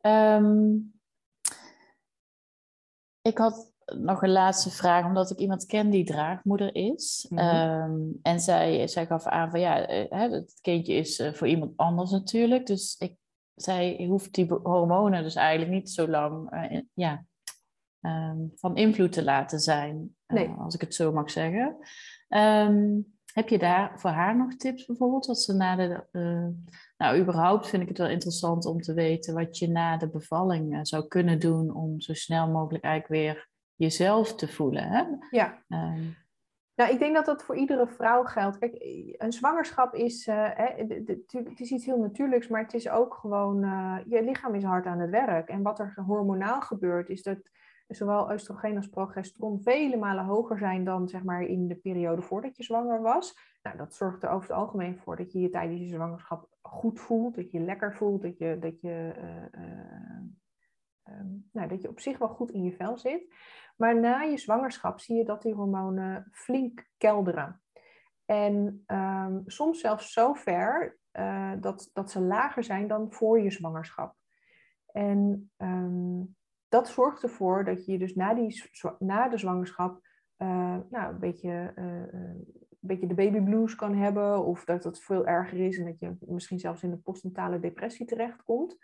Ehm, 0.00 0.76
ik 3.22 3.38
had 3.38 3.72
nog 3.96 4.22
een 4.22 4.32
laatste 4.32 4.70
vraag, 4.70 5.04
omdat 5.04 5.30
ik 5.30 5.38
iemand 5.38 5.66
ken 5.66 5.90
die 5.90 6.04
draagmoeder 6.04 6.74
is. 6.74 7.26
Mhm. 7.30 7.40
Ehm, 7.40 8.00
en 8.22 8.40
zij, 8.40 8.88
zij 8.88 9.06
gaf 9.06 9.24
aan 9.24 9.50
van 9.50 9.60
ja, 9.60 9.86
eh, 9.86 10.30
het 10.30 10.58
kindje 10.60 10.94
is 10.94 11.18
eh, 11.18 11.32
voor 11.32 11.48
iemand 11.48 11.76
anders 11.76 12.10
natuurlijk. 12.10 12.66
Dus 12.66 12.96
ik 12.98 13.16
zij 13.60 14.04
hoeft 14.08 14.34
die 14.34 14.46
hormonen 14.62 15.22
dus 15.22 15.34
eigenlijk 15.34 15.70
niet 15.70 15.90
zo 15.90 16.08
lang 16.08 16.52
uh, 16.54 16.80
ja, 16.94 17.24
um, 18.00 18.52
van 18.54 18.76
invloed 18.76 19.12
te 19.12 19.24
laten 19.24 19.58
zijn, 19.60 19.96
uh, 20.26 20.36
nee. 20.38 20.48
als 20.58 20.74
ik 20.74 20.80
het 20.80 20.94
zo 20.94 21.12
mag 21.12 21.30
zeggen. 21.30 21.76
Um, 22.28 23.16
heb 23.32 23.48
je 23.48 23.58
daar 23.58 24.00
voor 24.00 24.10
haar 24.10 24.36
nog 24.36 24.54
tips 24.54 24.86
bijvoorbeeld? 24.86 25.26
Wat 25.26 25.40
ze 25.40 25.54
na 25.54 25.76
de, 25.76 26.06
uh, 26.12 26.46
nou, 26.96 27.20
überhaupt 27.20 27.68
vind 27.68 27.82
ik 27.82 27.88
het 27.88 27.98
wel 27.98 28.08
interessant 28.08 28.66
om 28.66 28.80
te 28.80 28.94
weten 28.94 29.34
wat 29.34 29.58
je 29.58 29.68
na 29.68 29.96
de 29.96 30.10
bevalling 30.10 30.86
zou 30.86 31.08
kunnen 31.08 31.40
doen 31.40 31.74
om 31.74 32.00
zo 32.00 32.14
snel 32.14 32.48
mogelijk 32.48 32.84
eigenlijk 32.84 33.22
weer 33.22 33.48
jezelf 33.74 34.34
te 34.34 34.48
voelen. 34.48 34.88
Hè? 34.88 35.04
Ja. 35.30 35.62
Um, 35.68 36.16
nou, 36.74 36.92
ik 36.92 36.98
denk 36.98 37.14
dat 37.14 37.26
dat 37.26 37.42
voor 37.42 37.56
iedere 37.56 37.86
vrouw 37.86 38.24
geldt. 38.24 38.58
Kijk, 38.58 38.74
een 39.16 39.32
zwangerschap 39.32 39.94
is, 39.94 40.26
uh, 40.26 40.50
het 41.26 41.60
is 41.60 41.70
iets 41.70 41.84
heel 41.84 41.98
natuurlijks, 41.98 42.48
maar 42.48 42.62
het 42.62 42.74
is 42.74 42.88
ook 42.88 43.14
gewoon, 43.14 43.64
uh, 43.64 43.96
je 44.06 44.22
lichaam 44.22 44.54
is 44.54 44.64
hard 44.64 44.86
aan 44.86 45.00
het 45.00 45.10
werk. 45.10 45.48
En 45.48 45.62
wat 45.62 45.78
er 45.78 45.92
hormonaal 46.06 46.60
gebeurt, 46.60 47.08
is 47.08 47.22
dat 47.22 47.38
zowel 47.88 48.32
oestrogeen 48.32 48.76
als 48.76 48.88
progesteron 48.88 49.62
vele 49.62 49.96
malen 49.96 50.24
hoger 50.24 50.58
zijn 50.58 50.84
dan 50.84 51.08
zeg 51.08 51.22
maar, 51.22 51.42
in 51.42 51.68
de 51.68 51.76
periode 51.76 52.22
voordat 52.22 52.56
je 52.56 52.62
zwanger 52.62 53.02
was. 53.02 53.56
Nou, 53.62 53.76
dat 53.76 53.94
zorgt 53.94 54.22
er 54.22 54.30
over 54.30 54.48
het 54.48 54.58
algemeen 54.58 54.98
voor 54.98 55.16
dat 55.16 55.32
je 55.32 55.40
je 55.40 55.50
tijdens 55.50 55.80
je 55.80 55.88
zwangerschap 55.88 56.48
goed 56.60 57.00
voelt, 57.00 57.34
dat 57.34 57.50
je 57.50 57.60
lekker 57.60 57.96
voelt, 57.96 58.22
dat 58.22 58.38
je, 58.38 58.58
dat 58.60 58.80
je, 58.80 59.14
uh, 59.54 60.20
um, 61.14 61.48
nou, 61.52 61.68
dat 61.68 61.82
je 61.82 61.88
op 61.88 62.00
zich 62.00 62.18
wel 62.18 62.28
goed 62.28 62.50
in 62.50 62.62
je 62.62 62.72
vel 62.72 62.98
zit. 62.98 63.34
Maar 63.76 64.00
na 64.00 64.20
je 64.20 64.38
zwangerschap 64.38 65.00
zie 65.00 65.16
je 65.16 65.24
dat 65.24 65.42
die 65.42 65.54
hormonen 65.54 66.28
flink 66.32 66.88
kelderen. 66.96 67.62
En 68.24 68.84
um, 68.86 69.42
soms 69.46 69.80
zelfs 69.80 70.12
zo 70.12 70.32
ver 70.32 70.98
uh, 71.12 71.52
dat, 71.60 71.90
dat 71.92 72.10
ze 72.10 72.20
lager 72.20 72.64
zijn 72.64 72.88
dan 72.88 73.12
voor 73.12 73.40
je 73.40 73.50
zwangerschap. 73.50 74.14
En 74.86 75.50
um, 75.56 76.36
dat 76.68 76.88
zorgt 76.88 77.22
ervoor 77.22 77.64
dat 77.64 77.86
je 77.86 77.98
dus 77.98 78.14
na, 78.14 78.34
die, 78.34 78.62
na 78.98 79.28
de 79.28 79.38
zwangerschap 79.38 80.00
uh, 80.38 80.76
nou, 80.90 81.12
een, 81.12 81.18
beetje, 81.18 81.72
uh, 81.76 82.12
een 82.12 82.46
beetje 82.80 83.06
de 83.06 83.14
baby 83.14 83.40
blues 83.40 83.74
kan 83.74 83.94
hebben. 83.94 84.44
Of 84.44 84.64
dat 84.64 84.84
het 84.84 85.00
veel 85.00 85.26
erger 85.26 85.58
is 85.58 85.78
en 85.78 85.84
dat 85.84 85.98
je 85.98 86.16
misschien 86.20 86.58
zelfs 86.58 86.82
in 86.82 86.90
de 86.90 86.96
postnatale 86.96 87.60
depressie 87.60 88.06
terechtkomt. 88.06 88.76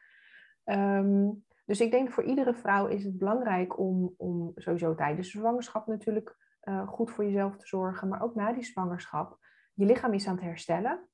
Um, 0.64 1.45
dus 1.64 1.80
ik 1.80 1.91
denk 1.91 2.11
voor 2.11 2.24
iedere 2.24 2.55
vrouw 2.55 2.87
is 2.87 3.05
het 3.05 3.18
belangrijk 3.18 3.78
om, 3.78 4.14
om 4.16 4.53
sowieso 4.55 4.95
tijdens 4.95 5.32
de 5.32 5.39
zwangerschap 5.39 5.87
natuurlijk 5.87 6.37
goed 6.87 7.11
voor 7.11 7.24
jezelf 7.24 7.57
te 7.57 7.66
zorgen, 7.66 8.09
maar 8.09 8.22
ook 8.22 8.35
na 8.35 8.53
die 8.53 8.64
zwangerschap. 8.64 9.39
Je 9.74 9.85
lichaam 9.85 10.12
is 10.12 10.26
aan 10.26 10.35
het 10.35 10.45
herstellen. 10.45 11.09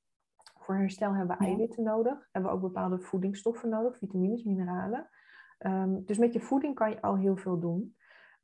Voor 0.59 0.75
herstel 0.75 1.15
hebben 1.15 1.37
we 1.37 1.45
eiwitten 1.45 1.83
nodig. 1.83 2.27
Hebben 2.31 2.51
we 2.51 2.57
ook 2.57 2.63
bepaalde 2.63 2.99
voedingsstoffen 2.99 3.69
nodig, 3.69 3.97
vitamines, 3.97 4.43
mineralen. 4.43 5.09
Ehm, 5.61 6.03
dus 6.05 6.17
met 6.17 6.33
je 6.33 6.39
voeding 6.39 6.75
kan 6.75 6.89
je 6.89 7.01
al 7.01 7.17
heel 7.17 7.37
veel 7.37 7.59
doen. 7.59 7.95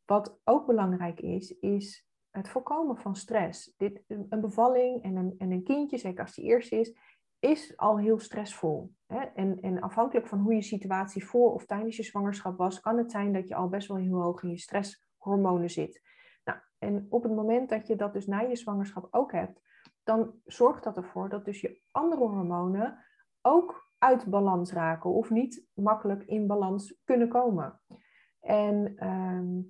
Wat 0.06 0.40
ook 0.44 0.66
belangrijk 0.66 1.20
is, 1.20 1.58
is 1.60 2.08
het 2.30 2.50
voorkomen 2.50 2.98
van 2.98 3.16
stress. 3.16 3.74
Dit, 3.78 4.04
een 4.08 4.42
bevalling 4.42 5.04
en 5.04 5.16
een, 5.16 5.36
en 5.38 5.52
een 5.52 5.64
kindje, 5.64 5.98
zeker 5.98 6.22
als 6.22 6.36
die 6.36 6.46
eerste 6.46 6.76
is, 6.76 6.98
is 7.40 7.78
al 7.78 8.00
heel 8.00 8.20
stressvol. 8.20 8.94
Hè? 9.06 9.20
En, 9.20 9.62
en 9.62 9.82
afhankelijk 9.82 10.28
van 10.28 10.40
hoe 10.40 10.54
je 10.54 10.62
situatie 10.62 11.26
voor 11.26 11.54
of 11.54 11.66
tijdens 11.66 11.96
je 11.96 12.04
zwangerschap 12.04 12.58
was, 12.58 12.80
kan 12.80 12.98
het 12.98 13.12
zijn 13.12 13.34
dat 13.34 13.48
je 13.48 13.56
al 13.56 13.70
best 13.70 13.88
wel 13.88 13.98
heel 13.98 14.22
hoog 14.22 14.44
in 14.44 14.50
je 14.50 14.58
stresshormonen 14.58 15.70
zit. 15.70 16.02
Nou, 16.44 16.60
en 16.78 17.06
op 17.10 17.24
het 17.24 17.36
moment 17.36 17.70
dat 17.70 17.88
je 17.88 17.96
dat 17.96 18.14
dus 18.14 18.28
na 18.28 18.40
je 18.40 18.56
zwangerschap 18.56 19.08
ook 19.12 19.32
hebt, 19.32 19.62
dan 20.04 20.34
zorgt 20.46 20.84
dat 20.84 20.98
ervoor 20.98 21.30
dat 21.30 21.46
dus 21.46 21.62
je 21.62 21.82
andere 21.92 22.22
hormonen 22.22 23.06
ook 23.42 23.87
uit 23.98 24.26
balans 24.26 24.74
raken 24.74 25.10
of 25.10 25.30
niet 25.30 25.68
makkelijk 25.74 26.24
in 26.24 26.48
balans 26.48 27.02
kunnen 27.04 27.30
komen. 27.30 27.80
En 28.40 28.94
ehm, 28.96 29.62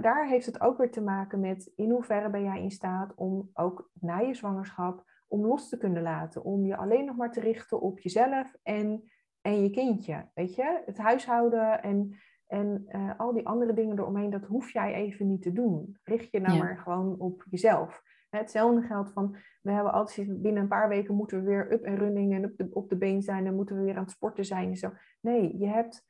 daar 0.00 0.28
heeft 0.28 0.46
het 0.46 0.60
ook 0.60 0.78
weer 0.78 0.90
te 0.90 1.02
maken 1.02 1.40
met 1.40 1.72
in 1.76 1.90
hoeverre 1.90 2.30
ben 2.30 2.42
jij 2.42 2.62
in 2.62 2.70
staat 2.70 3.14
om 3.14 3.50
ook 3.52 3.90
na 4.00 4.18
je 4.18 4.34
zwangerschap 4.34 5.04
om 5.28 5.46
los 5.46 5.68
te 5.68 5.76
kunnen 5.76 6.02
laten, 6.02 6.44
om 6.44 6.66
je 6.66 6.76
alleen 6.76 7.04
nog 7.04 7.16
maar 7.16 7.32
te 7.32 7.40
richten 7.40 7.80
op 7.80 8.00
jezelf 8.00 8.56
en, 8.62 9.10
en 9.40 9.62
je 9.62 9.70
kindje. 9.70 10.28
Weet 10.34 10.54
je, 10.54 10.82
het 10.86 10.98
huishouden 10.98 11.82
en, 11.82 12.16
en 12.46 12.84
uh, 12.88 13.10
al 13.18 13.32
die 13.32 13.46
andere 13.46 13.72
dingen 13.72 13.98
eromheen, 13.98 14.30
dat 14.30 14.44
hoef 14.44 14.72
jij 14.72 14.94
even 14.94 15.26
niet 15.26 15.42
te 15.42 15.52
doen. 15.52 15.98
Richt 16.02 16.30
je 16.30 16.40
nou 16.40 16.58
maar 16.58 16.78
gewoon 16.78 17.18
op 17.18 17.44
jezelf. 17.50 18.02
Hetzelfde 18.28 18.82
geldt 18.82 19.12
van, 19.12 19.36
we 19.62 19.72
hebben 19.72 19.92
altijd 19.92 20.42
binnen 20.42 20.62
een 20.62 20.68
paar 20.68 20.88
weken 20.88 21.14
moeten 21.14 21.38
we 21.38 21.44
weer 21.44 21.72
up 21.72 21.84
en 21.84 21.96
running 21.96 22.34
en 22.34 22.44
op 22.44 22.56
de, 22.56 22.68
op 22.72 22.88
de 22.88 22.96
been 22.96 23.22
zijn 23.22 23.46
en 23.46 23.54
moeten 23.54 23.76
we 23.76 23.82
weer 23.82 23.96
aan 23.96 24.02
het 24.02 24.10
sporten 24.10 24.44
zijn 24.44 24.68
en 24.68 24.76
zo. 24.76 24.92
Nee, 25.20 25.58
je 25.58 25.66
hebt, 25.66 26.04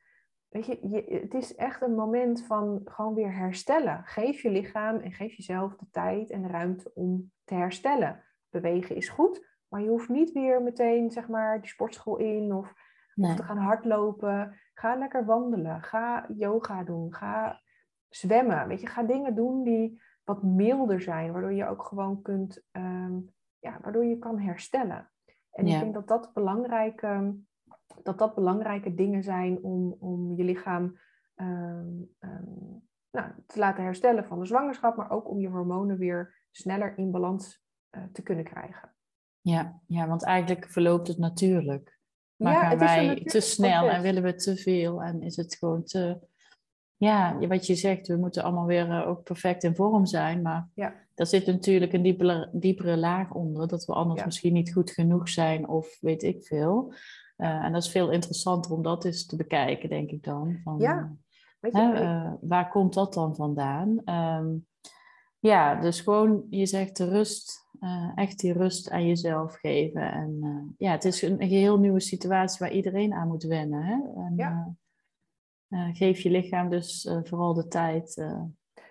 weet 0.47 0.65
je, 0.65 0.87
je, 0.89 1.19
het 1.21 1.33
is 1.33 1.55
echt 1.55 1.81
een 1.81 1.95
moment 1.95 2.45
van 2.45 2.81
gewoon 2.85 3.13
weer 3.13 3.35
herstellen. 3.35 4.01
Geef 4.05 4.41
je 4.41 4.49
lichaam 4.49 4.99
en 4.99 5.11
geef 5.11 5.33
jezelf 5.33 5.75
de 5.75 5.85
tijd 5.91 6.29
en 6.29 6.41
de 6.41 6.47
ruimte 6.47 6.91
om 6.93 7.31
te 7.43 7.53
herstellen. 7.53 8.23
Bewegen 8.49 8.95
is 8.95 9.09
goed, 9.09 9.47
maar 9.67 9.81
je 9.81 9.89
hoeft 9.89 10.09
niet 10.09 10.31
weer 10.31 10.61
meteen, 10.61 11.11
zeg 11.11 11.27
maar, 11.27 11.61
die 11.61 11.69
sportschool 11.69 12.17
in 12.17 12.53
of, 12.53 12.73
of 13.15 13.35
te 13.35 13.43
gaan 13.43 13.57
hardlopen. 13.57 14.59
Ga 14.73 14.95
lekker 14.95 15.25
wandelen, 15.25 15.81
ga 15.83 16.25
yoga 16.37 16.83
doen, 16.83 17.13
ga 17.13 17.61
zwemmen. 18.09 18.67
Weet 18.67 18.81
je, 18.81 18.87
ga 18.87 19.03
dingen 19.03 19.35
doen 19.35 19.63
die 19.63 20.01
wat 20.27 20.43
milder 20.43 21.01
zijn, 21.01 21.31
waardoor 21.31 21.53
je 21.53 21.67
ook 21.67 21.83
gewoon 21.83 22.21
kunt, 22.21 22.63
ehm, 22.71 23.19
ja, 23.59 23.79
waardoor 23.81 24.05
je 24.05 24.17
kan 24.17 24.39
herstellen. 24.39 25.11
En 25.51 25.67
ik 25.67 25.79
denk 25.79 25.93
dat 25.93 26.07
dat 26.07 26.33
belangrijke, 26.33 27.35
dat 28.03 28.17
dat 28.17 28.35
belangrijke 28.35 28.93
dingen 28.93 29.23
zijn 29.23 29.63
om, 29.63 29.95
om 29.99 30.35
je 30.35 30.43
lichaam 30.43 30.99
ehm, 31.35 31.87
ehm, 32.19 32.43
nou, 33.11 33.31
te 33.45 33.59
laten 33.59 33.83
herstellen 33.83 34.25
van 34.25 34.39
de 34.39 34.45
zwangerschap, 34.45 34.95
maar 34.95 35.09
ook 35.09 35.29
om 35.29 35.39
je 35.39 35.47
hormonen 35.47 35.97
weer 35.97 36.45
sneller 36.51 36.97
in 36.97 37.11
balans 37.11 37.63
uh, 37.91 38.03
te 38.11 38.21
kunnen 38.21 38.45
krijgen. 38.45 38.95
Ja, 39.41 39.81
ja, 39.87 40.07
want 40.07 40.23
eigenlijk 40.23 40.65
verloopt 40.69 41.07
het 41.07 41.17
natuurlijk. 41.17 41.99
Maar 42.35 42.53
ja, 42.53 42.69
gaan 42.69 42.77
wij 42.77 43.23
te 43.23 43.39
snel 43.39 43.89
en 43.89 44.01
willen 44.01 44.23
we 44.23 44.35
te 44.35 44.55
veel 44.55 45.03
en 45.03 45.21
is 45.21 45.35
het 45.35 45.55
gewoon 45.55 45.83
te 45.83 46.19
ja, 46.97 47.37
wat 47.47 47.67
je 47.67 47.75
zegt, 47.75 48.07
we 48.07 48.15
moeten 48.15 48.43
allemaal 48.43 48.65
weer 48.65 48.89
eh, 48.89 49.07
ook 49.07 49.23
perfect 49.23 49.63
in 49.63 49.75
vorm 49.75 50.05
zijn. 50.05 50.41
Maar 50.41 50.69
ja. 50.73 50.93
daar 51.15 51.27
zit 51.27 51.45
natuurlijk 51.45 51.93
een 51.93 52.01
diepere, 52.01 52.49
diepere 52.51 52.97
laag 52.97 53.33
onder. 53.33 53.67
Dat 53.67 53.85
we 53.85 53.93
anders 53.93 54.25
misschien 54.25 54.53
niet 54.53 54.73
goed 54.73 54.91
genoeg 54.91 55.29
zijn 55.29 55.67
of 55.67 55.97
weet 56.01 56.23
ik 56.23 56.45
veel. 56.45 56.93
Uh, 57.37 57.63
en 57.63 57.71
dat 57.71 57.83
is 57.83 57.91
veel 57.91 58.11
interessanter 58.11 58.71
om 58.71 58.81
dat 58.81 59.05
eens 59.05 59.25
te 59.25 59.35
bekijken, 59.35 59.89
denk 59.89 60.09
ik 60.09 60.23
dan. 60.23 60.59
Van, 60.63 60.79
ja. 60.79 61.15
Weet 61.59 61.75
je, 61.75 61.91
uh, 61.93 62.33
waar 62.41 62.69
komt 62.69 62.93
dat 62.93 63.13
dan 63.13 63.35
vandaan? 63.35 64.01
Um, 64.05 64.65
ja, 65.39 65.75
dus 65.75 66.01
gewoon, 66.01 66.45
je 66.49 66.65
zegt 66.65 66.97
de 66.97 67.09
rust, 67.09 67.67
echt 68.15 68.39
die 68.39 68.53
rust 68.53 68.89
aan 68.89 69.07
jezelf 69.07 69.55
geven. 69.55 70.11
En 70.11 70.39
ja, 70.77 70.91
het 70.91 71.05
is 71.05 71.21
een, 71.21 71.41
een 71.41 71.49
geheel 71.49 71.79
nieuwe 71.79 71.99
situatie 71.99 72.59
waar 72.59 72.71
iedereen 72.71 73.13
aan 73.13 73.27
moet 73.27 73.43
wennen. 73.43 73.83
Hè? 73.83 73.93
En, 73.93 74.33
ja. 74.35 74.75
Uh, 75.69 75.95
geef 75.95 76.19
je 76.19 76.29
lichaam 76.29 76.69
dus 76.69 77.05
uh, 77.05 77.19
vooral 77.23 77.53
de 77.53 77.67
tijd. 77.67 78.17
Uh, 78.17 78.43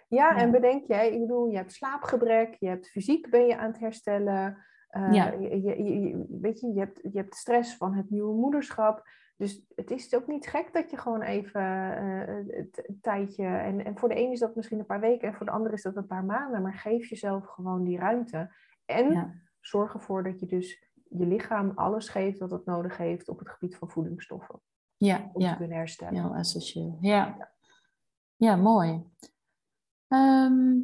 ja, 0.09 0.37
en 0.37 0.51
bedenk 0.51 0.87
jij, 0.87 1.13
ik 1.13 1.21
bedoel, 1.21 1.47
je 1.47 1.57
hebt 1.57 1.73
slaapgebrek, 1.73 2.55
je 2.55 2.69
hebt 2.69 2.89
fysiek 2.89 3.31
ben 3.31 3.47
je 3.47 3.57
aan 3.57 3.71
het 3.71 3.81
herstellen. 3.81 4.65
Ja. 5.11 5.33
Je, 5.33 5.63
je, 5.63 6.27
weet 6.41 6.61
je, 6.61 6.73
je 6.73 6.79
hebt, 6.79 7.01
je 7.03 7.19
hebt 7.19 7.35
stress 7.35 7.77
van 7.77 7.95
het 7.95 8.11
nieuwe 8.11 8.35
moederschap. 8.35 9.09
Dus 9.37 9.65
het 9.75 9.91
is 9.91 10.15
ook 10.15 10.27
niet 10.27 10.47
gek 10.47 10.73
dat 10.73 10.91
je 10.91 10.97
gewoon 10.97 11.23
even 11.23 11.63
een 11.63 12.99
tijdje. 13.01 13.47
En, 13.47 13.85
en 13.85 13.99
voor 13.99 14.09
de 14.09 14.19
een 14.19 14.33
is 14.33 14.41
dat 14.41 14.55
misschien 14.55 14.79
een 14.79 14.87
paar 14.87 15.01
weken 15.01 15.29
en 15.29 15.35
voor 15.35 15.47
de 15.47 15.53
ander 15.53 15.73
is 15.73 15.83
dat 15.83 15.97
een 15.97 16.07
paar 16.07 16.25
maanden. 16.25 16.63
Maar 16.63 16.75
geef 16.75 17.09
jezelf 17.09 17.47
gewoon 17.47 17.85
die 17.85 17.99
ruimte. 17.99 18.55
En 18.85 19.43
zorg 19.61 19.95
ervoor 19.95 20.23
dat 20.23 20.41
je 20.41 20.47
dus 20.47 20.91
je 21.09 21.27
lichaam 21.27 21.73
alles 21.75 22.09
geeft 22.09 22.39
wat 22.39 22.51
het 22.51 22.65
nodig 22.65 22.97
heeft 22.97 23.29
op 23.29 23.39
het 23.39 23.49
gebied 23.49 23.77
van 23.77 23.91
voedingsstoffen 23.91 24.61
ja, 24.97 25.31
om 25.33 25.43
ja. 25.43 25.51
te 25.51 25.57
kunnen 25.57 25.77
herstellen. 25.77 26.23
Heel 26.23 26.35
essentieel. 26.35 26.99
Ja, 27.01 27.51
ja. 28.37 28.57
mooi. 28.57 29.05
Ehm, 30.09 30.75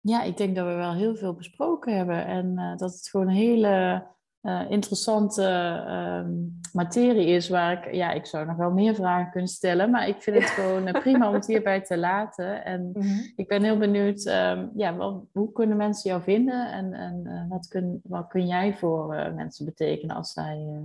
ja, 0.00 0.22
ik 0.22 0.36
denk 0.36 0.56
dat 0.56 0.66
we 0.66 0.74
wel 0.74 0.94
heel 0.94 1.16
veel 1.16 1.34
besproken 1.34 1.96
hebben 1.96 2.26
en 2.26 2.46
uh, 2.46 2.76
dat 2.76 2.92
het 2.92 3.08
gewoon 3.08 3.28
een 3.28 3.34
hele 3.34 4.06
uh, 4.42 4.70
interessante 4.70 5.42
uh, 5.86 6.32
materie 6.72 7.26
is 7.26 7.48
waar 7.48 7.72
ik, 7.72 7.94
ja, 7.94 8.10
ik 8.10 8.26
zou 8.26 8.46
nog 8.46 8.56
wel 8.56 8.70
meer 8.70 8.94
vragen 8.94 9.30
kunnen 9.30 9.50
stellen, 9.50 9.90
maar 9.90 10.08
ik 10.08 10.22
vind 10.22 10.36
het 10.36 10.50
gewoon 10.58 10.86
eh, 10.86 11.00
prima 11.00 11.28
om 11.28 11.34
het 11.34 11.46
hierbij 11.46 11.80
te 11.80 11.98
laten. 11.98 12.64
En 12.64 12.90
mm 12.92 13.02
-hmm. 13.02 13.32
ik 13.36 13.48
ben 13.48 13.62
heel 13.62 13.78
benieuwd, 13.78 14.26
um, 14.26 14.70
ja, 14.74 14.96
wel, 14.96 15.28
hoe 15.32 15.52
kunnen 15.52 15.76
mensen 15.76 16.10
jou 16.10 16.22
vinden 16.22 16.72
en, 16.72 16.92
en 16.92 17.46
wat, 17.48 17.68
kun, 17.68 18.00
wat 18.04 18.26
kun 18.28 18.46
jij 18.46 18.74
voor 18.74 19.32
mensen 19.34 19.64
betekenen 19.64 20.16
als 20.16 20.32
zij 20.32 20.82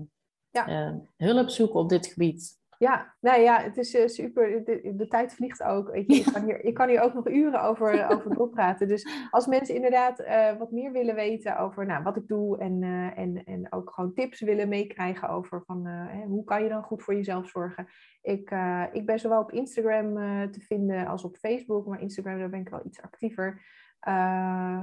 ja. 0.52 0.70
uh, 0.70 0.95
hulp 1.18 1.49
zoeken 1.49 1.80
op 1.80 1.89
dit 1.89 2.08
gebied. 2.08 2.60
Ja, 2.82 3.14
nou 3.20 3.41
ja, 3.41 3.62
het 3.62 3.78
is 3.78 3.95
uh, 3.95 4.08
super. 4.08 4.66
De, 4.66 4.93
de, 4.95 5.08
tijd 5.08 5.34
vliegt 5.34 5.64
ook. 5.64 5.95
Je. 5.95 6.04
Ik, 6.06 6.26
kan 6.34 6.43
hier, 6.43 6.64
ik 6.64 6.74
kan 6.74 6.89
hier 6.89 7.02
ook 7.02 7.14
nog 7.14 7.28
uren 7.28 7.62
over, 7.64 8.06
over 8.14 8.36
doorpraten. 8.36 8.88
Dus 8.88 9.08
als 9.30 9.47
mensen 9.47 9.76
inderdaad 9.76 10.20
uh, 10.20 10.58
wat 10.58 10.72
meer 10.72 10.91
willen 10.91 11.16
weten 11.16 11.58
over 11.58 11.86
nou, 11.86 12.04
wat 12.04 12.16
ik 12.16 12.28
doe 12.28 12.58
en, 12.58 12.84
en, 13.16 13.43
en 13.43 13.72
ook 13.72 13.93
gewoon 13.93 14.14
tips 14.14 14.41
willen 14.41 14.70
meekrijgen 14.70 15.30
over 15.30 15.64
van 15.66 15.86
hè, 15.86 16.26
hoe 16.26 16.43
kan 16.43 16.64
je 16.64 16.70
dan 16.70 16.84
goed 16.84 17.04
voor 17.04 17.16
jezelf 17.16 17.49
zorgen. 17.49 17.88
Ik, 18.22 18.56
ik 18.91 19.06
ben 19.06 19.20
zowel 19.20 19.41
op 19.41 19.52
Instagram 19.52 20.14
te 20.52 20.60
vinden 20.60 21.08
als 21.08 21.24
op 21.24 21.38
Facebook, 21.38 21.88
maar 21.88 22.02
Instagram 22.02 22.39
daar 22.39 22.49
ben 22.49 22.60
ik 22.60 22.70
wel 22.70 22.86
iets 22.86 23.02
actiever. 23.02 23.62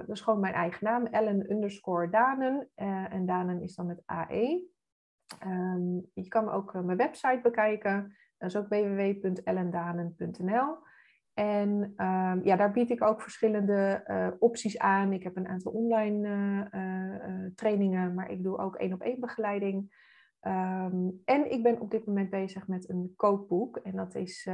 dat 0.07 0.17
is 0.17 0.21
gewoon 0.21 0.41
mijn 0.41 0.55
eigen 0.55 0.85
naam, 0.85 1.07
Ellen 1.07 1.51
underscore 1.51 2.11
Danen. 2.11 2.69
en 3.11 3.27
Danen 3.27 3.63
is 3.63 3.75
dan 3.75 3.87
met 3.87 4.03
AE. 4.07 4.77
Um, 5.47 6.11
je 6.15 6.29
kan 6.29 6.49
ook 6.49 6.75
uh, 6.75 6.83
mijn 6.83 6.99
website 6.99 7.41
bekijken. 7.43 8.17
Dat 8.39 8.49
is 8.49 8.57
ook 8.57 8.69
www.ellendanen.nl. 8.69 10.77
En 11.35 11.69
um, 11.97 12.45
ja, 12.45 12.57
daar 12.57 12.73
bied 12.73 12.91
ik 12.91 13.03
ook 13.03 13.23
verschillende 13.23 14.05
uh, 14.07 14.29
opties 14.39 14.79
aan. 14.79 15.13
Ik 15.13 15.23
heb 15.23 15.37
een 15.37 15.49
aantal 15.49 15.73
online 15.73 16.29
uh, 16.75 17.47
trainingen, 17.55 18.15
maar 18.15 18.31
ik 18.31 18.43
doe 18.43 18.59
ook 18.59 18.77
één 18.77 18.93
op 18.93 19.01
één 19.01 19.21
begeleiding. 19.21 20.07
Um, 20.41 21.23
en 21.25 21.53
ik 21.53 21.63
ben 21.63 21.81
op 21.81 21.91
dit 21.91 22.07
moment 22.07 22.31
bezig 22.31 22.69
met 22.69 22.89
een 22.89 23.13
kookboek. 23.17 23.77
En 23.77 23.97
dat 23.97 24.15
is, 24.15 24.45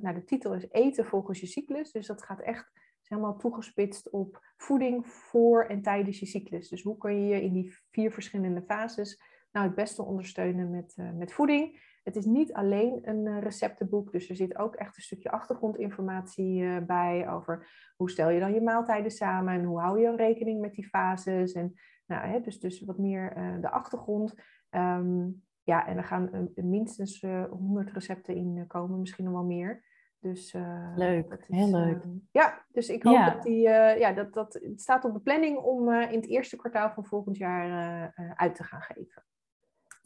nou, 0.00 0.14
de 0.14 0.24
titel 0.24 0.54
is 0.54 0.70
Eten 0.70 1.06
volgens 1.06 1.40
je 1.40 1.46
cyclus. 1.46 1.92
Dus 1.92 2.06
dat 2.06 2.22
gaat 2.22 2.40
echt 2.40 2.72
helemaal 3.02 3.36
toegespitst 3.36 4.10
op 4.10 4.52
voeding 4.56 5.06
voor 5.06 5.64
en 5.64 5.82
tijdens 5.82 6.20
je 6.20 6.26
cyclus. 6.26 6.68
Dus 6.68 6.82
hoe 6.82 6.96
kun 6.96 7.20
je 7.20 7.26
je 7.34 7.42
in 7.42 7.52
die 7.52 7.76
vier 7.90 8.12
verschillende 8.12 8.62
fases 8.62 9.33
nou 9.54 9.66
het 9.66 9.74
beste 9.74 10.02
ondersteunen 10.02 10.70
met, 10.70 10.94
uh, 10.96 11.10
met 11.12 11.32
voeding. 11.32 11.92
Het 12.02 12.16
is 12.16 12.24
niet 12.24 12.52
alleen 12.52 12.98
een 13.02 13.26
uh, 13.26 13.40
receptenboek, 13.40 14.12
dus 14.12 14.28
er 14.28 14.36
zit 14.36 14.58
ook 14.58 14.74
echt 14.74 14.96
een 14.96 15.02
stukje 15.02 15.30
achtergrondinformatie 15.30 16.62
uh, 16.62 16.78
bij 16.86 17.28
over 17.28 17.68
hoe 17.96 18.10
stel 18.10 18.28
je 18.28 18.40
dan 18.40 18.54
je 18.54 18.60
maaltijden 18.60 19.10
samen 19.10 19.54
en 19.54 19.64
hoe 19.64 19.80
hou 19.80 20.00
je 20.00 20.16
rekening 20.16 20.60
met 20.60 20.74
die 20.74 20.88
fases. 20.88 21.52
En 21.52 21.72
nou, 22.06 22.26
hè, 22.26 22.40
dus, 22.40 22.60
dus 22.60 22.80
wat 22.84 22.98
meer 22.98 23.56
de 23.60 23.70
achtergrond. 23.70 24.34
Um, 24.70 25.42
ja, 25.62 25.86
en 25.86 25.96
er 25.96 26.04
gaan 26.04 26.50
minstens 26.54 27.24
100 27.50 27.90
recepten 27.90 28.34
in 28.34 28.64
komen, 28.66 29.00
misschien 29.00 29.24
nog 29.24 29.34
wel 29.34 29.44
meer. 29.44 29.84
Dus, 30.18 30.52
leuk, 30.94 31.32
is, 31.48 31.56
heel 31.56 31.70
leuk. 31.70 32.02
Ehm, 32.02 32.16
ja, 32.30 32.64
dus 32.72 32.88
ik 32.88 33.02
hoop 33.02 33.24
dat 33.24 33.42
die, 33.42 33.60
ja, 33.98 34.12
dat, 34.12 34.32
dat 34.32 34.52
het 34.52 34.80
staat 34.80 35.04
op 35.04 35.12
de 35.12 35.20
planning 35.20 35.58
om 35.58 35.92
in 35.92 36.20
het 36.20 36.26
eerste 36.26 36.56
kwartaal 36.56 36.90
van 36.90 37.04
volgend 37.04 37.36
jaar 37.36 38.12
uit 38.36 38.54
te 38.54 38.64
gaan 38.64 38.82
geven. 38.82 39.24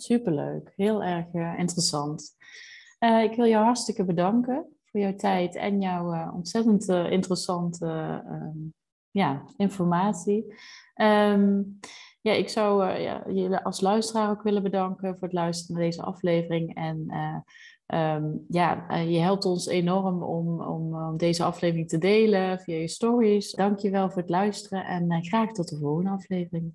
Superleuk, 0.01 0.73
heel 0.77 1.03
erg 1.03 1.27
uh, 1.33 1.59
interessant. 1.59 2.37
Uh, 3.01 3.23
ik 3.23 3.35
wil 3.35 3.47
jou 3.47 3.65
hartstikke 3.65 4.05
bedanken 4.05 4.67
voor 4.85 5.01
jouw 5.01 5.15
tijd 5.15 5.55
en 5.55 5.81
jouw 5.81 6.15
uh, 6.15 6.31
ontzettend 6.35 6.89
interessante 6.89 7.87
ehm, 8.27 8.59
ja, 9.11 9.45
informatie. 9.57 10.55
Ehm, 10.95 11.63
ja, 12.21 12.33
ik 12.33 12.49
zou 12.49 12.99
ja, 13.01 13.23
jullie 13.27 13.57
als 13.57 13.81
luisteraar 13.81 14.31
ook 14.31 14.43
willen 14.43 14.63
bedanken 14.63 15.13
voor 15.13 15.29
het 15.29 15.37
luisteren 15.37 15.77
naar 15.77 15.85
deze 15.85 16.03
aflevering. 16.03 16.75
En 16.75 17.05
uh, 17.87 18.23
ja, 18.49 18.95
je 18.95 19.19
helpt 19.19 19.45
ons 19.45 19.67
enorm 19.67 20.23
om, 20.23 20.61
om, 20.61 21.17
deze 21.17 21.45
aflevering 21.45 21.89
te 21.89 21.99
delen 21.99 22.59
via 22.59 22.77
je 22.77 22.89
stories. 22.89 23.53
Dank 23.53 23.79
je 23.79 23.91
wel 23.91 24.11
voor 24.11 24.21
het 24.21 24.31
luisteren 24.31 24.85
en 24.85 25.25
graag 25.25 25.53
tot 25.53 25.69
de 25.69 25.79
volgende 25.79 26.11
aflevering. 26.11 26.75